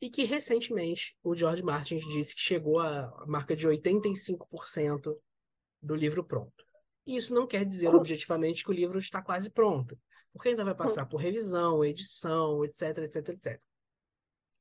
e 0.01 0.09
que 0.09 0.23
recentemente 0.23 1.15
o 1.23 1.35
George 1.35 1.63
Martin 1.63 1.97
disse 1.97 2.33
que 2.33 2.41
chegou 2.41 2.79
à 2.79 3.23
marca 3.27 3.55
de 3.55 3.67
85% 3.67 5.15
do 5.79 5.95
livro 5.95 6.23
pronto. 6.23 6.65
E 7.05 7.15
isso 7.17 7.33
não 7.33 7.45
quer 7.45 7.63
dizer 7.63 7.93
objetivamente 7.93 8.63
que 8.63 8.71
o 8.71 8.73
livro 8.73 8.97
está 8.97 9.21
quase 9.21 9.51
pronto, 9.51 9.97
porque 10.33 10.49
ainda 10.49 10.65
vai 10.65 10.73
passar 10.73 11.05
por 11.05 11.17
revisão, 11.17 11.85
edição, 11.85 12.65
etc, 12.65 12.97
etc, 12.99 13.29
etc. 13.29 13.61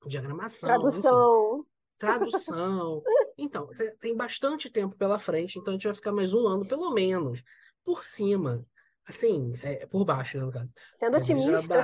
Diagramação, 0.06 0.68
tradução. 0.68 1.58
Enfim, 1.58 1.66
tradução. 1.98 3.02
Então, 3.36 3.68
tem 3.98 4.14
bastante 4.14 4.70
tempo 4.70 4.96
pela 4.96 5.18
frente, 5.18 5.58
então 5.58 5.72
a 5.72 5.74
gente 5.74 5.84
vai 5.84 5.94
ficar 5.94 6.12
mais 6.12 6.34
um 6.34 6.46
ano, 6.46 6.66
pelo 6.66 6.92
menos, 6.92 7.42
por 7.84 8.04
cima. 8.04 8.64
Assim, 9.06 9.54
é, 9.62 9.86
por 9.86 10.04
baixo, 10.04 10.38
né, 10.38 10.44
no 10.44 10.52
caso. 10.52 10.72
Sendo 10.94 11.16
é, 11.16 11.20
otimista. 11.20 11.74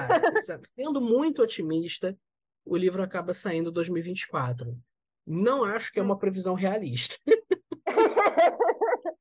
sendo 0.74 1.00
muito 1.00 1.42
otimista, 1.42 2.16
o 2.66 2.76
livro 2.76 3.02
acaba 3.02 3.32
saindo 3.32 3.70
em 3.70 3.72
2024. 3.72 4.76
Não 5.24 5.64
acho 5.64 5.92
que 5.92 6.00
é 6.00 6.02
uma 6.02 6.18
previsão 6.18 6.54
realista. 6.54 7.16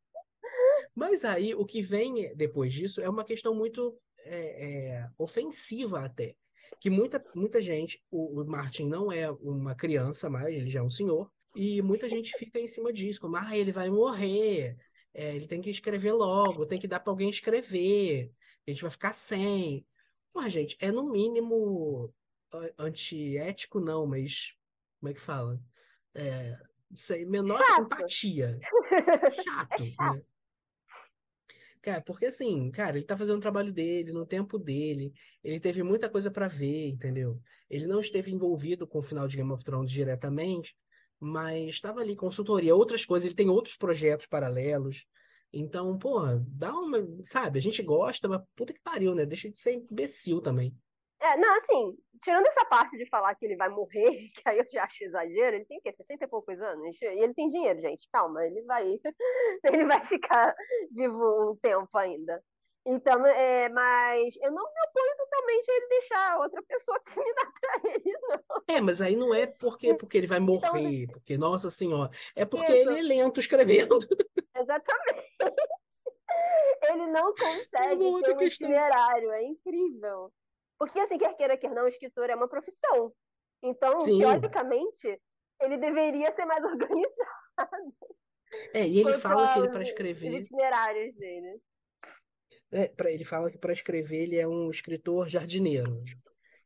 Mas 0.96 1.24
aí 1.24 1.54
o 1.54 1.66
que 1.66 1.82
vem 1.82 2.36
depois 2.36 2.74
disso 2.74 3.02
é 3.02 3.10
uma 3.10 3.24
questão 3.24 3.54
muito 3.54 3.96
é, 4.20 4.66
é, 4.66 5.10
ofensiva 5.18 6.04
até. 6.04 6.36
Que 6.80 6.90
muita, 6.90 7.22
muita 7.36 7.62
gente, 7.62 8.04
o, 8.10 8.42
o, 8.42 8.46
Martin 8.46 8.88
não 8.88 9.12
é 9.12 9.30
uma 9.30 9.76
criança 9.76 10.30
mais, 10.30 10.56
ele 10.56 10.70
já 10.70 10.80
é 10.80 10.84
um 10.84 10.90
senhor, 10.90 11.32
e 11.56 11.82
muita 11.82 12.10
gente 12.10 12.36
fica 12.38 12.60
em 12.60 12.68
cima 12.68 12.92
disso, 12.92 13.22
como, 13.22 13.38
ah, 13.38 13.56
ele 13.56 13.72
vai 13.72 13.90
morrer, 13.90 14.76
é, 15.14 15.36
ele 15.36 15.48
tem 15.48 15.62
que 15.62 15.70
escrever 15.70 16.14
logo, 16.14 16.66
tem 16.66 16.80
que 16.80 16.88
dar 16.88 17.00
para 17.00 17.12
alguém 17.12 17.30
escrever, 17.30 18.32
a 18.68 18.72
gente 18.72 18.82
vai 18.82 18.92
ficar 18.92 19.14
sem. 19.14 19.86
Pô, 20.34 20.48
gente, 20.50 20.76
é 20.80 20.92
no 20.92 21.12
mínimo 21.12 22.14
antiético, 22.78 23.80
não, 23.80 24.06
mas 24.06 24.54
como 25.00 25.12
é 25.12 25.14
que 25.14 25.22
fala? 25.22 25.60
É, 26.16 26.58
sem 26.94 27.26
menor 27.26 27.60
Chato. 27.60 27.82
empatia. 27.84 28.60
Chato, 29.44 29.84
né? 29.84 30.22
Cara, 31.82 32.02
porque 32.02 32.26
assim, 32.26 32.72
cara, 32.72 32.98
ele 32.98 33.06
tá 33.06 33.16
fazendo 33.16 33.38
o 33.38 33.42
trabalho 33.42 33.72
dele, 33.72 34.12
no 34.12 34.26
tempo 34.26 34.58
dele, 34.58 35.14
ele 35.44 35.60
teve 35.60 35.84
muita 35.84 36.10
coisa 36.10 36.32
para 36.32 36.48
ver, 36.48 36.88
entendeu? 36.90 37.40
Ele 37.70 37.86
não 37.86 38.00
esteve 38.00 38.32
envolvido 38.32 38.88
com 38.88 38.98
o 38.98 39.04
final 39.04 39.28
de 39.28 39.38
Game 39.38 39.52
of 39.52 39.64
Thrones 39.64 39.92
diretamente, 39.92 40.76
mas 41.20 41.70
estava 41.70 42.00
ali, 42.02 42.16
consultoria, 42.16 42.76
outras 42.76 43.06
coisas, 43.06 43.26
ele 43.26 43.36
tem 43.36 43.50
outros 43.50 43.78
projetos 43.78 44.26
paralelos. 44.26 45.06
Então, 45.54 45.96
porra, 45.98 46.44
dá 46.48 46.74
uma. 46.74 46.98
Sabe, 47.24 47.60
a 47.60 47.62
gente 47.62 47.84
gosta, 47.84 48.28
mas 48.28 48.42
puta 48.56 48.74
que 48.74 48.82
pariu, 48.82 49.14
né? 49.14 49.26
Deixa 49.26 49.50
de 49.50 49.58
ser 49.60 49.74
imbecil 49.74 50.42
também. 50.42 50.76
É, 51.26 51.38
não, 51.38 51.58
assim, 51.58 51.98
tirando 52.22 52.46
essa 52.46 52.64
parte 52.66 52.96
de 52.98 53.10
falar 53.10 53.34
que 53.34 53.46
ele 53.46 53.56
vai 53.56 53.68
morrer, 53.70 54.30
que 54.36 54.42
aí 54.46 54.60
eu 54.60 54.66
já 54.72 54.84
acho 54.84 55.04
exagero, 55.04 55.56
ele 55.56 55.66
tem 55.66 55.80
o 55.80 55.82
quê? 55.82 55.92
60 55.92 56.24
e 56.24 56.28
poucos 56.28 56.62
anos? 56.62 56.96
E 57.02 57.06
ele 57.06 57.34
tem 57.34 57.48
dinheiro, 57.48 57.82
gente, 57.82 58.08
calma, 58.12 58.46
ele 58.46 58.62
vai, 58.64 59.00
ele 59.66 59.86
vai 59.86 60.06
ficar 60.06 60.56
vivo 60.92 61.52
um 61.52 61.56
tempo 61.56 61.98
ainda. 61.98 62.44
Então, 62.88 63.26
é, 63.26 63.68
mas 63.70 64.36
eu 64.36 64.52
não 64.52 64.64
me 64.64 64.82
oponho 64.88 65.18
totalmente 65.18 65.72
a 65.72 65.76
ele 65.76 65.88
deixar 65.88 66.38
outra 66.40 66.62
pessoa 66.62 67.00
terminar 67.04 67.52
pra 67.60 67.92
ele, 67.92 68.18
não. 68.30 68.64
É, 68.68 68.80
mas 68.82 69.02
aí 69.02 69.16
não 69.16 69.34
é 69.34 69.48
porque, 69.48 69.96
porque 69.96 70.20
ele 70.20 70.28
vai 70.28 70.38
Então, 70.38 70.74
morrer, 70.74 71.08
porque, 71.08 71.36
nossa 71.36 71.72
senhora, 71.72 72.12
é 72.36 72.46
porque 72.46 72.72
Isso. 72.72 72.92
ele 72.92 73.00
é 73.00 73.02
lento 73.02 73.40
escrevendo. 73.40 73.98
Exatamente. 74.56 75.26
Ele 76.84 77.08
não 77.08 77.34
consegue 77.36 78.04
outra 78.04 78.22
ter 78.22 78.36
um 78.36 78.38
questão. 78.38 78.70
itinerário, 78.70 79.32
é 79.32 79.44
incrível. 79.44 80.32
Porque, 80.78 81.00
assim, 81.00 81.18
quer 81.18 81.36
queira, 81.36 81.58
quer 81.58 81.72
não, 81.72 81.88
escritor 81.88 82.30
é 82.30 82.36
uma 82.36 82.48
profissão. 82.50 83.14
Então, 83.64 84.00
Sim. 84.02 84.20
teoricamente, 84.20 85.22
ele 85.62 85.78
deveria 85.78 86.32
ser 86.32 86.46
mais 86.46 86.64
organizado 86.66 87.94
É, 88.74 88.88
e 88.88 89.00
ele 89.00 89.14
fala 89.14 89.48
que 89.48 89.60
ele 89.60 89.70
para 89.70 89.82
os 89.82 89.90
escrever, 89.90 90.34
itinerários 90.34 91.16
dele. 91.16 91.60
é, 92.72 92.88
pra, 92.88 93.12
ele 93.12 93.24
fala 93.24 93.50
que 93.50 93.58
para 93.58 93.74
escrever 93.74 94.24
ele 94.24 94.38
é 94.38 94.48
um 94.48 94.70
escritor 94.70 95.28
jardineiro. 95.30 96.04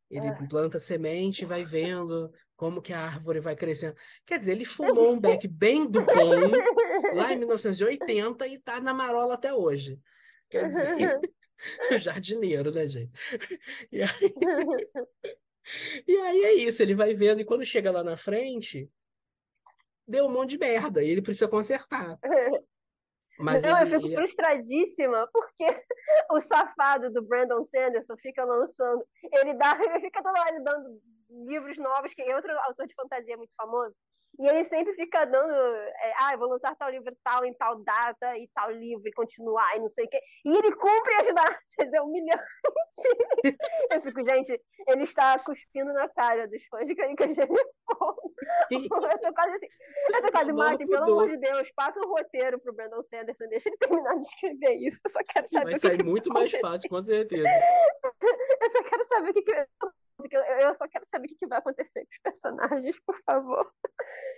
Ele 0.09 0.27
Ah. 0.29 0.47
planta 0.49 0.79
semente 0.79 1.43
e 1.43 1.45
vai 1.45 1.63
vendo 1.63 2.31
como 2.55 2.81
que 2.81 2.91
a 2.93 2.99
árvore 2.99 3.39
vai 3.39 3.55
crescendo. 3.55 3.95
Quer 4.25 4.39
dizer, 4.39 4.53
ele 4.53 4.65
fumou 4.65 5.13
um 5.13 5.19
beck 5.43 5.47
bem 5.47 5.89
do 5.89 6.01
bom 6.01 6.65
lá 7.13 7.31
em 7.33 7.37
1980 7.37 8.47
e 8.47 8.59
tá 8.59 8.81
na 8.81 8.93
marola 8.93 9.35
até 9.35 9.53
hoje. 9.53 9.99
Quer 10.49 10.67
dizer, 10.67 11.19
jardineiro, 11.99 12.71
né, 12.71 12.87
gente? 12.87 13.11
E 13.91 14.01
aí, 14.01 14.09
e 16.07 16.17
aí 16.17 16.43
é 16.43 16.53
isso, 16.55 16.81
ele 16.81 16.95
vai 16.95 17.13
vendo 17.13 17.41
e 17.41 17.45
quando 17.45 17.65
chega 17.65 17.91
lá 17.91 18.03
na 18.03 18.17
frente, 18.17 18.89
deu 20.07 20.25
um 20.25 20.31
monte 20.31 20.51
de 20.51 20.57
merda 20.57 21.03
e 21.03 21.09
ele 21.09 21.21
precisa 21.21 21.47
consertar. 21.47 22.17
Mas 23.39 23.63
não, 23.63 23.79
eu 23.79 23.85
ele, 23.85 23.95
fico 23.95 24.07
ele- 24.07 24.15
frustradíssima, 24.15 25.29
porque 25.31 25.63
o 26.31 26.41
safado 26.41 27.09
do 27.09 27.21
Brandon 27.21 27.63
Sanderson 27.63 28.17
fica 28.17 28.43
lançando. 28.43 29.05
Ele 29.31 29.53
dá, 29.53 29.77
ele 29.81 30.01
fica 30.01 30.21
toda 30.21 30.41
hora 30.41 30.61
dando 30.61 31.01
livros 31.45 31.77
novos, 31.77 32.13
que 32.13 32.21
é 32.21 32.35
outro 32.35 32.51
autor 32.63 32.85
de 32.85 32.93
fantasia 32.93 33.37
muito 33.37 33.53
famoso. 33.55 33.95
E 34.39 34.47
ele 34.47 34.63
sempre 34.63 34.93
fica 34.93 35.25
dando, 35.25 35.51
é, 35.51 36.13
ah, 36.21 36.31
eu 36.31 36.39
vou 36.39 36.47
lançar 36.47 36.73
tal 36.77 36.89
livro 36.89 37.13
tal, 37.21 37.43
em 37.43 37.53
tal 37.53 37.83
data, 37.83 38.37
e 38.37 38.47
tal 38.55 38.71
livro, 38.71 39.05
e 39.05 39.11
continuar, 39.11 39.75
e 39.75 39.79
não 39.81 39.89
sei 39.89 40.05
o 40.05 40.09
quê. 40.09 40.17
E 40.45 40.55
ele 40.55 40.73
cumpre 40.75 41.13
as 41.15 41.35
datas, 41.35 41.93
é 41.93 42.01
humilhante. 42.01 42.41
Eu 43.91 44.01
fico, 44.01 44.23
gente, 44.23 44.57
ele 44.87 45.03
está 45.03 45.37
cuspindo 45.39 45.91
na 45.93 46.07
cara 46.07 46.47
dos 46.47 46.63
fãs 46.67 46.85
de 46.85 46.95
Crônicas 46.95 47.35
de. 47.35 47.41
Eu 47.41 47.47
tô 48.87 49.33
quase 49.33 49.55
assim, 49.55 49.67
eu 50.13 50.21
tô 50.21 50.31
quase, 50.31 50.53
Martin, 50.53 50.87
pelo 50.87 51.03
amor 51.03 51.29
de 51.29 51.37
Deus, 51.37 51.69
passa 51.75 51.99
um 51.99 52.07
roteiro 52.07 52.59
pro 52.59 52.73
Brandon 52.73 53.03
Sanderson, 53.03 53.47
deixa 53.49 53.67
ele 53.67 53.77
terminar 53.77 54.15
de 54.15 54.25
escrever 54.25 54.75
isso. 54.75 55.01
Eu 55.05 55.11
só 55.11 55.19
quero 55.27 55.47
saber 55.47 55.63
vai 55.63 55.73
o 55.73 55.75
que 55.75 55.81
sair 55.81 55.97
que 55.97 56.03
muito 56.03 56.31
vai 56.31 56.43
mais 56.43 56.51
fácil, 56.59 56.89
com 56.89 57.01
certeza. 57.01 57.43
Eu 58.61 58.69
só 58.69 58.83
quero 58.83 59.03
saber 59.05 59.29
o 59.31 59.33
que, 59.33 59.41
que 59.41 59.51
eu, 60.31 60.41
eu 60.41 60.75
só 60.75 60.87
quero 60.87 61.05
saber 61.05 61.27
o 61.31 61.35
que, 61.35 61.47
vai 61.47 61.59
acontecer 61.59 62.01
com 62.01 62.11
os 62.11 62.19
personagens, 62.19 62.99
por 63.05 63.19
favor. 63.23 63.73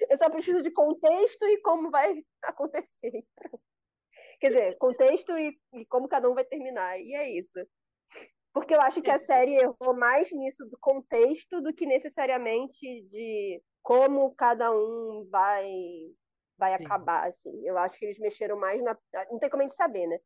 Eu 0.09 0.17
só 0.17 0.29
preciso 0.29 0.61
de 0.61 0.71
contexto 0.71 1.45
e 1.45 1.61
como 1.61 1.89
vai 1.89 2.23
acontecer. 2.43 3.25
Quer 4.39 4.47
dizer, 4.47 4.77
contexto 4.77 5.38
e, 5.38 5.59
e 5.73 5.86
como 5.86 6.07
cada 6.07 6.29
um 6.29 6.34
vai 6.34 6.45
terminar. 6.45 6.99
E 6.99 7.15
é 7.15 7.29
isso. 7.29 7.59
Porque 8.53 8.75
eu 8.75 8.82
acho 8.82 9.01
que 9.01 9.09
a 9.09 9.19
série 9.19 9.55
errou 9.55 9.95
mais 9.95 10.32
nisso 10.32 10.65
do 10.65 10.77
contexto 10.79 11.61
do 11.61 11.73
que 11.73 11.86
necessariamente 11.86 13.01
de 13.03 13.63
como 13.82 14.34
cada 14.36 14.71
um 14.71 15.27
vai 15.29 15.71
vai 16.57 16.77
Sim. 16.77 16.86
acabar, 16.86 17.27
assim. 17.27 17.67
Eu 17.67 17.75
acho 17.77 17.97
que 17.97 18.05
eles 18.05 18.19
mexeram 18.19 18.55
mais 18.55 18.79
na... 18.84 18.95
Não 19.32 19.39
tem 19.39 19.49
como 19.49 19.63
a 19.63 19.65
gente 19.65 19.75
saber, 19.75 20.05
né? 20.05 20.19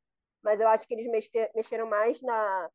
Mas 0.43 0.59
eu 0.59 0.67
acho 0.67 0.85
que 0.85 0.93
eles 0.93 1.09
mexe- 1.09 1.51
mexeram 1.55 1.87
mais 1.87 2.21
na, 2.21 2.69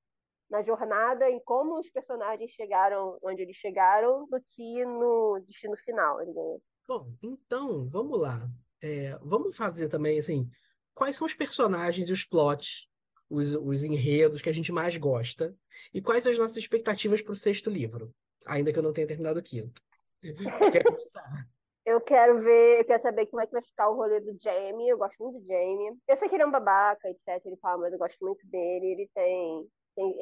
na 0.50 0.62
jornada, 0.62 1.30
em 1.30 1.40
como 1.40 1.78
os 1.78 1.90
personagens 1.90 2.50
chegaram 2.50 3.18
onde 3.22 3.42
eles 3.42 3.56
chegaram, 3.56 4.26
do 4.28 4.40
que 4.40 4.84
no 4.84 5.38
destino 5.46 5.76
final, 5.76 6.18
digamos. 6.24 6.64
Bom, 6.86 7.12
então, 7.22 7.88
vamos 7.88 8.20
lá. 8.20 8.40
É, 8.82 9.16
vamos 9.22 9.56
fazer 9.56 9.88
também, 9.88 10.18
assim, 10.18 10.50
quais 10.94 11.16
são 11.16 11.26
os 11.26 11.34
personagens 11.34 12.08
e 12.08 12.12
os 12.12 12.24
plots, 12.24 12.88
os, 13.28 13.54
os 13.54 13.84
enredos 13.84 14.42
que 14.42 14.48
a 14.48 14.52
gente 14.52 14.72
mais 14.72 14.96
gosta, 14.96 15.56
e 15.94 16.02
quais 16.02 16.26
as 16.26 16.36
nossas 16.36 16.56
expectativas 16.56 17.22
para 17.22 17.32
o 17.32 17.36
sexto 17.36 17.70
livro, 17.70 18.12
ainda 18.44 18.72
que 18.72 18.78
eu 18.78 18.82
não 18.82 18.92
tenha 18.92 19.06
terminado 19.06 19.38
o 19.38 19.42
quinto. 19.42 19.80
Quer 20.72 20.82
começar? 20.82 21.48
Eu 21.84 22.00
quero 22.00 22.38
ver, 22.38 22.80
eu 22.80 22.84
quero 22.84 23.02
saber 23.02 23.26
como 23.26 23.42
é 23.42 23.46
que 23.46 23.52
vai 23.52 23.62
ficar 23.62 23.88
o 23.88 23.96
rolê 23.96 24.20
do 24.20 24.36
Jamie. 24.40 24.88
Eu 24.88 24.98
gosto 24.98 25.22
muito 25.22 25.40
do 25.40 25.46
Jamie. 25.46 25.98
Eu 26.06 26.16
sei 26.16 26.28
que 26.28 26.36
ele 26.36 26.42
é 26.42 26.46
um 26.46 26.50
babaca, 26.50 27.08
etc. 27.08 27.40
Ele 27.44 27.56
fala, 27.56 27.78
mas 27.78 27.92
eu 27.92 27.98
gosto 27.98 28.24
muito 28.24 28.46
dele. 28.46 28.92
Ele 28.92 29.10
tem. 29.14 29.66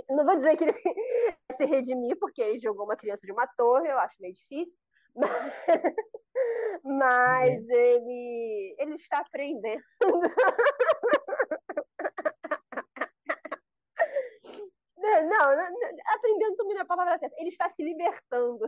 Não 0.09 0.25
vou 0.25 0.37
dizer 0.37 0.57
que 0.57 0.65
ele 0.65 0.73
se 1.53 1.65
redimir, 1.65 2.19
porque 2.19 2.43
ele 2.43 2.59
jogou 2.59 2.85
uma 2.85 2.97
criança 2.97 3.27
de 3.27 3.33
uma 3.33 3.47
torre, 3.47 3.91
eu 3.91 3.99
acho 3.99 4.17
meio 4.21 4.35
difícil. 4.35 4.79
Mas, 6.85 6.85
mas 6.85 7.69
ele, 7.69 8.77
ele 8.79 8.95
está 8.95 9.19
aprendendo. 9.19 9.83
Não, 14.99 15.51
aprendendo 16.15 16.57
também 16.57 16.75
não 16.75 16.81
é 16.81 16.83
a 16.83 16.87
palavra 16.87 17.19
certa. 17.19 17.35
Ele 17.39 17.49
está 17.49 17.69
se 17.71 17.83
libertando 17.83 18.65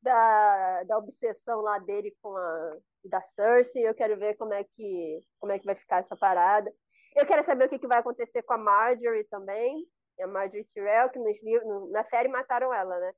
da, 0.00 0.84
da 0.84 0.98
obsessão 0.98 1.60
lá 1.60 1.78
dele 1.78 2.16
com 2.22 2.36
a 2.36 2.76
da 3.04 3.20
Cersei. 3.22 3.86
Eu 3.86 3.94
quero 3.94 4.18
ver 4.18 4.36
como 4.36 4.52
é 4.52 4.64
que 4.64 5.20
como 5.38 5.52
é 5.52 5.58
que 5.58 5.66
vai 5.66 5.74
ficar 5.74 5.98
essa 5.98 6.16
parada. 6.16 6.72
Eu 7.16 7.26
quero 7.26 7.42
saber 7.42 7.66
o 7.66 7.68
que, 7.68 7.78
que 7.78 7.88
vai 7.88 7.98
acontecer 7.98 8.42
com 8.42 8.52
a 8.52 8.58
Marjorie 8.58 9.24
também. 9.24 9.86
A 10.22 10.26
Marjorie 10.26 10.64
Tyrell, 10.64 11.10
que 11.10 11.18
nos 11.18 11.42
livros, 11.42 11.90
na 11.90 12.04
série 12.04 12.28
mataram 12.28 12.72
ela, 12.72 12.98
né? 12.98 13.12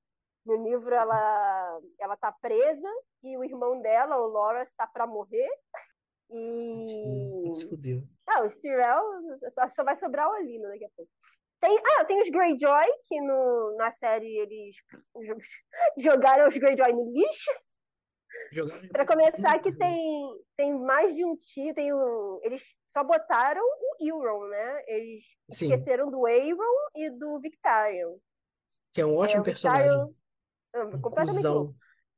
No 0.44 0.56
livro 0.64 0.94
ela 0.94 1.80
ela 2.00 2.16
tá 2.16 2.32
presa 2.32 2.88
e 3.22 3.36
o 3.36 3.44
irmão 3.44 3.80
dela, 3.80 4.18
o 4.18 4.26
Loras, 4.26 4.68
está 4.68 4.86
para 4.86 5.06
morrer. 5.06 5.48
E 6.30 7.52
Se 7.56 7.68
fudeu. 7.68 8.02
ah, 8.26 8.42
os 8.44 8.56
Tyrell 8.58 9.02
só, 9.50 9.68
só 9.68 9.84
vai 9.84 9.94
sobrar 9.96 10.28
o 10.28 10.32
Olino 10.32 10.68
daqui 10.68 10.84
a 10.84 10.90
pouco. 10.96 11.10
Tem, 11.60 11.78
ah, 11.98 12.04
tem 12.04 12.20
os 12.20 12.28
Greyjoy, 12.28 12.86
que 13.06 13.20
no, 13.20 13.76
na 13.76 13.92
série 13.92 14.36
eles 14.38 14.76
jogaram 15.96 16.48
os 16.48 16.56
Greyjoy 16.56 16.92
no 16.92 17.12
lixo. 17.12 17.50
Pra 18.90 19.06
começar, 19.06 19.58
que 19.60 19.72
tem, 19.72 20.40
tem 20.56 20.78
mais 20.78 21.14
de 21.14 21.24
um 21.24 21.34
tio, 21.36 21.74
tem 21.74 21.92
o, 21.92 22.40
eles 22.42 22.74
só 22.90 23.02
botaram 23.02 23.62
o 23.62 23.96
Euron, 24.00 24.46
né? 24.48 24.82
Eles 24.86 25.24
Sim. 25.52 25.66
esqueceram 25.72 26.10
do 26.10 26.26
Aeron 26.26 26.74
e 26.94 27.10
do 27.10 27.40
Victarion. 27.40 28.16
Que 28.92 29.00
é 29.00 29.06
um 29.06 29.16
ótimo 29.16 29.40
o 29.40 29.44
personagem. 29.44 29.88
Victarion, 29.88 30.12
ah, 30.74 30.84
Um 30.84 31.00
completamente. 31.00 31.42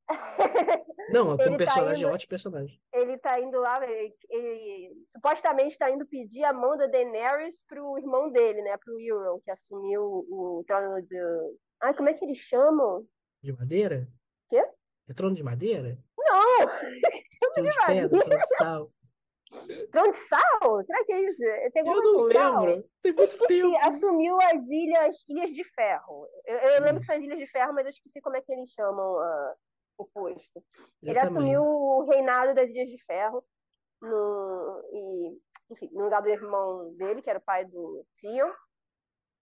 Não, 1.11 1.35
Ele 1.35 1.45
como 1.45 1.51
tá 1.59 1.65
personagem, 1.65 2.03
é 2.03 2.07
indo- 2.07 2.15
ótimo 2.15 2.29
personagem. 2.31 2.83
ele 2.93 3.19
tá 3.19 3.41
indo 3.41 3.59
lá, 3.61 3.83
ele, 3.89 4.15
ele 4.29 4.95
supostamente 5.11 5.79
tá 5.79 5.91
indo 5.91 6.07
pedir 6.07 6.45
a 6.45 6.53
mão 6.53 6.77
da 6.77 6.87
Daenerys 6.87 7.63
pro 7.69 7.97
irmão 7.99 8.31
dele, 8.31 8.61
né? 8.63 8.77
Pro 8.79 8.99
Euron, 9.01 9.39
que 9.41 9.51
assumiu 9.51 10.03
o 10.03 10.65
trono 10.67 11.01
do. 11.03 11.59
Ai, 11.81 11.95
como 11.95 12.09
é 12.09 12.15
que 12.15 12.25
eles 12.25 12.39
chamam? 12.39 13.07
De 13.43 13.53
madeira? 13.53 14.09
Quê? 14.49 14.63
É 15.09 15.13
trono 15.15 15.35
de 15.35 15.43
madeira? 15.43 15.99
Não! 16.17 16.59
Trono 17.55 17.71
de 17.71 17.77
madeira. 17.79 18.09
pedra, 18.09 18.25
trono 18.25 18.39
de 18.39 18.57
sal. 18.57 18.91
Trono 19.93 20.13
de 20.13 20.19
sal? 20.19 20.83
Será 20.83 21.05
que 21.05 21.13
é 21.13 21.21
isso? 21.31 21.43
Tem 21.73 21.87
Eu 21.87 22.03
não 22.03 22.33
sal? 22.33 22.65
lembro. 22.65 22.91
Tem 23.03 23.13
muito 23.13 23.31
Esqueci, 23.31 23.47
tempo. 23.63 23.77
assumiu 23.83 24.39
as 24.41 24.63
ilhas, 24.69 25.17
ilhas 25.29 25.51
de 25.51 25.65
ferro. 25.65 26.27
Eu, 26.47 26.57
eu 26.57 26.83
lembro 26.83 27.01
que 27.01 27.07
são 27.07 27.17
as 27.17 27.23
ilhas 27.23 27.39
de 27.39 27.47
ferro, 27.47 27.73
mas 27.75 27.85
eu 27.85 27.91
esqueci 27.91 28.21
como 28.21 28.37
é 28.37 28.41
que 28.41 28.53
eles 28.53 28.71
chamam 28.71 29.19
ah, 29.21 29.55
o 29.99 30.07
posto. 30.07 30.59
Eu 31.03 31.11
Ele 31.11 31.21
também. 31.21 31.27
assumiu 31.55 31.63
o 31.63 32.05
reinado 32.05 32.55
das 32.55 32.69
Ilhas 32.71 32.89
de 32.89 32.99
Ferro 33.05 33.45
no, 34.01 34.83
e, 34.93 35.39
enfim, 35.73 35.89
no 35.93 36.05
lugar 36.05 36.23
do 36.23 36.29
irmão 36.31 36.93
dele, 36.97 37.23
que 37.23 37.31
era 37.31 37.39
o 37.39 37.43
pai 37.43 37.65
do 37.65 38.05
Theon. 38.21 38.51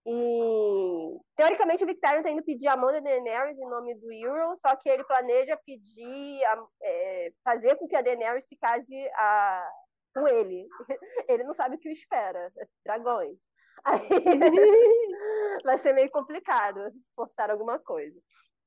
E 0.04 1.16
teoricamente 1.36 1.84
o 1.84 1.86
Victarion 1.86 2.22
tá 2.22 2.30
indo 2.30 2.42
pedir 2.42 2.66
a 2.68 2.76
mão 2.76 2.90
da 2.90 2.98
Daenerys 3.00 3.56
em 3.58 3.68
nome 3.68 3.94
do 3.94 4.12
Euron, 4.12 4.56
só 4.56 4.74
que 4.76 4.88
ele 4.88 5.04
planeja 5.04 5.56
pedir 5.64 6.44
a- 6.44 6.66
é, 6.82 7.32
fazer 7.44 7.76
com 7.76 7.86
que 7.86 7.94
a 7.94 8.02
Daenerys 8.02 8.46
se 8.46 8.56
case 8.56 9.08
a- 9.14 9.70
com 10.14 10.28
ele. 10.28 10.68
Ele 11.30 11.42
não 11.44 11.54
sabe 11.54 11.76
o 11.76 11.78
que 11.78 11.88
o 11.88 11.92
espera. 11.92 12.52
Dragões. 12.84 13.38
Aí 13.84 14.08
vai 15.64 15.78
ser 15.78 15.94
meio 15.94 16.10
complicado 16.10 16.92
forçar 17.16 17.50
alguma 17.50 17.78
coisa. 17.78 18.20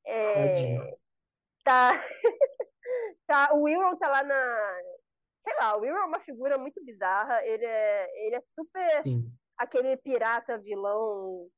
É, 0.07 0.97
tá, 1.63 2.03
tá, 3.27 3.53
o 3.53 3.67
Euron 3.69 3.95
tá 3.97 4.07
lá 4.09 4.23
na. 4.23 4.77
Sei 5.47 5.55
lá, 5.57 5.77
o 5.77 5.86
Euron 5.86 5.99
é 6.01 6.05
uma 6.05 6.19
figura 6.21 6.57
muito 6.57 6.83
bizarra. 6.83 7.45
Ele 7.45 7.65
é, 7.65 8.25
ele 8.25 8.36
é 8.38 8.41
super 8.55 9.03
Sim. 9.03 9.31
Aquele 9.57 9.97
pirata 9.97 10.57
vilão 10.57 11.49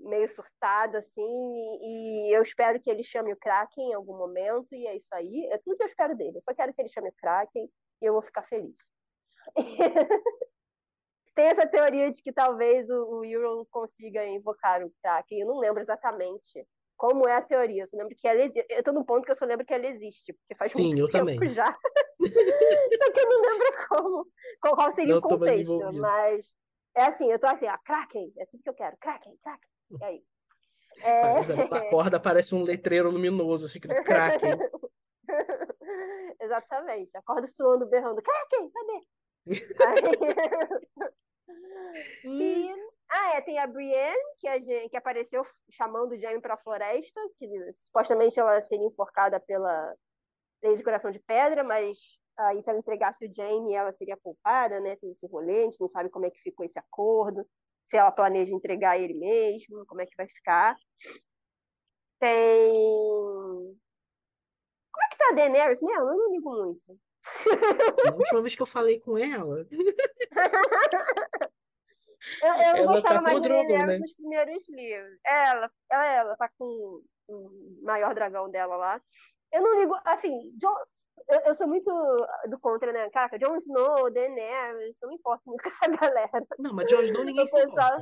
meio 0.00 0.28
surtado, 0.28 0.96
assim. 0.96 1.22
E, 1.22 2.28
e 2.28 2.36
eu 2.36 2.42
espero 2.42 2.80
que 2.80 2.90
ele 2.90 3.04
chame 3.04 3.32
o 3.32 3.36
Kraken 3.36 3.90
em 3.90 3.94
algum 3.94 4.16
momento. 4.16 4.74
E 4.74 4.86
é 4.86 4.96
isso 4.96 5.14
aí. 5.14 5.46
É 5.50 5.58
tudo 5.58 5.76
que 5.76 5.82
eu 5.82 5.86
espero 5.86 6.16
dele. 6.16 6.38
Eu 6.38 6.42
só 6.42 6.54
quero 6.54 6.72
que 6.72 6.80
ele 6.80 6.88
chame 6.88 7.08
o 7.08 7.14
Kraken 7.14 7.68
e 8.00 8.04
eu 8.04 8.12
vou 8.12 8.22
ficar 8.22 8.42
feliz. 8.42 8.76
tem 11.34 11.46
essa 11.46 11.66
teoria 11.66 12.10
de 12.10 12.22
que 12.22 12.32
talvez 12.32 12.90
o, 12.90 13.18
o 13.18 13.24
Euron 13.24 13.64
consiga 13.70 14.24
invocar 14.26 14.84
o 14.84 14.92
Kraken. 15.02 15.40
Eu 15.40 15.46
não 15.46 15.58
lembro 15.58 15.80
exatamente 15.80 16.66
como 16.96 17.26
é 17.26 17.36
a 17.36 17.42
teoria. 17.42 17.82
Eu 17.82 17.86
só 17.86 17.96
lembro 17.96 18.14
que 18.16 18.28
ela 18.28 18.40
existe. 18.42 18.66
Eu 18.70 18.82
tô 18.82 18.92
num 18.92 19.04
ponto 19.04 19.24
que 19.24 19.30
eu 19.30 19.36
só 19.36 19.44
lembro 19.44 19.66
que 19.66 19.74
ela 19.74 19.86
existe, 19.86 20.32
porque 20.32 20.54
faz 20.54 20.72
Sim, 20.72 20.84
muito 20.84 20.98
eu 20.98 21.10
tempo 21.10 21.26
também. 21.26 21.48
já. 21.48 21.76
só 23.02 23.12
que 23.12 23.20
eu 23.20 23.28
não 23.28 23.40
lembro 23.40 23.88
como, 23.88 24.26
qual, 24.60 24.92
seria 24.92 25.14
Não 25.14 25.18
o 25.18 25.22
contexto. 25.22 25.92
Mas 25.94 26.52
é 26.94 27.04
assim, 27.04 27.30
eu 27.30 27.38
tô 27.38 27.46
assim, 27.46 27.66
ó, 27.66 27.76
Kraken, 27.84 28.32
é 28.38 28.46
tudo 28.46 28.62
que 28.62 28.68
eu 28.70 28.74
quero. 28.74 28.96
Kraken, 28.98 29.36
Kraken. 29.42 29.70
E 30.00 30.04
aí? 30.04 30.24
É... 31.02 31.22
Acorda, 31.76 32.16
aparece 32.18 32.54
um 32.54 32.62
letreiro 32.62 33.10
luminoso, 33.10 33.66
assim, 33.66 33.78
escrito 33.78 34.02
Kraken. 34.04 34.58
Exatamente. 36.40 37.10
Acorda 37.16 37.46
suando, 37.48 37.86
berrando. 37.88 38.20
Kraken, 38.22 38.70
cadê? 38.70 39.00
Aí- 39.86 41.12
E. 42.24 42.72
Ah, 43.10 43.36
é, 43.36 43.40
tem 43.42 43.58
a 43.58 43.66
Brienne, 43.66 44.16
que, 44.38 44.48
a 44.48 44.58
gen- 44.58 44.88
que 44.88 44.96
apareceu 44.96 45.44
chamando 45.70 46.12
o 46.12 46.18
Jaime 46.18 46.40
pra 46.40 46.56
floresta, 46.56 47.20
que 47.38 47.46
supostamente 47.74 48.40
ela 48.40 48.58
seria 48.62 48.86
enforcada 48.86 49.38
pela 49.38 49.94
lei 50.62 50.74
de 50.76 50.82
coração 50.82 51.10
de 51.10 51.18
pedra, 51.18 51.62
mas 51.62 51.98
aí 52.38 52.62
se 52.62 52.70
ela 52.70 52.78
entregasse 52.78 53.26
o 53.26 53.32
Jaime, 53.34 53.74
ela 53.74 53.92
seria 53.92 54.16
culpada, 54.16 54.80
né? 54.80 54.96
Tem 54.96 55.10
esse 55.10 55.26
rolê, 55.26 55.60
a 55.60 55.64
gente 55.64 55.80
não 55.80 55.88
sabe 55.88 56.08
como 56.10 56.26
é 56.26 56.30
que 56.30 56.40
ficou 56.40 56.64
esse 56.64 56.78
acordo, 56.78 57.46
se 57.86 57.96
ela 57.96 58.10
planeja 58.12 58.52
entregar 58.54 58.98
ele 58.98 59.14
mesmo, 59.14 59.84
como 59.86 60.00
é 60.00 60.06
que 60.06 60.16
vai 60.16 60.28
ficar. 60.28 60.76
Tem. 62.18 62.72
Como 64.92 65.04
é 65.04 65.08
que 65.10 65.18
tá 65.18 65.28
a 65.30 65.34
Daenerys 65.34 65.80
mesmo? 65.80 66.08
Eu 66.08 66.16
não 66.16 66.32
ligo 66.32 66.50
muito. 66.50 66.98
Na 68.04 68.14
última 68.14 68.40
vez 68.40 68.56
que 68.56 68.62
eu 68.62 68.66
falei 68.66 68.98
com 69.00 69.16
ela, 69.16 69.66
Eu, 72.40 72.48
eu 72.48 72.76
Ela 72.76 72.92
gostava 72.92 73.14
tá 73.14 73.20
com 73.20 73.24
mais 73.24 73.36
o 73.38 73.40
da 73.40 73.48
Drogon, 73.48 73.66
Daenerys 73.66 73.86
né? 73.86 73.98
nos 73.98 74.12
primeiros 74.14 74.68
livros. 74.68 75.18
Ela, 75.24 75.70
ela, 75.90 76.06
ela 76.06 76.36
tá 76.36 76.48
com 76.56 77.02
o 77.28 77.78
maior 77.82 78.14
dragão 78.14 78.48
dela 78.50 78.76
lá. 78.76 79.02
Eu 79.52 79.62
não 79.62 79.78
ligo, 79.80 79.94
assim, 80.04 80.52
Jon- 80.56 80.86
eu, 81.28 81.40
eu 81.46 81.54
sou 81.54 81.66
muito 81.66 81.90
do 82.48 82.58
contra, 82.58 82.92
né? 82.92 83.10
Caraca, 83.10 83.38
Jon 83.38 83.56
Snow, 83.56 84.10
Daenerys, 84.10 84.96
não 85.00 85.08
me 85.08 85.16
importo 85.16 85.42
muito 85.46 85.62
com 85.64 85.68
essa 85.68 85.88
galera. 85.88 86.46
não, 86.58 86.74
mas 86.74 86.90
Jon 86.90 87.02
Snow 87.02 87.24
ninguém 87.24 87.44
O 87.44 87.50
pessoal-. 87.50 88.00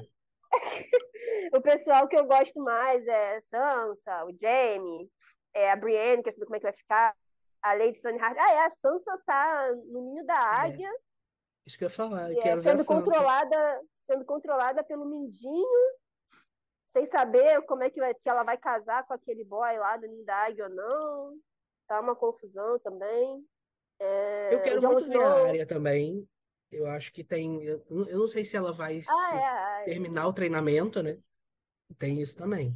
O 1.53 1.61
pessoal 1.61 2.09
que 2.09 2.17
eu 2.17 2.27
gosto 2.27 2.61
mais 2.61 3.07
é 3.07 3.41
Sansa, 3.41 4.25
o 4.25 4.33
Jaime, 4.37 5.09
é 5.55 5.71
a 5.71 5.77
Brienne, 5.77 6.23
quer 6.23 6.33
saber 6.33 6.47
como 6.47 6.57
é 6.57 6.59
que 6.59 6.67
vai 6.67 6.73
ficar. 6.73 7.15
A 7.63 7.75
Lady 7.75 7.99
Stoneheart. 7.99 8.37
Ah, 8.39 8.53
é, 8.53 8.67
a 8.67 8.71
Sansa 8.71 9.21
tá 9.27 9.71
no 9.87 10.01
ninho 10.01 10.25
da 10.25 10.35
águia. 10.35 10.91
Isso 11.67 11.77
que 11.77 11.85
eu 11.85 11.89
ia 11.89 11.95
falar, 11.95 12.33
eu 12.33 12.41
é, 12.41 12.61
sendo 12.63 12.87
controlada, 12.87 13.81
sendo 14.07 14.25
controlada 14.25 14.83
pelo 14.83 15.05
Mindinho, 15.05 15.69
sem 16.89 17.05
saber 17.05 17.61
como 17.67 17.83
é 17.83 17.91
que, 17.91 18.01
vai, 18.01 18.15
que 18.15 18.29
ela 18.31 18.45
vai 18.45 18.57
casar 18.57 19.07
com 19.07 19.13
aquele 19.13 19.45
boy 19.45 19.79
lá 19.79 19.97
do 19.99 20.07
Ninho 20.07 20.25
da 20.25 20.37
Águia 20.37 20.65
ou 20.65 20.71
não. 20.71 21.35
Tá 21.91 22.01
uma 22.01 22.15
confusão 22.15 22.79
também. 22.79 23.45
É, 23.99 24.55
Eu 24.55 24.63
quero 24.63 24.81
muito 24.81 25.09
ver 25.09 25.21
a 25.21 25.35
área 25.49 25.67
também. 25.67 26.25
Eu 26.71 26.87
acho 26.87 27.13
que 27.13 27.25
tem. 27.25 27.65
Eu, 27.65 27.83
eu 28.07 28.17
não 28.21 28.29
sei 28.29 28.45
se 28.45 28.57
ela 28.57 28.73
vai 28.73 29.01
Ah, 29.09 29.35
é, 29.35 29.83
é. 29.83 29.85
terminar 29.87 30.29
o 30.29 30.33
treinamento, 30.33 31.03
né? 31.03 31.19
Tem 31.99 32.23
isso 32.23 32.37
também. 32.37 32.73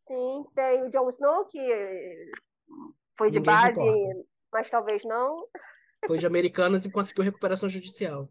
Sim, 0.00 0.44
tem 0.52 0.82
o 0.82 0.90
Jon 0.90 1.08
Snow, 1.10 1.44
que 1.44 1.60
foi 3.16 3.30
de 3.30 3.38
Ninguém 3.38 3.54
base, 3.54 3.80
importa. 3.80 4.28
mas 4.52 4.68
talvez 4.68 5.04
não. 5.04 5.46
Foi 6.04 6.18
de 6.18 6.26
Americanas 6.26 6.84
e 6.84 6.90
conseguiu 6.90 7.22
recuperação 7.22 7.68
judicial. 7.68 8.28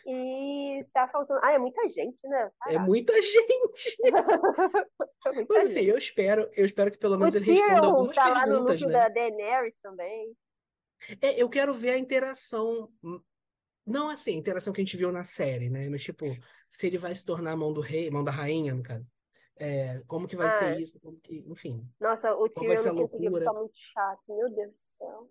E 0.05 0.83
tá 0.93 1.07
faltando. 1.07 1.39
Ah, 1.43 1.51
é 1.53 1.59
muita 1.59 1.87
gente, 1.89 2.27
né? 2.27 2.51
É 2.67 2.73
Caraca, 2.73 2.85
muita 2.85 3.13
gente. 3.21 3.97
é 5.25 5.31
muita 5.31 5.53
Mas 5.53 5.65
assim, 5.71 5.79
gente. 5.81 5.89
eu 5.89 5.97
espero, 5.97 6.49
eu 6.53 6.65
espero 6.65 6.91
que 6.91 6.97
pelo 6.97 7.15
O 7.15 7.17
menos 7.17 7.35
ele 7.35 7.45
responda 7.45 7.81
Tyrion 7.81 7.85
algumas 7.87 8.15
tá 8.15 8.27
lá 8.29 8.47
no 8.47 8.53
perguntas, 8.53 8.81
núcleo 8.81 8.87
né? 8.87 8.93
da 8.93 9.09
Daenerys 9.09 9.79
também. 9.79 10.35
É, 11.21 11.41
eu 11.41 11.49
quero 11.49 11.73
ver 11.73 11.91
a 11.91 11.97
interação. 11.97 12.91
hum, 13.03 13.21
Não 13.85 14.09
assim, 14.09 14.33
a 14.35 14.37
interação 14.37 14.73
que 14.73 14.81
a 14.81 14.83
gente 14.83 14.97
viu 14.97 15.11
na 15.11 15.23
série, 15.25 15.69
né? 15.69 15.89
Mas, 15.89 16.03
tipo, 16.03 16.25
se 16.69 16.87
ele 16.87 16.97
vai 16.97 17.13
se 17.15 17.25
tornar 17.25 17.51
a 17.53 17.57
mão 17.57 17.73
do 17.73 17.81
rei, 17.81 18.09
mão 18.11 18.23
da 18.23 18.31
rainha, 18.31 18.73
no 18.75 18.83
caso. 18.83 19.05
É, 19.57 20.01
como 20.07 20.27
que 20.27 20.35
vai 20.35 20.47
Ah, 20.47 20.51
ser 20.51 20.79
isso? 20.79 20.99
Como 20.99 21.19
que, 21.19 21.37
enfim. 21.47 21.87
Nossa, 21.99 22.33
o 22.35 22.49
Tyrion 22.49 22.83
no 22.93 22.95
quinto 22.95 23.17
livro 23.17 23.43
tá 23.43 23.53
muito 23.53 23.75
chato, 23.75 24.35
meu 24.35 24.49
Deus 24.49 24.71
do 24.71 24.77
céu. 24.85 25.29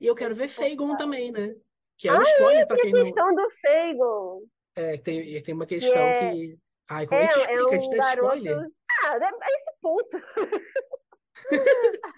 E 0.00 0.06
eu 0.06 0.14
quero 0.14 0.34
ver 0.34 0.48
Fagon 0.48 0.96
também, 0.96 1.32
né? 1.32 1.54
Que 2.02 2.08
é 2.08 2.18
um 2.18 2.22
spoiler 2.22 2.66
pra 2.66 2.76
E 2.76 2.80
a 2.80 2.82
quem 2.82 2.92
não. 2.92 3.04
questão 3.04 3.34
do 3.34 3.48
Fagon? 3.60 4.40
É, 4.76 4.96
tem, 4.98 5.42
tem 5.42 5.54
uma 5.54 5.66
questão 5.66 5.96
é- 5.96 6.32
que. 6.32 6.58
Ai, 6.90 7.06
como 7.06 7.20
é 7.20 7.28
que 7.28 7.32
É, 7.32 7.36
é 7.36 7.40
explica? 7.40 7.68
A 7.68 7.74
gente 7.74 7.86
um 7.86 7.90
dá 7.90 7.96
esse 7.96 8.16
garoto. 8.16 8.36
spoiler? 8.36 8.68
Ah, 9.04 9.16
é 9.16 9.24
a 9.24 9.48
esse 9.56 9.72
ponto. 9.80 10.16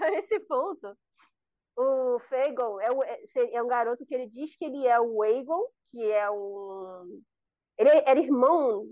A 0.01 0.09
esse 0.25 0.41
ponto. 0.41 0.97
O 1.77 2.19
Fagon 2.31 2.81
é, 2.81 2.91
o- 2.91 3.03
é- 3.03 3.21
é 3.53 3.63
um 3.63 3.67
garoto 3.67 4.07
que 4.07 4.15
ele 4.15 4.29
diz 4.29 4.57
que 4.57 4.65
ele 4.65 4.87
é 4.87 4.99
o 5.01 5.23
Aegon, 5.23 5.67
que 5.91 6.11
é 6.11 6.31
um. 6.31 7.21
Ele 7.79 7.91
era 8.07 8.19
irmão. 8.21 8.87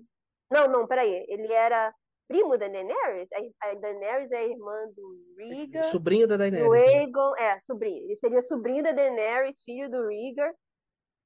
Não, 0.51 0.69
não, 0.69 0.87
peraí. 0.87 1.25
Ele 1.29 1.53
era 1.53 1.95
primo 2.29 2.59
da 2.59 2.67
Daenerys? 2.69 3.31
A 3.33 3.69
a 3.71 3.75
Daenerys 3.75 4.31
é 4.33 4.39
a 4.39 4.47
irmã 4.47 4.75
do 4.97 5.17
Rhaegar. 5.39 5.85
Sobrinho 5.85 6.27
da 6.27 6.35
E 6.35 6.37
o 6.37 6.39
Daenerys. 6.39 6.69
né? 6.71 6.99
Aegon, 6.99 7.37
é, 7.37 7.59
sobrinho. 7.61 8.05
Ele 8.05 8.17
seria 8.17 8.43
sobrinho 8.43 8.83
da 8.83 8.93
Daenerys, 8.93 9.63
filho 9.63 9.89
do 9.91 10.07
Rhaegar, 10.09 10.53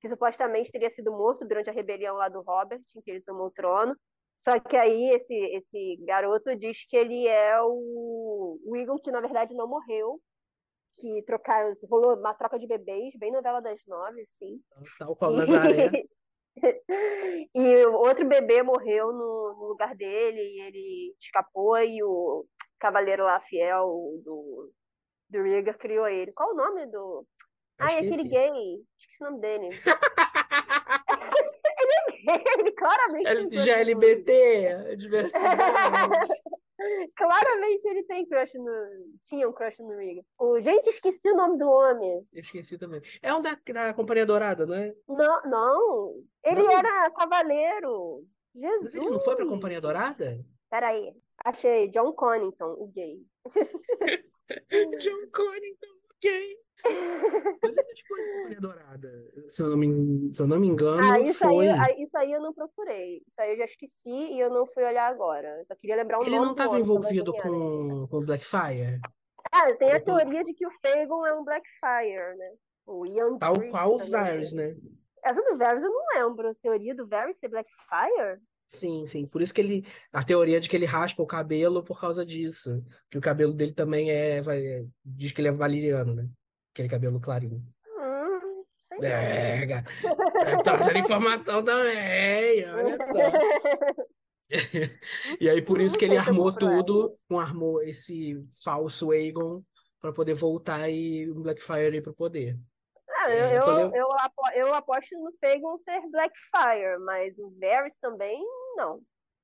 que 0.00 0.08
supostamente 0.08 0.70
teria 0.70 0.90
sido 0.90 1.10
morto 1.12 1.46
durante 1.46 1.70
a 1.70 1.72
rebelião 1.72 2.16
lá 2.16 2.28
do 2.28 2.42
Robert, 2.42 2.82
em 2.94 3.00
que 3.00 3.10
ele 3.10 3.22
tomou 3.22 3.46
o 3.46 3.50
trono. 3.50 3.96
Só 4.38 4.58
que 4.60 4.76
aí 4.76 5.10
esse, 5.10 5.34
esse 5.34 5.96
garoto 6.06 6.54
diz 6.56 6.86
que 6.86 6.96
ele 6.96 7.26
é 7.26 7.60
o, 7.62 8.60
o 8.64 8.74
Aegon, 8.74 8.98
que 8.98 9.10
na 9.10 9.20
verdade 9.20 9.54
não 9.54 9.66
morreu, 9.66 10.20
que 10.96 11.22
trocaram, 11.22 11.74
rolou 11.88 12.16
uma 12.16 12.34
troca 12.34 12.58
de 12.58 12.66
bebês, 12.66 13.14
bem 13.18 13.32
novela 13.32 13.60
das 13.60 13.80
nove, 13.86 14.22
assim. 14.22 14.60
Tal 14.98 15.16
qual 15.16 15.32
Nazaré. 15.32 15.90
e 17.54 17.86
o 17.86 17.92
outro 17.94 18.26
bebê 18.26 18.62
morreu 18.62 19.12
no, 19.12 19.54
no 19.58 19.68
lugar 19.68 19.94
dele, 19.94 20.40
e 20.40 20.60
ele 20.60 21.14
escapou, 21.18 21.78
e 21.78 22.02
o 22.02 22.46
cavaleiro 22.78 23.24
lá 23.24 23.40
fiel 23.40 23.86
do, 24.24 24.72
do 25.30 25.42
Rhaegar 25.42 25.78
criou 25.78 26.08
ele. 26.08 26.32
Qual 26.32 26.52
o 26.52 26.56
nome 26.56 26.86
do. 26.86 27.26
Ah, 27.78 27.92
é 27.92 27.98
aquele 27.98 28.24
gay. 28.24 28.84
Esqueci 28.98 29.22
o 29.22 29.24
nome 29.26 29.40
dele. 29.40 29.68
ele 31.78 31.92
é 31.92 32.10
gay, 32.38 32.44
ele 32.58 32.72
claramente 32.72 33.24
crush 33.24 33.44
no- 33.44 33.50
GLBT, 33.64 34.96
diversidade. 34.96 36.28
Claramente 37.16 37.88
ele 37.88 38.02
tem 38.04 38.26
crush 38.26 38.52
no. 38.54 38.70
Tinha 39.22 39.48
um 39.48 39.52
crush 39.52 39.78
no 39.80 39.96
Rhaegar. 39.96 40.22
O... 40.38 40.60
Gente, 40.60 40.88
esqueci 40.88 41.28
o 41.30 41.34
nome 41.34 41.58
do 41.58 41.66
homem. 41.68 42.26
Eu 42.32 42.42
esqueci 42.42 42.76
também. 42.78 43.00
É 43.22 43.34
um 43.34 43.40
da, 43.40 43.58
da 43.72 43.94
Companhia 43.94 44.26
Dourada, 44.26 44.66
não 44.66 44.74
é? 44.74 44.94
Não, 45.08 45.40
não. 45.46 46.14
Ele 46.44 46.62
Não? 46.62 46.70
era 46.70 47.10
cavaleiro. 47.10 48.24
Jesus. 48.54 48.84
Mas 48.84 48.94
ele 48.94 49.08
não 49.10 49.20
foi 49.20 49.34
pra 49.36 49.46
Companhia 49.46 49.80
Dourada? 49.80 50.44
Peraí. 50.70 51.14
Achei. 51.44 51.88
John 51.88 52.12
Connington, 52.12 52.74
o 52.78 52.86
gay. 52.94 53.20
John 55.00 55.30
Connington, 55.32 55.95
ok. 56.18 56.56
Mas 57.62 57.76
ele 57.76 57.86
na 57.86 58.36
Companhia 58.36 58.60
Dourada. 58.60 59.24
Se 59.48 59.62
eu 59.62 59.68
não 59.70 59.76
me, 59.76 60.32
se 60.32 60.42
eu 60.42 60.46
não 60.46 60.60
me 60.60 60.68
engano, 60.68 61.02
Ah, 61.10 61.18
isso 61.18 61.40
foi. 61.40 61.68
aí, 61.68 61.78
ah, 61.80 62.00
isso 62.02 62.16
aí 62.16 62.32
eu 62.32 62.40
não 62.40 62.52
procurei. 62.52 63.22
Isso 63.26 63.40
aí 63.40 63.52
eu 63.52 63.56
já 63.58 63.64
esqueci 63.64 64.10
e 64.10 64.38
eu 64.38 64.50
não 64.50 64.66
fui 64.66 64.84
olhar 64.84 65.06
agora. 65.10 65.64
Só 65.66 65.74
queria 65.74 65.96
lembrar 65.96 66.18
o 66.18 66.22
Ele 66.22 66.30
nome 66.36 66.46
não 66.46 66.54
do 66.54 66.58
estava 66.60 66.78
envolvido 66.78 67.32
com, 67.32 68.06
com 68.08 68.20
Blackfire? 68.24 69.00
Ah, 69.52 69.72
tem 69.74 69.92
a 69.92 70.00
teoria 70.00 70.44
de 70.44 70.52
que 70.52 70.66
o 70.66 70.70
Fagon 70.82 71.26
é 71.26 71.34
um 71.34 71.44
Blackfire, 71.44 72.36
né? 72.36 72.52
O 72.86 73.06
Ian 73.06 73.38
Tal 73.38 73.54
qual 73.70 73.94
o. 73.94 73.98
Varys, 73.98 74.52
né? 74.52 74.76
Essa 75.24 75.42
do 75.42 75.56
Varys 75.56 75.82
eu 75.82 75.90
não 75.90 76.04
lembro. 76.14 76.50
A 76.50 76.54
teoria 76.54 76.94
do 76.94 77.06
Varys 77.08 77.38
ser 77.38 77.48
Blackfire? 77.48 78.40
Sim, 78.68 79.06
sim. 79.06 79.26
Por 79.26 79.42
isso 79.42 79.54
que 79.54 79.60
ele. 79.60 79.84
A 80.12 80.24
teoria 80.24 80.60
de 80.60 80.68
que 80.68 80.76
ele 80.76 80.86
raspa 80.86 81.22
o 81.22 81.26
cabelo 81.26 81.82
por 81.82 82.00
causa 82.00 82.26
disso. 82.26 82.84
Que 83.10 83.18
o 83.18 83.20
cabelo 83.20 83.52
dele 83.52 83.72
também 83.72 84.10
é. 84.10 84.38
é- 84.38 84.84
diz 85.04 85.32
que 85.32 85.40
ele 85.40 85.48
é 85.48 85.52
valeriano, 85.52 86.14
né? 86.14 86.28
Aquele 86.74 86.88
cabelo 86.88 87.20
clarinho. 87.20 87.64
Hum, 87.86 88.64
sei 88.88 88.98
não. 88.98 89.08
É, 89.08 89.66
gato. 89.66 89.90
É, 90.44 90.62
trazendo 90.62 90.98
informação 90.98 91.64
também, 91.64 92.68
olha 92.68 92.98
só. 92.98 94.16
E 95.40 95.50
aí, 95.50 95.60
por 95.60 95.80
isso 95.80 95.98
que 95.98 96.04
ele 96.04 96.16
armou 96.16 96.52
tudo, 96.52 97.18
armou 97.32 97.82
esse 97.82 98.40
falso 98.62 99.10
Aegon 99.10 99.60
pra 100.00 100.12
poder 100.12 100.34
voltar 100.34 100.88
e 100.88 101.28
o 101.28 101.34
Blackfire 101.42 101.96
ir 101.96 102.00
pro 102.00 102.14
poder. 102.14 102.56
Ah, 103.26 103.30
É, 103.32 103.58
eu, 103.58 103.62
eu 103.64 103.90
eu, 103.94 104.12
apo- 104.12 104.50
eu 104.54 104.74
aposto 104.74 105.16
no 105.18 105.32
Fagon 105.40 105.78
ser 105.78 106.00
Blackfire, 106.10 106.98
mas 107.00 107.38
o 107.38 107.50
Varys 107.60 107.98
também 107.98 108.40
não. 108.76 109.00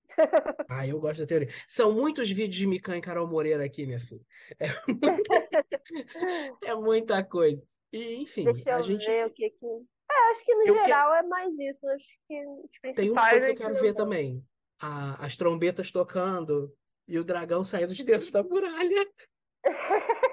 Ah, 0.68 0.87
eu 0.87 1.01
gosto 1.01 1.20
da 1.20 1.26
teoria. 1.26 1.49
São 1.68 1.93
muitos 1.93 2.30
vídeos 2.30 2.57
de 2.57 2.66
Mikan 2.66 2.97
e 2.97 3.01
Carol 3.01 3.26
Moreira 3.26 3.64
aqui, 3.64 3.87
minha 3.87 4.01
filha. 4.01 4.20
É 4.59 4.68
muita, 4.87 5.49
é 6.64 6.74
muita 6.74 7.24
coisa. 7.24 7.66
E, 7.93 8.16
enfim, 8.22 8.45
Deixa 8.45 8.74
a 8.74 8.78
eu 8.78 8.85
gente. 8.85 9.07
ver 9.07 9.26
o 9.26 9.30
que 9.30 9.51
que. 9.51 9.66
É, 10.11 10.30
Acho 10.33 10.45
que 10.45 10.55
no 10.55 10.66
Eu 10.66 10.74
que- 10.74 10.85
geral 10.85 11.14
é 11.14 11.22
mais 11.22 11.59
isso. 11.59 11.89
Acho 11.89 12.05
que 12.28 12.47
os 12.47 12.95
Tem 12.95 13.11
uma 13.11 13.22
principais 13.22 13.30
coisa 13.30 13.47
que 13.47 13.53
eu 13.53 13.55
é 13.55 13.57
quero 13.68 13.74
que- 13.74 13.80
ver 13.80 13.95
também. 13.95 14.45
A- 14.83 15.24
as 15.26 15.37
trombetas 15.37 15.91
tocando 15.91 16.74
e 17.09 17.18
o 17.18 17.24
dragão 17.24 17.64
saindo 17.64 17.95
de 17.95 18.05
dentro 18.05 18.30
da 18.33 18.43
muralha. 18.43 19.09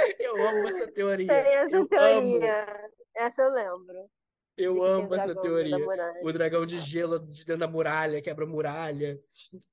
Eu 0.18 0.46
amo 0.48 0.68
essa 0.68 0.86
teoria. 0.90 1.26
Tem 1.26 1.54
essa 1.54 1.76
Eu 1.76 1.80
amo, 1.80 1.88
teoria. 1.88 2.90
Essa 3.16 3.42
eu 3.42 3.50
lembro. 3.50 4.10
eu 4.56 4.82
amo 4.84 5.14
essa 5.14 5.34
teoria. 5.34 5.76
O 6.22 6.32
dragão 6.32 6.64
de 6.66 6.78
gelo 6.80 7.18
de 7.18 7.44
dentro 7.44 7.60
da 7.60 7.66
muralha, 7.68 8.20
quebra 8.22 8.46
muralha. 8.46 9.18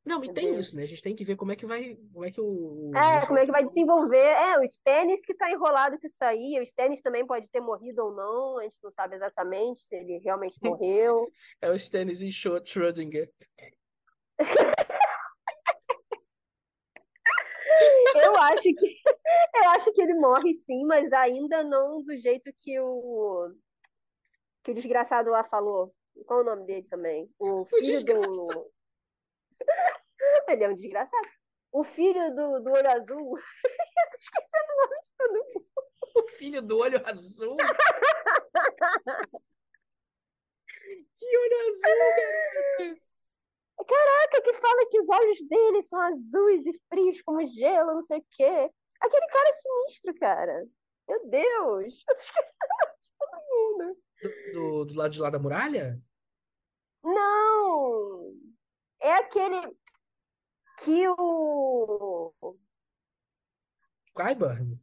Não, 0.05 0.23
e 0.23 0.33
tem 0.33 0.57
isso, 0.59 0.75
né? 0.75 0.83
A 0.83 0.87
gente 0.87 1.01
tem 1.03 1.15
que 1.15 1.23
ver 1.25 1.35
como 1.35 1.51
é 1.51 1.55
que 1.55 1.65
vai, 1.65 1.97
como 2.13 2.25
é 2.25 2.31
que 2.31 2.39
o, 2.41 2.91
É, 2.95 3.25
como 3.25 3.37
é 3.37 3.45
que 3.45 3.51
vai 3.51 3.63
desenvolver? 3.65 4.17
É, 4.17 4.57
o 4.59 4.63
Stannis 4.63 5.21
que 5.25 5.33
tá 5.35 5.51
enrolado 5.51 5.99
com 5.99 6.07
isso 6.07 6.23
aí. 6.23 6.57
O 6.59 6.63
Stannis 6.63 7.01
também 7.01 7.25
pode 7.27 7.49
ter 7.51 7.59
morrido 7.61 8.03
ou 8.05 8.11
não. 8.15 8.57
A 8.59 8.63
gente 8.63 8.77
não 8.83 8.91
sabe 8.91 9.15
exatamente 9.15 9.79
se 9.81 9.95
ele 9.95 10.17
realmente 10.23 10.57
morreu. 10.63 11.27
é 11.61 11.69
o 11.69 11.75
Stannis 11.75 12.21
e 12.21 12.31
Schro- 12.31 12.63
Schrödinger. 12.63 13.29
Eu 18.23 18.35
acho 18.35 18.63
que 18.63 18.95
eu 19.55 19.69
acho 19.69 19.91
que 19.93 20.01
ele 20.01 20.13
morre 20.15 20.53
sim, 20.53 20.85
mas 20.85 21.13
ainda 21.13 21.63
não 21.63 22.01
do 22.03 22.17
jeito 22.17 22.51
que 22.59 22.79
o 22.79 23.51
que 24.63 24.71
o 24.71 24.73
desgraçado 24.73 25.29
lá 25.29 25.43
falou. 25.43 25.93
Qual 26.25 26.41
o 26.41 26.43
nome 26.43 26.65
dele 26.65 26.87
também? 26.89 27.31
O 27.39 27.65
filho 27.65 28.03
do 28.03 28.71
Ele 30.49 30.63
é 30.63 30.69
um 30.69 30.75
desgraçado. 30.75 31.27
O 31.71 31.83
filho 31.83 32.33
do, 32.33 32.59
do 32.59 32.71
olho 32.71 32.89
azul. 32.91 33.37
Eu 33.37 34.09
tô 34.11 34.17
esquecendo 34.19 34.73
o 34.73 34.77
nome 34.81 35.01
de 35.01 35.13
todo 35.17 35.33
mundo. 35.33 35.67
O 36.15 36.23
filho 36.29 36.61
do 36.61 36.77
olho 36.77 37.01
azul. 37.07 37.57
Que 41.17 41.37
olho 41.37 41.57
azul, 41.69 42.97
Caraca, 43.85 44.41
que 44.41 44.53
fala 44.53 44.85
que 44.89 44.99
os 44.99 45.09
olhos 45.09 45.47
dele 45.47 45.81
são 45.81 45.99
azuis 45.99 46.65
e 46.65 46.73
frios 46.89 47.21
como 47.21 47.45
gelo, 47.45 47.93
não 47.93 48.01
sei 48.01 48.19
o 48.19 48.25
quê. 48.31 48.71
Aquele 48.99 49.27
cara 49.27 49.49
é 49.49 49.53
sinistro, 49.53 50.15
cara. 50.15 50.65
Meu 51.07 51.27
Deus. 51.29 52.03
Eu 52.09 52.15
tô 52.15 52.21
esquecendo 52.21 52.73
o 52.83 52.97
de 52.99 53.13
todo 53.17 53.41
mundo. 53.49 53.97
Do, 54.21 54.51
do, 54.51 54.85
do 54.85 54.93
lado 54.95 55.11
de 55.11 55.19
lá 55.21 55.29
da 55.29 55.39
muralha? 55.39 56.01
Não! 57.03 58.33
É 58.99 59.13
aquele 59.13 59.77
que 60.83 61.07
o 61.09 62.33
Qyburn? 64.15 64.79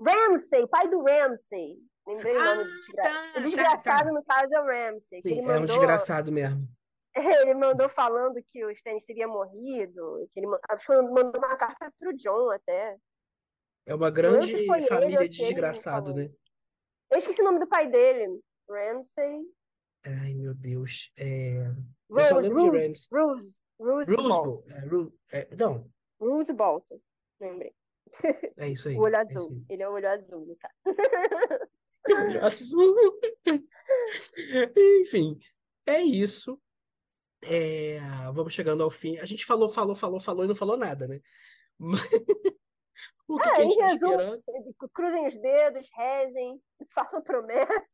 Ramsey, 0.00 0.66
pai 0.68 0.88
do 0.88 1.02
Ramsey. 1.02 1.78
Lembrei 2.06 2.36
o 2.36 2.40
Ah, 2.40 2.54
nome 2.56 2.64
do 2.64 2.70
desgraçado. 2.74 3.32
tá, 3.32 3.38
O 3.38 3.42
desgraçado, 3.42 4.04
tá, 4.08 4.12
no 4.12 4.24
caso, 4.24 4.54
é 4.54 4.60
o 4.60 4.66
Ramsey. 4.66 5.22
Sim, 5.22 5.38
é 5.38 5.42
um 5.42 5.46
mandou, 5.46 5.66
desgraçado 5.66 6.30
mesmo. 6.30 6.68
Ele 7.16 7.54
mandou 7.54 7.88
falando 7.88 8.42
que 8.42 8.64
o 8.64 8.70
Stannis 8.70 9.06
teria 9.06 9.28
morrido. 9.28 10.28
Que 10.32 10.40
ele, 10.40 10.46
ma- 10.46 10.60
acho 10.70 10.86
que 10.86 10.92
mandou 11.02 11.40
uma 11.40 11.56
carta 11.56 11.92
pro 11.98 12.16
John 12.16 12.50
até. 12.50 12.96
É 13.86 13.94
uma 13.94 14.10
grande 14.10 14.52
ele 14.52 14.66
família 14.66 15.20
ou 15.20 15.28
de 15.28 15.42
ele 15.42 15.48
desgraçado, 15.48 16.14
né? 16.14 16.30
Eu 17.10 17.18
esqueci 17.18 17.40
o 17.42 17.44
nome 17.44 17.60
do 17.60 17.68
pai 17.68 17.86
dele. 17.88 18.40
Ramsey. 18.68 19.42
Ai, 20.06 20.34
meu 20.34 20.54
Deus. 20.54 21.10
É... 21.18 21.66
Eu 22.10 22.20
só 22.20 22.34
Rose, 22.36 22.48
lembro 22.48 22.60
de 22.62 22.68
Rose, 22.68 22.86
Rams. 22.86 23.08
Rose, 23.10 23.62
Rose 23.78 24.16
Bolton. 24.16 24.42
Roosevelt. 24.44 24.70
É, 24.70 24.86
Ru- 24.86 25.18
é, 25.32 25.56
não, 25.56 25.90
Rose 26.20 26.52
Bolton. 26.52 27.00
Lembrei. 27.40 27.74
é 28.58 28.68
isso 28.68 28.88
aí. 28.88 28.96
O 28.96 29.00
olho 29.00 29.16
é 29.16 29.18
azul. 29.18 29.50
aí. 29.50 29.64
Ele 29.68 29.82
é 29.82 29.88
o 29.88 29.92
olho 29.92 30.08
azul, 30.08 30.46
no 30.46 30.56
caso. 30.56 30.74
Olho 32.06 32.44
azul. 32.44 32.94
Enfim, 35.00 35.38
é 35.86 36.00
isso. 36.02 36.60
É, 37.46 37.98
vamos 38.32 38.52
chegando 38.54 38.82
ao 38.82 38.90
fim. 38.90 39.18
A 39.18 39.26
gente 39.26 39.44
falou, 39.44 39.68
falou, 39.68 39.94
falou, 39.94 40.20
falou 40.20 40.44
e 40.44 40.48
não 40.48 40.56
falou 40.56 40.76
nada, 40.76 41.06
né? 41.08 41.20
Mas- 41.78 42.00
O 43.26 43.38
que, 43.38 43.48
É, 43.48 43.52
que 43.54 43.60
a 43.60 43.62
gente 43.62 43.74
em 43.74 43.78
tá 43.78 43.86
resumo, 43.86 44.12
esperando? 44.12 44.42
Cruzem 44.92 45.26
os 45.26 45.38
dedos, 45.40 45.88
rezem, 45.94 46.62
façam 46.94 47.22
promessas. 47.22 47.84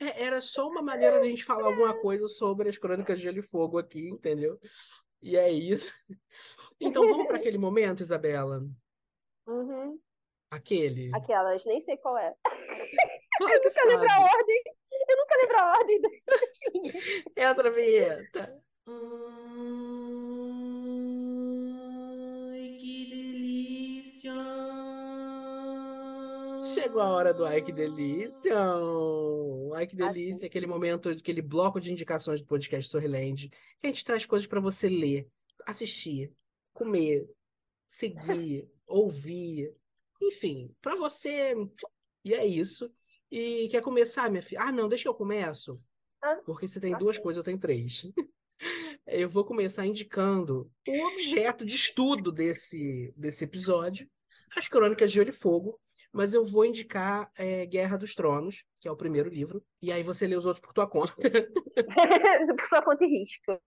É, 0.00 0.24
era 0.24 0.40
só 0.40 0.66
uma 0.66 0.80
maneira 0.80 1.20
de 1.20 1.26
a 1.26 1.30
gente 1.30 1.44
falar 1.44 1.66
alguma 1.66 1.92
coisa 2.00 2.26
sobre 2.26 2.70
as 2.70 2.78
Crônicas 2.78 3.18
de 3.18 3.24
Gelo 3.24 3.38
e 3.38 3.42
Fogo 3.42 3.76
aqui, 3.78 4.08
entendeu? 4.08 4.58
E 5.22 5.36
é 5.36 5.50
isso. 5.50 5.92
Então 6.80 7.06
vamos 7.06 7.26
para 7.26 7.36
aquele 7.36 7.58
momento, 7.58 8.00
Isabela. 8.02 8.62
Uhum. 9.46 9.98
Aquele. 10.52 11.10
Aquelas, 11.14 11.64
nem 11.64 11.80
sei 11.80 11.96
qual 11.96 12.16
é. 12.16 12.32
Claro 12.44 13.60
que 13.60 13.68
Nunca 13.68 13.84
lembro 13.88 14.06
a 14.06 14.08
sabe. 14.10 14.24
ordem. 14.36 14.62
Eu 15.08 15.16
nunca 15.16 15.36
lembro 15.36 15.58
a 15.58 15.72
ordem. 15.76 16.00
do- 16.00 16.08
Entra 17.36 17.68
a 17.68 17.72
vinheta. 17.72 18.62
Ai, 22.48 22.76
que 22.78 23.10
delícia! 23.10 24.32
Chegou 26.74 27.00
a 27.00 27.08
hora 27.08 27.34
do 27.34 27.44
Ai 27.44 27.62
Que 27.62 27.72
Delícia! 27.72 28.56
Ai 29.74 29.86
Que 29.86 29.96
Delícia, 29.96 30.46
aquele 30.46 30.66
momento, 30.66 31.08
aquele 31.08 31.42
bloco 31.42 31.80
de 31.80 31.90
indicações 31.92 32.40
do 32.40 32.46
podcast 32.46 32.90
Sorriland, 32.90 33.48
que 33.48 33.86
a 33.86 33.90
gente 33.90 34.04
traz 34.04 34.26
coisas 34.26 34.46
para 34.46 34.60
você 34.60 34.88
ler, 34.88 35.28
assistir, 35.66 36.32
comer, 36.72 37.28
seguir, 37.86 38.68
ouvir, 38.86 39.74
enfim, 40.20 40.74
para 40.80 40.96
você. 40.96 41.54
E 42.24 42.34
é 42.34 42.46
isso. 42.46 42.92
E 43.30 43.68
quer 43.70 43.80
começar, 43.80 44.30
minha 44.30 44.42
filha? 44.42 44.62
Ah, 44.62 44.72
não, 44.72 44.88
deixa 44.88 45.08
eu 45.08 45.14
começo. 45.14 45.80
Ah, 46.22 46.36
Porque 46.44 46.68
você 46.68 46.80
tem 46.80 46.96
duas 46.96 47.18
coisas, 47.18 47.38
eu 47.38 47.44
tenho 47.44 47.58
três. 47.58 48.02
Eu 49.06 49.28
vou 49.28 49.42
começar 49.42 49.86
indicando 49.86 50.70
o 50.86 51.06
objeto 51.08 51.64
de 51.64 51.74
estudo 51.74 52.30
desse, 52.30 53.12
desse 53.16 53.44
episódio, 53.44 54.06
as 54.54 54.68
Crônicas 54.68 55.10
de 55.10 55.18
Olho 55.18 55.30
e 55.30 55.32
Fogo, 55.32 55.80
mas 56.12 56.34
eu 56.34 56.44
vou 56.44 56.64
indicar 56.66 57.30
é, 57.38 57.64
Guerra 57.64 57.96
dos 57.96 58.14
Tronos, 58.14 58.62
que 58.78 58.86
é 58.86 58.90
o 58.90 58.96
primeiro 58.96 59.30
livro, 59.30 59.64
e 59.80 59.90
aí 59.90 60.02
você 60.02 60.26
lê 60.26 60.36
os 60.36 60.44
outros 60.44 60.60
por 60.64 60.74
tua 60.74 60.86
conta. 60.86 61.14
Por 62.58 62.66
sua 62.68 62.82
conta 62.82 63.04
e 63.04 63.08
risco. 63.08 63.58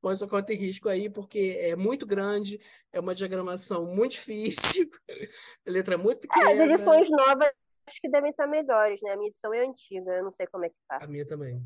Põe 0.00 0.16
sua 0.16 0.28
conta 0.28 0.52
em 0.52 0.56
risco 0.56 0.88
aí, 0.88 1.08
porque 1.08 1.56
é 1.60 1.76
muito 1.76 2.04
grande, 2.04 2.58
é 2.92 2.98
uma 2.98 3.14
diagramação 3.14 3.86
muito 3.86 4.12
difícil, 4.12 4.90
letra 5.64 5.96
muito 5.96 6.26
É, 6.26 6.38
as 6.38 6.44
pequena. 6.44 6.64
edições 6.64 7.08
novas 7.10 7.52
acho 7.86 8.00
que 8.00 8.08
devem 8.08 8.30
estar 8.30 8.46
melhores, 8.46 9.00
né? 9.02 9.12
A 9.12 9.16
minha 9.16 9.28
edição 9.28 9.52
é 9.54 9.64
antiga, 9.66 10.12
eu 10.12 10.24
não 10.24 10.32
sei 10.32 10.46
como 10.46 10.64
é 10.64 10.68
que 10.68 10.76
tá. 10.88 10.98
A 11.02 11.06
minha 11.06 11.26
também. 11.26 11.60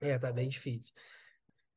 É, 0.00 0.18
tá 0.18 0.32
bem 0.32 0.48
difícil. 0.48 0.94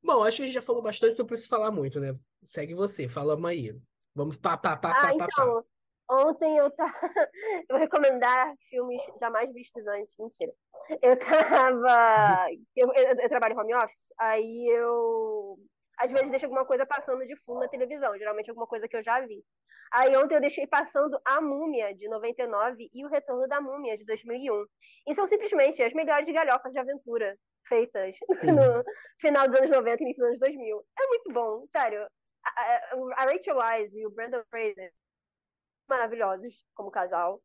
Bom, 0.03 0.23
acho 0.23 0.37
que 0.37 0.43
a 0.43 0.45
gente 0.45 0.55
já 0.55 0.61
falou 0.61 0.81
bastante, 0.81 1.17
não 1.19 1.25
precisa 1.25 1.49
falar 1.49 1.71
muito, 1.71 1.99
né? 1.99 2.15
Segue 2.43 2.73
você, 2.73 3.07
fala 3.07 3.35
aí. 3.49 3.75
Vamos 4.15 4.37
pá, 4.37 4.57
pá, 4.57 4.75
pá, 4.77 4.91
Ah, 4.91 4.93
pá, 4.93 5.07
pá, 5.09 5.17
pá. 5.17 5.25
então, 5.25 5.65
ontem 6.09 6.57
eu 6.57 6.69
tava. 6.71 6.91
Eu 7.69 7.75
vou 7.75 7.77
recomendar 7.79 8.53
filmes 8.69 9.01
jamais 9.19 9.53
vistos 9.53 9.85
antes. 9.87 10.15
Mentira. 10.17 10.51
Eu 11.01 11.17
tava. 11.19 12.47
Eu, 12.75 12.91
eu- 12.93 13.15
eu 13.19 13.29
trabalho 13.29 13.57
home 13.57 13.75
office, 13.75 14.07
aí 14.17 14.67
eu. 14.71 15.57
Às 15.97 16.11
vezes 16.11 16.29
deixo 16.31 16.45
alguma 16.45 16.65
coisa 16.65 16.85
passando 16.85 17.25
de 17.27 17.35
fundo 17.43 17.59
na 17.59 17.67
televisão, 17.67 18.17
geralmente 18.17 18.49
alguma 18.49 18.65
coisa 18.65 18.87
que 18.87 18.95
eu 18.95 19.03
já 19.03 19.19
vi. 19.25 19.43
Aí 19.91 20.15
ontem 20.15 20.35
eu 20.35 20.41
deixei 20.41 20.65
passando 20.65 21.19
A 21.25 21.41
Múmia, 21.41 21.93
de 21.93 22.07
99, 22.07 22.89
e 22.93 23.05
O 23.05 23.09
Retorno 23.09 23.47
da 23.47 23.59
Múmia, 23.59 23.97
de 23.97 24.05
2001. 24.05 24.65
E 25.07 25.13
são 25.15 25.27
simplesmente 25.27 25.83
as 25.83 25.93
melhores 25.93 26.27
galhofas 26.33 26.71
de 26.71 26.79
aventura 26.79 27.37
feitas 27.69 28.15
no 28.43 28.83
final 29.19 29.47
dos 29.47 29.55
anos 29.57 29.69
90 29.69 30.01
e 30.01 30.05
início 30.05 30.21
dos 30.21 30.29
anos 30.29 30.39
2000. 30.39 30.85
É 30.99 31.07
muito 31.07 31.31
bom, 31.31 31.65
sério. 31.71 32.05
A, 33.15 33.25
Rachel 33.25 33.57
Wise 33.57 33.97
e 33.97 34.05
o 34.05 34.11
Brandon 34.11 34.43
Fraser 34.49 34.91
maravilhosos 35.87 36.53
como 36.75 36.91
casal. 36.91 37.41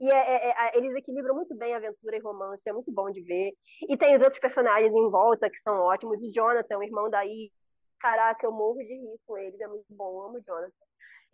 E 0.00 0.10
é- 0.10 0.14
é- 0.48 0.50
é- 0.50 0.76
eles 0.78 0.94
equilibram 0.96 1.34
muito 1.34 1.54
bem 1.56 1.74
aventura 1.74 2.16
e 2.16 2.20
romance, 2.20 2.68
é 2.68 2.72
muito 2.72 2.90
bom 2.92 3.10
de 3.10 3.22
ver. 3.22 3.52
E 3.88 3.96
tem 3.96 4.16
os 4.16 4.22
outros 4.22 4.40
personagens 4.40 4.92
em 4.92 5.10
volta 5.10 5.48
que 5.48 5.58
são 5.58 5.74
ótimos. 5.80 6.22
O 6.22 6.32
Jonathan, 6.32 6.78
o 6.78 6.82
irmão 6.82 7.08
da 7.08 7.24
Eve. 7.24 7.52
Caraca, 8.00 8.44
eu 8.46 8.52
morro 8.52 8.78
de 8.78 8.92
rir 8.92 9.18
com 9.26 9.38
ele, 9.38 9.62
é 9.62 9.68
muito 9.68 9.86
bom, 9.90 10.20
eu 10.20 10.26
amo 10.28 10.38
o 10.38 10.42
Jonathan. 10.42 10.72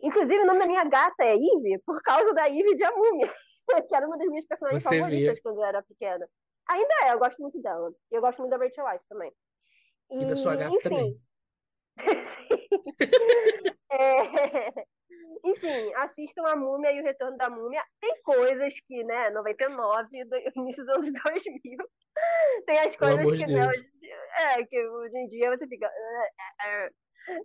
Inclusive, 0.01 0.39
o 0.39 0.45
nome 0.45 0.59
da 0.59 0.67
minha 0.67 0.83
gata 0.85 1.23
é 1.23 1.35
Eve, 1.35 1.79
por 1.85 2.01
causa 2.01 2.33
da 2.33 2.47
Eve 2.47 2.75
de 2.75 2.83
A 2.83 2.91
Múmia, 2.91 3.27
que 3.89 3.95
era 3.95 4.07
uma 4.07 4.17
das 4.17 4.27
minhas 4.27 4.45
personagens 4.45 4.83
Você 4.83 4.99
favoritas 4.99 5.35
vê. 5.35 5.41
quando 5.41 5.57
eu 5.57 5.65
era 5.65 5.83
pequena. 5.83 6.29
Ainda 6.71 6.93
é, 7.03 7.13
eu 7.13 7.19
gosto 7.19 7.41
muito 7.41 7.61
dela. 7.61 7.93
E 8.11 8.15
eu 8.15 8.21
gosto 8.21 8.39
muito 8.39 8.51
da 8.51 8.57
Rachel 8.57 8.85
Weisz 8.85 9.05
também. 9.05 9.31
E 10.11 10.25
da 10.25 10.35
sua 10.35 10.55
gata 10.55 10.75
enfim, 10.75 10.89
também. 10.89 11.21
é, 13.91 14.85
Enfim, 15.43 15.93
assistam 15.95 16.43
a 16.47 16.55
Múmia 16.55 16.91
e 16.91 17.01
o 17.01 17.03
Retorno 17.03 17.37
da 17.37 17.49
Múmia. 17.49 17.83
Tem 17.99 18.21
coisas 18.23 18.73
que, 18.87 19.03
né, 19.03 19.29
99, 19.31 20.25
do, 20.25 20.37
início 20.55 20.85
dos 20.85 20.95
anos 20.95 21.11
2000, 21.11 21.77
tem 22.65 22.79
as 22.79 22.95
coisas 22.95 23.31
que, 23.31 23.47
né, 23.47 23.67
hoje, 23.67 23.89
é, 24.39 24.65
que 24.65 24.87
hoje 24.87 25.17
em 25.17 25.27
dia 25.29 25.49
você 25.49 25.67
fica. 25.67 25.89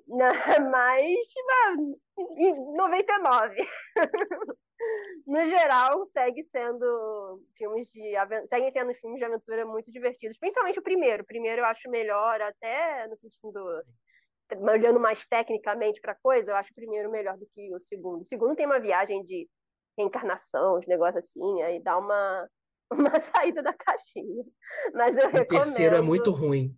Não, 0.06 0.30
mas, 0.70 1.26
mano, 1.46 2.00
em 2.38 2.76
99. 2.76 3.56
No 5.26 5.46
geral, 5.46 6.06
segue 6.06 6.42
sendo 6.42 7.42
filmes 7.56 7.88
de 7.88 8.14
seguem 8.48 8.70
sendo 8.70 8.94
filmes 8.94 9.18
de 9.18 9.24
aventura 9.24 9.66
muito 9.66 9.90
divertidos, 9.90 10.38
principalmente 10.38 10.78
o 10.78 10.82
primeiro. 10.82 11.22
O 11.22 11.26
primeiro 11.26 11.62
eu 11.62 11.66
acho 11.66 11.90
melhor, 11.90 12.40
até 12.40 13.06
no 13.08 13.16
sentido 13.16 13.64
olhando 14.60 15.00
mais 15.00 15.26
tecnicamente 15.26 16.00
para 16.00 16.14
coisa, 16.14 16.52
eu 16.52 16.56
acho 16.56 16.70
o 16.70 16.74
primeiro 16.74 17.10
melhor 17.10 17.36
do 17.36 17.46
que 17.46 17.74
o 17.74 17.80
segundo. 17.80 18.20
O 18.20 18.24
segundo 18.24 18.54
tem 18.54 18.66
uma 18.66 18.78
viagem 18.78 19.22
de 19.22 19.48
reencarnação, 19.98 20.78
os 20.78 20.86
negócios 20.86 21.24
assim, 21.24 21.62
aí 21.62 21.82
dá 21.82 21.98
uma 21.98 22.48
uma 22.90 23.18
saída 23.20 23.62
da 23.62 23.72
caixinha. 23.72 24.44
Mas 24.94 25.16
eu 25.16 25.28
O 25.28 25.30
terceiro 25.46 25.96
é 25.96 25.98
recomendo. 25.98 26.04
muito 26.06 26.30
ruim. 26.30 26.76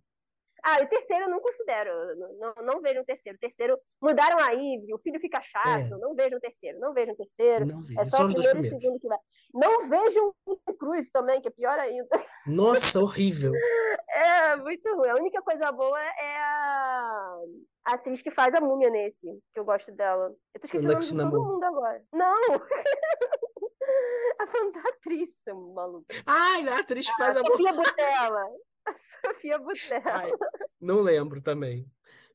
Ah, 0.63 0.81
o 0.81 0.87
terceiro 0.87 1.25
eu 1.25 1.29
não 1.29 1.39
considero. 1.39 1.91
Não, 2.37 2.53
não, 2.63 2.81
vejo 2.81 3.01
o 3.01 3.05
terceiro. 3.05 3.37
O 3.37 3.39
terceiro 3.39 3.79
mudaram 4.01 4.39
a 4.39 4.51
Ivy, 4.51 4.93
o 4.93 4.99
filho 4.99 5.19
fica 5.19 5.41
chato. 5.41 5.93
É. 5.93 5.97
Não 5.97 6.15
vejo 6.15 6.35
o 6.35 6.39
terceiro. 6.39 6.79
Não 6.79 6.93
vejo 6.93 7.11
o 7.11 7.15
terceiro. 7.15 7.65
Não. 7.65 7.83
É 7.97 8.05
Só 8.05 8.17
só 8.17 8.25
o 8.25 8.33
primeiro 8.33 8.57
e 8.57 8.67
o 8.67 8.69
segundo 8.69 8.99
que 8.99 9.07
vai. 9.07 9.17
Não 9.53 9.87
vejo 9.87 10.35
Tom 10.45 10.73
Cruise 10.77 11.11
também, 11.11 11.41
que 11.41 11.47
é 11.47 11.51
pior 11.51 11.77
ainda. 11.79 12.09
Nossa, 12.47 12.99
horrível. 12.99 13.51
É 14.11 14.55
muito 14.55 14.95
ruim. 14.95 15.07
A 15.07 15.15
única 15.15 15.41
coisa 15.41 15.71
boa 15.71 15.97
é 16.01 16.37
a 16.39 17.37
a 17.85 17.93
atriz 17.93 18.21
que 18.21 18.29
faz 18.29 18.53
a 18.53 18.61
múmia 18.61 18.89
nesse, 18.89 19.25
que 19.53 19.59
eu 19.59 19.65
gosto 19.65 19.91
dela. 19.91 20.31
Eu 20.53 20.59
tô 20.59 20.65
esquecendo 20.65 20.91
o 20.91 20.93
nome 20.93 21.05
de 21.05 21.17
todo 21.17 21.43
mundo 21.43 21.63
agora. 21.63 22.03
Não! 22.13 22.37
a 24.39 24.47
fantatriz, 24.47 25.39
seu 25.43 25.55
maluco. 25.55 26.05
Ai, 26.25 26.67
a 26.67 26.79
atriz 26.79 27.07
que 27.09 27.15
faz 27.15 27.35
a. 27.37 27.41
Sofia 27.41 27.73
Butella. 27.73 28.45
A 28.89 28.93
Sofia 29.33 29.57
Butella. 29.59 30.01
Ai, 30.05 30.31
não 30.79 31.01
lembro 31.01 31.41
também. 31.41 31.85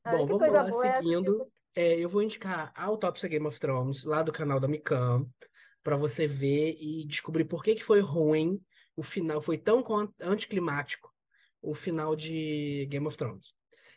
A 0.03 0.11
Bom, 0.11 0.25
vamos 0.25 0.51
lá, 0.51 0.61
a 0.61 0.71
seguindo. 0.71 1.51
É, 1.75 1.99
eu 1.99 2.07
vou 2.07 2.21
indicar 2.21 2.71
Autópsia 2.75 3.27
Game 3.27 3.45
of 3.45 3.59
Thrones, 3.59 4.03
lá 4.03 4.23
do 4.23 4.31
canal 4.31 4.59
da 4.59 4.67
Mikan, 4.67 5.25
para 5.83 5.97
você 5.97 6.25
ver 6.25 6.75
e 6.79 7.05
descobrir 7.05 7.43
por 7.45 7.63
que 7.63 7.75
que 7.75 7.83
foi 7.83 7.99
ruim 7.99 8.61
o 8.95 9.03
final, 9.03 9.41
foi 9.41 9.57
tão 9.57 9.83
anticlimático 10.21 11.13
o 11.61 11.75
final 11.75 12.15
de 12.15 12.85
Game 12.89 13.05
of 13.05 13.17
Thrones. 13.17 13.53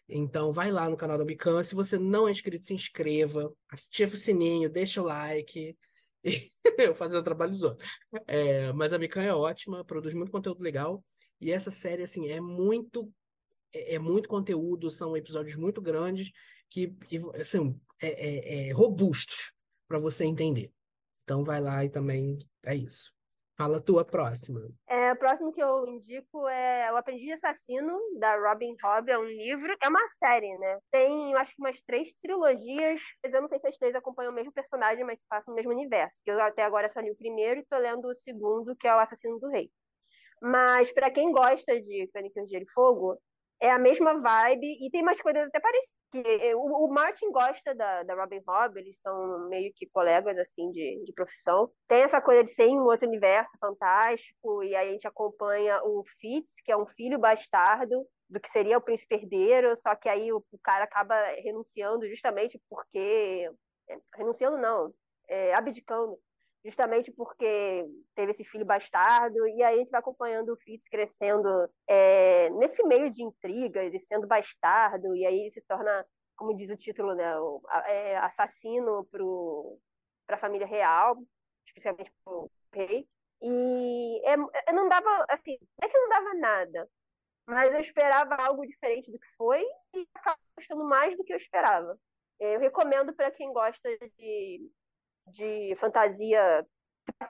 Então, 0.08 0.50
vai 0.50 0.72
lá 0.72 0.88
no 0.88 0.96
canal 0.96 1.18
da 1.18 1.24
Mikan. 1.24 1.62
Se 1.62 1.74
você 1.74 1.98
não 1.98 2.26
é 2.26 2.32
inscrito, 2.32 2.64
se 2.64 2.74
inscreva, 2.74 3.52
ativa 3.70 4.14
o 4.14 4.18
sininho, 4.18 4.70
deixa 4.70 5.02
o 5.02 5.04
like. 5.04 5.76
Eu 6.78 6.94
fazendo 6.94 7.20
o 7.20 7.24
trabalho 7.24 7.52
dos 7.52 7.62
outros. 7.62 7.88
É, 8.26 8.72
mas 8.72 8.92
a 8.92 8.98
Mikan 8.98 9.22
é 9.22 9.34
ótima, 9.34 9.84
produz 9.84 10.14
muito 10.14 10.32
conteúdo 10.32 10.62
legal. 10.62 11.04
E 11.40 11.52
essa 11.52 11.70
série, 11.70 12.02
assim, 12.02 12.28
é 12.28 12.40
muito 12.40 13.12
é, 13.74 13.94
é 13.96 13.98
muito 13.98 14.28
conteúdo, 14.28 14.90
são 14.90 15.16
episódios 15.16 15.56
muito 15.56 15.80
grandes 15.80 16.30
que, 16.70 16.94
assim, 17.40 17.80
é, 18.02 18.66
é- 18.66 18.68
é 18.68 18.72
robustos 18.72 19.52
para 19.86 19.98
você 19.98 20.24
entender. 20.24 20.72
Então 21.22 21.44
vai 21.44 21.60
lá 21.60 21.84
e 21.84 21.90
também 21.90 22.38
é 22.64 22.74
isso. 22.74 23.12
Fala 23.56 23.78
a 23.78 23.82
tua 23.82 24.04
próxima. 24.04 24.60
É, 24.86 25.12
o 25.12 25.16
próximo 25.16 25.52
que 25.52 25.60
eu 25.60 25.84
indico 25.86 26.46
é 26.48 26.92
O 26.92 26.96
Aprendiz 26.96 27.42
Assassino, 27.42 27.98
da 28.18 28.36
Robin 28.36 28.76
Hobb. 28.82 29.10
É 29.10 29.18
um 29.18 29.24
livro, 29.24 29.74
é 29.82 29.88
uma 29.88 30.08
série, 30.10 30.56
né? 30.58 30.78
Tem, 30.92 31.32
eu 31.32 31.38
acho 31.38 31.54
que 31.56 31.60
umas 31.60 31.80
três 31.82 32.14
trilogias, 32.22 33.00
mas 33.22 33.34
eu 33.34 33.42
não 33.42 33.48
sei 33.48 33.58
se 33.58 33.66
as 33.66 33.76
três 33.76 33.94
acompanham 33.96 34.30
o 34.30 34.34
mesmo 34.34 34.52
personagem, 34.52 35.04
mas 35.04 35.18
se 35.20 35.26
passam 35.26 35.52
no 35.52 35.56
mesmo 35.56 35.72
universo. 35.72 36.20
Que 36.24 36.30
eu 36.30 36.40
até 36.40 36.62
agora 36.62 36.88
só 36.88 37.00
li 37.00 37.10
o 37.10 37.16
primeiro 37.16 37.60
e 37.60 37.66
tô 37.66 37.76
lendo 37.78 38.06
o 38.06 38.14
segundo, 38.14 38.76
que 38.76 38.86
é 38.86 38.94
O 38.94 38.98
Assassino 39.00 39.40
do 39.40 39.48
Rei. 39.48 39.70
Mas 40.40 40.92
para 40.92 41.10
quem 41.10 41.32
gosta 41.32 41.80
de 41.80 42.08
Crônicas 42.12 42.44
de 42.44 42.50
Gelo 42.50 42.64
e 42.64 42.72
Fogo, 42.72 43.18
é 43.60 43.70
a 43.70 43.78
mesma 43.78 44.20
vibe 44.20 44.78
e 44.80 44.90
tem 44.90 45.02
umas 45.02 45.20
coisas 45.20 45.46
até 45.46 45.60
parecidas. 45.60 45.98
O, 46.56 46.86
o 46.86 46.88
Martin 46.92 47.30
gosta 47.30 47.74
da, 47.74 48.02
da 48.04 48.14
Robin 48.14 48.40
Hobb, 48.46 48.78
eles 48.78 49.00
são 49.00 49.48
meio 49.48 49.72
que 49.74 49.86
colegas 49.88 50.38
assim 50.38 50.70
de, 50.70 51.02
de 51.04 51.12
profissão. 51.12 51.70
Tem 51.86 52.02
essa 52.02 52.20
coisa 52.20 52.44
de 52.44 52.50
ser 52.50 52.66
em 52.66 52.78
um 52.78 52.84
outro 52.84 53.06
universo 53.08 53.56
fantástico, 53.60 54.62
e 54.62 54.74
aí 54.74 54.88
a 54.88 54.92
gente 54.92 55.06
acompanha 55.08 55.80
o 55.84 56.02
Fitz, 56.20 56.60
que 56.64 56.72
é 56.72 56.76
um 56.76 56.86
filho 56.86 57.18
bastardo 57.18 58.06
do 58.30 58.40
que 58.40 58.48
seria 58.48 58.78
o 58.78 58.80
príncipe 58.80 59.16
herdeiro, 59.16 59.76
só 59.76 59.94
que 59.96 60.08
aí 60.08 60.32
o, 60.32 60.38
o 60.52 60.58
cara 60.62 60.84
acaba 60.84 61.14
renunciando 61.42 62.08
justamente 62.08 62.60
porque. 62.70 63.50
eh, 63.88 63.98
Renunciando 64.14 64.56
não, 64.58 64.92
é, 65.28 65.54
abdicando 65.54 66.18
justamente 66.64 67.12
porque 67.12 67.84
teve 68.14 68.32
esse 68.32 68.44
filho 68.44 68.64
bastardo, 68.64 69.46
e 69.48 69.62
aí 69.62 69.74
a 69.76 69.78
gente 69.78 69.90
vai 69.90 70.00
acompanhando 70.00 70.52
o 70.52 70.56
Fitz 70.56 70.88
crescendo 70.88 71.48
é, 71.86 72.50
nesse 72.50 72.82
meio 72.84 73.10
de 73.10 73.22
intrigas 73.22 73.94
e 73.94 73.98
sendo 73.98 74.26
bastardo, 74.26 75.14
e 75.16 75.24
aí 75.26 75.40
ele 75.40 75.50
se 75.50 75.62
torna, 75.62 76.06
como 76.36 76.54
diz 76.56 76.70
o 76.70 76.76
título, 76.76 77.14
né, 77.14 77.38
o- 77.38 77.62
é, 77.86 78.16
assassino 78.18 79.06
para 80.26 80.36
a 80.36 80.38
família 80.38 80.66
real, 80.66 81.16
especialmente 81.66 82.12
para 82.24 82.32
o 82.34 82.50
rei. 82.74 83.08
E 83.40 84.20
é, 84.28 84.34
eu 84.34 84.74
não 84.74 84.88
dava, 84.88 85.24
assim, 85.30 85.56
é 85.80 85.88
que 85.88 85.96
não 85.98 86.08
dava 86.08 86.34
nada, 86.34 86.90
mas 87.46 87.72
eu 87.72 87.80
esperava 87.80 88.34
algo 88.36 88.66
diferente 88.66 89.10
do 89.10 89.18
que 89.18 89.28
foi 89.36 89.62
e 89.94 90.06
acabou 90.14 90.38
gostando 90.56 90.84
mais 90.84 91.16
do 91.16 91.24
que 91.24 91.32
eu 91.32 91.36
esperava. 91.36 91.98
Eu 92.40 92.60
recomendo 92.60 93.14
para 93.14 93.30
quem 93.30 93.52
gosta 93.52 93.88
de 94.18 94.70
de 95.32 95.74
fantasia 95.76 96.66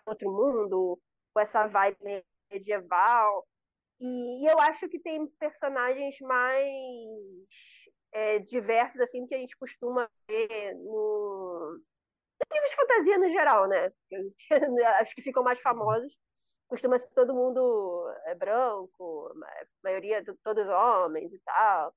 outro 0.06 0.30
mundo, 0.32 1.00
com 1.32 1.40
essa 1.40 1.66
vibe 1.66 2.24
medieval. 2.52 3.46
E, 4.00 4.44
e 4.44 4.46
eu 4.50 4.60
acho 4.60 4.88
que 4.88 5.00
tem 5.00 5.26
personagens 5.38 6.18
mais 6.20 6.68
é, 8.12 8.38
diversos 8.38 9.00
assim 9.00 9.26
que 9.26 9.34
a 9.34 9.38
gente 9.38 9.56
costuma 9.56 10.08
ver 10.28 10.74
no 10.74 11.80
nos 12.40 12.48
livros 12.52 12.70
de 12.70 12.76
fantasia 12.76 13.18
no 13.18 13.30
geral, 13.30 13.68
né? 13.68 13.92
Acho 15.00 15.14
que 15.14 15.22
ficam 15.22 15.42
mais 15.42 15.60
famosos. 15.60 16.16
Costuma 16.68 16.98
ser 16.98 17.08
todo 17.14 17.34
mundo 17.34 18.08
é, 18.26 18.34
branco, 18.34 19.28
a 19.44 19.66
maioria 19.84 20.24
to- 20.24 20.38
todos 20.42 20.68
homens 20.68 21.32
e 21.32 21.40
tal. 21.40 21.94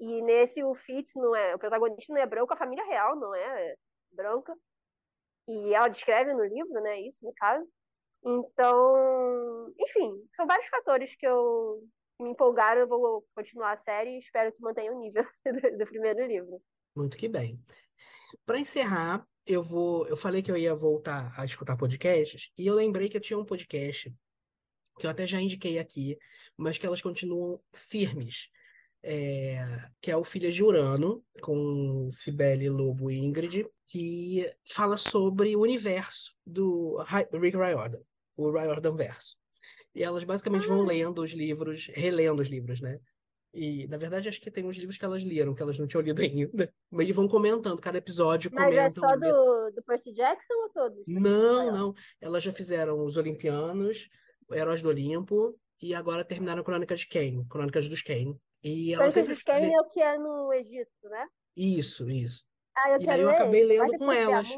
E 0.00 0.22
nesse 0.22 0.64
o 0.64 0.74
Fitz 0.74 1.12
não 1.16 1.34
é, 1.36 1.54
o 1.54 1.58
protagonista 1.58 2.12
não 2.14 2.20
é 2.22 2.26
branco, 2.26 2.52
a 2.54 2.56
família 2.56 2.84
real 2.86 3.16
não 3.16 3.34
é 3.34 3.76
branca 4.12 4.54
e 5.48 5.74
ela 5.74 5.88
descreve 5.88 6.32
no 6.34 6.44
livro, 6.44 6.80
né? 6.82 7.00
Isso, 7.00 7.24
no 7.24 7.32
caso. 7.34 7.68
Então, 8.24 9.72
enfim, 9.78 10.12
são 10.36 10.46
vários 10.46 10.68
fatores 10.68 11.14
que 11.16 11.26
eu 11.26 11.82
me 12.20 12.30
empolgaram. 12.30 12.82
Eu 12.82 12.88
vou 12.88 13.24
continuar 13.34 13.72
a 13.72 13.76
série 13.76 14.16
e 14.16 14.18
espero 14.18 14.52
que 14.52 14.60
mantenha 14.60 14.92
o 14.92 14.98
nível 14.98 15.24
do, 15.44 15.78
do 15.78 15.86
primeiro 15.86 16.26
livro. 16.26 16.60
Muito 16.94 17.16
que 17.16 17.28
bem. 17.28 17.58
Para 18.44 18.58
encerrar, 18.58 19.26
eu 19.46 19.62
vou. 19.62 20.06
Eu 20.06 20.16
falei 20.16 20.42
que 20.42 20.50
eu 20.50 20.56
ia 20.56 20.74
voltar 20.74 21.32
a 21.36 21.44
escutar 21.44 21.76
podcasts, 21.76 22.52
e 22.56 22.66
eu 22.66 22.74
lembrei 22.74 23.08
que 23.08 23.16
eu 23.16 23.20
tinha 23.20 23.38
um 23.38 23.44
podcast 23.44 24.14
que 24.98 25.06
eu 25.06 25.10
até 25.10 25.26
já 25.26 25.40
indiquei 25.40 25.78
aqui, 25.78 26.18
mas 26.56 26.76
que 26.76 26.84
elas 26.84 27.00
continuam 27.00 27.60
firmes. 27.72 28.50
É, 29.02 29.64
que 30.00 30.10
é 30.10 30.16
o 30.16 30.24
Filhas 30.24 30.54
de 30.54 30.62
Urano, 30.64 31.24
com 31.40 32.10
Cibele 32.10 32.68
Lobo 32.68 33.10
e 33.10 33.18
Ingrid, 33.18 33.66
que 33.86 34.50
fala 34.68 34.96
sobre 34.96 35.54
o 35.54 35.60
universo 35.60 36.32
do 36.44 36.96
Ri- 37.02 37.28
Rick 37.38 37.56
Riordan, 37.56 38.00
o 38.36 38.50
Riordan 38.50 38.96
verso. 38.96 39.36
E 39.94 40.02
elas 40.02 40.24
basicamente 40.24 40.66
vão 40.66 40.82
lendo 40.84 41.22
os 41.22 41.32
livros, 41.32 41.86
relendo 41.94 42.40
os 42.40 42.48
livros, 42.48 42.80
né? 42.80 42.98
E, 43.54 43.88
na 43.88 43.96
verdade, 43.96 44.28
acho 44.28 44.40
que 44.40 44.50
tem 44.50 44.64
uns 44.66 44.76
livros 44.76 44.98
que 44.98 45.04
elas 45.04 45.24
leram, 45.24 45.54
que 45.54 45.62
elas 45.62 45.78
não 45.78 45.86
tinham 45.86 46.02
lido 46.02 46.20
ainda. 46.22 46.72
Mas 46.90 47.08
vão 47.10 47.26
comentando, 47.26 47.80
cada 47.80 47.98
episódio 47.98 48.50
Mas 48.52 48.74
é 48.74 48.90
comentam. 48.90 49.08
só 49.08 49.16
do, 49.16 49.70
do 49.70 49.82
Percy 49.82 50.12
Jackson 50.12 50.54
ou 50.54 50.68
todos? 50.70 51.02
Não, 51.06 51.72
não. 51.72 51.94
Elas 52.20 52.44
já 52.44 52.52
fizeram 52.52 53.02
Os 53.04 53.16
Olimpianos, 53.16 54.08
Heróis 54.52 54.82
do 54.82 54.88
Olimpo, 54.88 55.58
e 55.80 55.94
agora 55.94 56.24
terminaram 56.24 56.62
Crônicas 56.62 57.00
de 57.00 57.08
Kane, 57.08 57.46
Crônicas 57.48 57.88
dos 57.88 58.02
Kane. 58.02 58.36
E 58.62 58.92
elas 58.92 59.14
Crônicas 59.14 59.38
sempre 59.38 59.68
de 59.68 59.74
é 59.74 59.80
o 59.80 59.88
que 59.88 60.00
é 60.00 60.18
no 60.18 60.52
Egito, 60.52 61.08
né? 61.08 61.26
Isso, 61.56 62.08
isso. 62.10 62.44
Ah, 62.76 62.90
eu 62.90 63.00
E 63.00 63.10
aí 63.10 63.20
eu 63.20 63.30
acabei 63.30 63.60
esse. 63.60 63.68
Lendo 63.68 63.98
com 63.98 64.12
elas. 64.12 64.48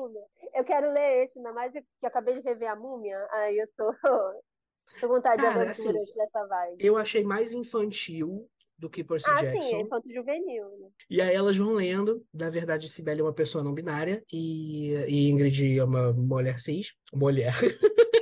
Eu 0.54 0.64
quero 0.64 0.92
ler 0.92 1.24
esse, 1.24 1.38
ainda 1.38 1.52
mais 1.52 1.72
que 1.72 1.78
eu 1.78 2.08
acabei 2.08 2.34
de 2.34 2.40
rever 2.40 2.70
a 2.70 2.76
múmia. 2.76 3.18
Aí 3.30 3.58
eu 3.58 3.68
tô, 3.76 3.92
tô 5.00 5.08
com 5.08 5.08
vontade 5.08 5.40
de 5.42 5.48
Cara, 5.48 5.70
assim, 5.70 5.88
aventuras 5.88 6.14
dessa 6.14 6.46
vibe. 6.46 6.84
Eu 6.84 6.96
achei 6.96 7.24
mais 7.24 7.52
infantil 7.52 8.48
do 8.76 8.88
que 8.88 9.04
Percy 9.04 9.28
Ah, 9.30 9.36
sim, 9.36 9.46
é 9.46 9.52
Jackson. 9.52 9.80
infanto 9.80 10.12
juvenil, 10.12 10.68
né? 10.78 10.88
E 11.08 11.20
aí 11.20 11.34
elas 11.34 11.56
vão 11.56 11.72
lendo. 11.72 12.24
Na 12.32 12.50
verdade, 12.50 12.88
Cibele 12.88 13.20
é 13.20 13.24
uma 13.24 13.32
pessoa 13.32 13.62
não 13.62 13.74
binária 13.74 14.22
e, 14.32 14.94
e 15.06 15.28
Ingrid 15.28 15.78
é 15.78 15.84
uma 15.84 16.12
mulher 16.12 16.58
cis. 16.60 16.92
Mulher. 17.12 17.54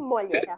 Mulher. 0.00 0.56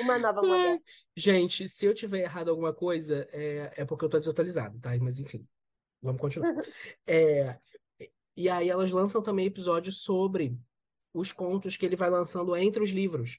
Uma 0.00 0.18
nova 0.18 0.40
mulher. 0.42 0.80
Gente, 1.16 1.68
se 1.68 1.86
eu 1.86 1.94
tiver 1.94 2.20
errado 2.20 2.50
alguma 2.50 2.72
coisa, 2.72 3.26
é, 3.32 3.72
é 3.76 3.84
porque 3.84 4.04
eu 4.04 4.08
tô 4.08 4.18
desatualizado, 4.18 4.78
tá? 4.80 4.90
Mas 5.00 5.18
enfim, 5.18 5.46
vamos 6.00 6.20
continuar. 6.20 6.52
É, 7.06 7.58
e 8.36 8.48
aí 8.48 8.68
elas 8.68 8.90
lançam 8.90 9.22
também 9.22 9.46
episódios 9.46 10.02
sobre 10.02 10.56
os 11.12 11.32
contos 11.32 11.76
que 11.76 11.84
ele 11.84 11.96
vai 11.96 12.08
lançando 12.08 12.56
entre 12.56 12.82
os 12.82 12.90
livros. 12.90 13.38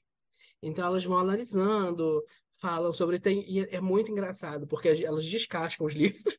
Então 0.62 0.86
elas 0.86 1.04
vão 1.04 1.18
analisando, 1.18 2.24
falam 2.52 2.92
sobre. 2.92 3.18
Tem, 3.18 3.44
e 3.50 3.60
é 3.60 3.80
muito 3.80 4.10
engraçado, 4.10 4.66
porque 4.66 4.88
elas 4.88 5.26
descascam 5.26 5.86
os 5.86 5.92
livros. 5.94 6.38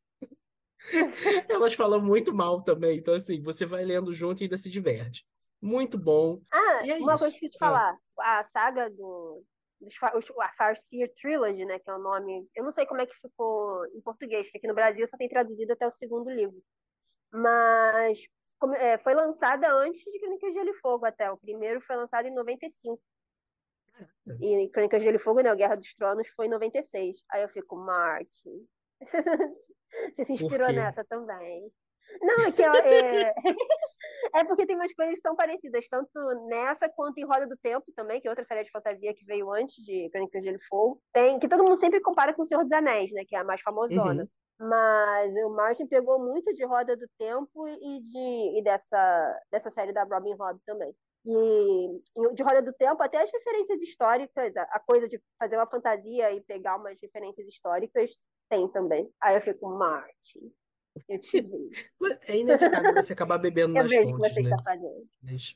Elas 1.49 1.73
falam 1.73 2.01
muito 2.01 2.33
mal 2.33 2.61
também. 2.61 2.97
Então, 2.97 3.13
assim, 3.13 3.41
você 3.41 3.65
vai 3.65 3.83
lendo 3.83 4.13
junto 4.13 4.41
e 4.41 4.43
ainda 4.43 4.57
se 4.57 4.69
diverte. 4.69 5.25
Muito 5.65 5.97
bom. 5.97 6.41
Ah, 6.51 6.85
E 6.85 6.91
é 6.91 6.95
uma 6.97 7.13
isso. 7.13 7.23
coisa 7.23 7.39
que 7.39 7.45
eu 7.47 7.49
te 7.49 7.57
Ah. 7.57 7.59
falar. 7.59 7.97
A 8.19 8.43
saga 8.43 8.89
do. 8.89 9.43
dos 9.81 9.95
A 10.39 10.53
Farseer 10.57 11.11
Trilogy, 11.15 11.65
né? 11.65 11.79
Que 11.79 11.89
é 11.89 11.93
o 11.95 11.99
nome. 11.99 12.47
Eu 12.55 12.63
não 12.63 12.71
sei 12.71 12.85
como 12.85 13.01
é 13.01 13.05
que 13.05 13.15
ficou 13.15 13.85
em 13.87 14.01
português, 14.01 14.45
porque 14.45 14.59
aqui 14.59 14.67
no 14.67 14.75
Brasil 14.75 15.07
só 15.07 15.17
tem 15.17 15.27
traduzido 15.27 15.73
até 15.73 15.87
o 15.87 15.91
segundo 15.91 16.29
livro. 16.29 16.61
Mas 17.31 18.19
é, 18.77 18.97
foi 18.99 19.13
lançada 19.13 19.67
antes 19.73 20.01
de 20.01 20.19
Crônicas 20.19 20.49
de 20.53 20.55
Gelo 20.59 20.69
e 20.69 20.73
Fogo, 20.79 21.05
até. 21.05 21.29
O 21.31 21.37
primeiro 21.37 21.81
foi 21.81 21.95
lançado 21.95 22.27
em 22.27 22.33
95. 22.33 23.01
E 24.41 24.69
Crônicas 24.69 24.99
de 24.99 25.05
Gelo 25.05 25.17
e 25.17 25.19
Fogo, 25.19 25.41
né? 25.41 25.51
O 25.51 25.55
Guerra 25.57 25.75
dos 25.75 25.93
Tronos 25.95 26.27
foi 26.35 26.45
em 26.45 26.49
96. 26.49 27.17
Aí 27.31 27.41
eu 27.41 27.49
fico, 27.49 27.75
Martin. 27.75 28.67
Você 30.13 30.23
se 30.25 30.33
inspirou 30.33 30.71
nessa 30.71 31.03
também. 31.03 31.71
Não, 32.21 32.45
é 32.45 32.51
que 32.51 32.61
ó, 32.61 32.73
é... 32.73 33.33
é 34.33 34.43
porque 34.43 34.65
tem 34.65 34.75
umas 34.75 34.93
coisas 34.93 35.15
que 35.15 35.21
são 35.21 35.35
parecidas, 35.35 35.87
tanto 35.87 36.11
nessa 36.47 36.89
quanto 36.89 37.17
em 37.17 37.25
Roda 37.25 37.47
do 37.47 37.57
Tempo 37.57 37.91
também, 37.95 38.21
que 38.21 38.27
é 38.27 38.31
outra 38.31 38.45
série 38.45 38.63
de 38.63 38.71
fantasia 38.71 39.13
que 39.13 39.25
veio 39.25 39.51
antes 39.51 39.83
de 39.83 40.09
Crônicas 40.11 40.41
de 40.41 40.45
Gelo 40.45 40.57
e 40.57 40.67
Fogo. 40.67 41.01
Tem, 41.13 41.39
que 41.39 41.47
todo 41.47 41.63
mundo 41.63 41.75
sempre 41.75 42.01
compara 42.01 42.33
com 42.33 42.41
O 42.41 42.45
Senhor 42.45 42.63
dos 42.63 42.71
Anéis, 42.71 43.11
né? 43.11 43.23
Que 43.27 43.35
é 43.35 43.39
a 43.39 43.43
mais 43.43 43.61
famosona. 43.61 44.23
Uhum. 44.23 44.29
Mas 44.57 45.35
o 45.35 45.49
Martin 45.49 45.85
pegou 45.85 46.17
muito 46.17 46.53
de 46.53 46.63
Roda 46.65 46.95
do 46.95 47.07
Tempo 47.17 47.67
e, 47.67 47.99
de, 47.99 48.59
e 48.59 48.63
dessa, 48.63 49.41
dessa 49.51 49.69
série 49.69 49.91
da 49.91 50.03
Robin 50.03 50.33
Hood 50.33 50.59
também. 50.65 50.95
E, 51.25 52.01
de 52.33 52.43
Roda 52.43 52.61
do 52.61 52.71
Tempo, 52.71 53.01
até 53.03 53.21
as 53.21 53.31
referências 53.31 53.81
históricas, 53.81 54.55
a 54.55 54.79
coisa 54.79 55.07
de 55.07 55.21
fazer 55.37 55.57
uma 55.57 55.67
fantasia 55.67 56.31
e 56.31 56.41
pegar 56.41 56.77
umas 56.77 56.97
referências 57.01 57.47
históricas, 57.47 58.11
tem 58.49 58.67
também. 58.69 59.11
Aí 59.21 59.35
eu 59.35 59.41
fico, 59.41 59.67
Martin, 59.67 60.53
eu 61.09 61.19
te 61.19 61.41
vi. 61.41 61.69
É 62.27 62.37
inevitável 62.37 62.93
você 62.93 63.13
acabar 63.13 63.37
bebendo 63.37 63.77
Eu 63.77 63.83
nas 63.83 63.91
vejo 63.91 64.11
o 64.11 64.21
que 64.21 64.29
você 64.29 64.41
né? 64.41 64.49
está 64.49 64.63
fazendo. 64.63 65.07
Mas, 65.23 65.55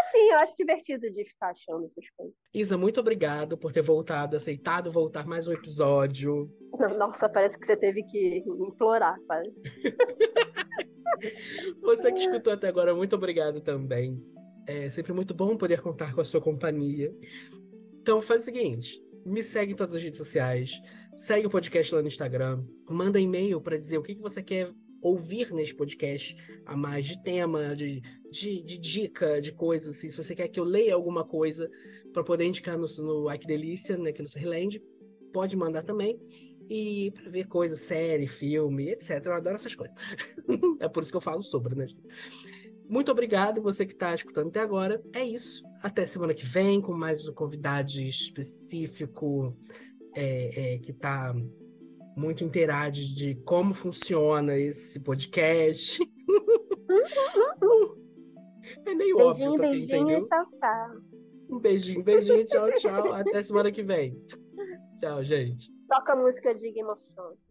Assim, 0.00 0.30
eu 0.30 0.38
acho 0.38 0.56
divertido 0.56 1.10
de 1.10 1.24
ficar 1.24 1.50
achando 1.50 1.86
essas 1.86 2.04
coisas. 2.16 2.34
Isa, 2.52 2.78
muito 2.78 3.00
obrigado 3.00 3.58
por 3.58 3.72
ter 3.72 3.82
voltado, 3.82 4.36
aceitado 4.36 4.90
voltar 4.90 5.26
mais 5.26 5.48
um 5.48 5.52
episódio. 5.52 6.50
Nossa, 6.98 7.28
parece 7.28 7.58
que 7.58 7.66
você 7.66 7.76
teve 7.76 8.02
que 8.04 8.44
implorar, 8.46 9.16
quase. 9.26 9.52
Você 11.80 12.12
que 12.12 12.18
escutou 12.18 12.52
até 12.52 12.68
agora, 12.68 12.94
muito 12.94 13.16
obrigado 13.16 13.60
também. 13.60 14.22
É 14.66 14.90
sempre 14.90 15.12
muito 15.12 15.32
bom 15.32 15.56
poder 15.56 15.80
contar 15.80 16.14
com 16.14 16.20
a 16.20 16.24
sua 16.24 16.40
companhia. 16.40 17.14
Então 18.02 18.20
faz 18.20 18.42
o 18.42 18.44
seguinte, 18.44 19.00
me 19.24 19.42
segue 19.42 19.72
em 19.72 19.76
todas 19.76 19.96
as 19.96 20.02
redes 20.02 20.18
sociais, 20.18 20.72
segue 21.14 21.46
o 21.46 21.50
podcast 21.50 21.94
lá 21.94 22.02
no 22.02 22.08
Instagram, 22.08 22.64
manda 22.88 23.20
e-mail 23.20 23.60
para 23.60 23.78
dizer 23.78 23.98
o 23.98 24.02
que, 24.02 24.14
que 24.14 24.22
você 24.22 24.42
quer 24.42 24.70
ouvir 25.00 25.52
nesse 25.52 25.74
podcast, 25.74 26.34
a 26.64 26.76
mais 26.76 27.06
de 27.06 27.22
tema, 27.22 27.76
de, 27.76 28.00
de, 28.30 28.62
de 28.62 28.78
dica, 28.78 29.40
de 29.40 29.52
coisas 29.52 29.96
assim. 29.96 30.08
Se 30.08 30.16
você 30.16 30.34
quer 30.34 30.48
que 30.48 30.58
eu 30.58 30.64
leia 30.64 30.94
alguma 30.94 31.24
coisa 31.24 31.70
para 32.12 32.24
poder 32.24 32.46
indicar 32.46 32.78
no, 32.78 32.86
no 32.98 33.28
Ai 33.28 33.38
Que 33.38 33.46
Delícia, 33.46 33.98
né, 33.98 34.10
aqui 34.10 34.22
no 34.22 34.28
Serland, 34.28 34.82
pode 35.32 35.56
mandar 35.56 35.82
também. 35.82 36.18
E 36.70 37.10
para 37.10 37.28
ver 37.28 37.46
coisas, 37.46 37.80
série, 37.80 38.26
filme, 38.26 38.88
etc. 38.88 39.26
Eu 39.26 39.34
adoro 39.34 39.56
essas 39.56 39.74
coisas. 39.74 39.94
é 40.80 40.88
por 40.88 41.02
isso 41.02 41.12
que 41.12 41.16
eu 41.18 41.20
falo 41.20 41.42
sobre, 41.42 41.74
né? 41.74 41.86
Muito 42.88 43.12
obrigado 43.12 43.62
você 43.62 43.84
que 43.84 43.92
está 43.92 44.14
escutando 44.14 44.48
até 44.48 44.60
agora. 44.60 45.02
É 45.14 45.22
isso. 45.22 45.62
Até 45.82 46.06
semana 46.06 46.32
que 46.32 46.46
vem 46.46 46.80
com 46.80 46.94
mais 46.94 47.28
um 47.28 47.34
convidado 47.34 47.90
específico 48.00 49.54
é, 50.14 50.74
é, 50.74 50.78
que 50.78 50.92
está 50.92 51.34
muito 52.16 52.44
inteirado 52.44 52.96
de 52.96 53.34
como 53.44 53.74
funciona 53.74 54.56
esse 54.56 55.00
podcast. 55.00 56.00
é 58.86 58.94
meio 58.94 59.18
óbvio 59.18 59.34
Beijinho, 59.34 59.56
pra 59.56 59.68
quem 59.68 59.78
beijinho, 59.78 59.98
entendeu. 59.98 60.22
tchau, 60.22 60.48
tchau. 60.48 60.90
Um 61.50 61.60
beijinho, 61.60 62.02
beijinho, 62.02 62.46
tchau, 62.46 62.70
tchau. 62.76 63.12
Até 63.12 63.42
semana 63.42 63.70
que 63.70 63.82
vem. 63.82 64.18
Tchau, 64.98 65.22
gente. 65.22 65.70
Toca 65.88 66.12
a 66.12 66.16
música 66.16 66.54
de 66.54 66.72
Game 66.72 66.88
of 66.88 67.02
Thrones. 67.14 67.43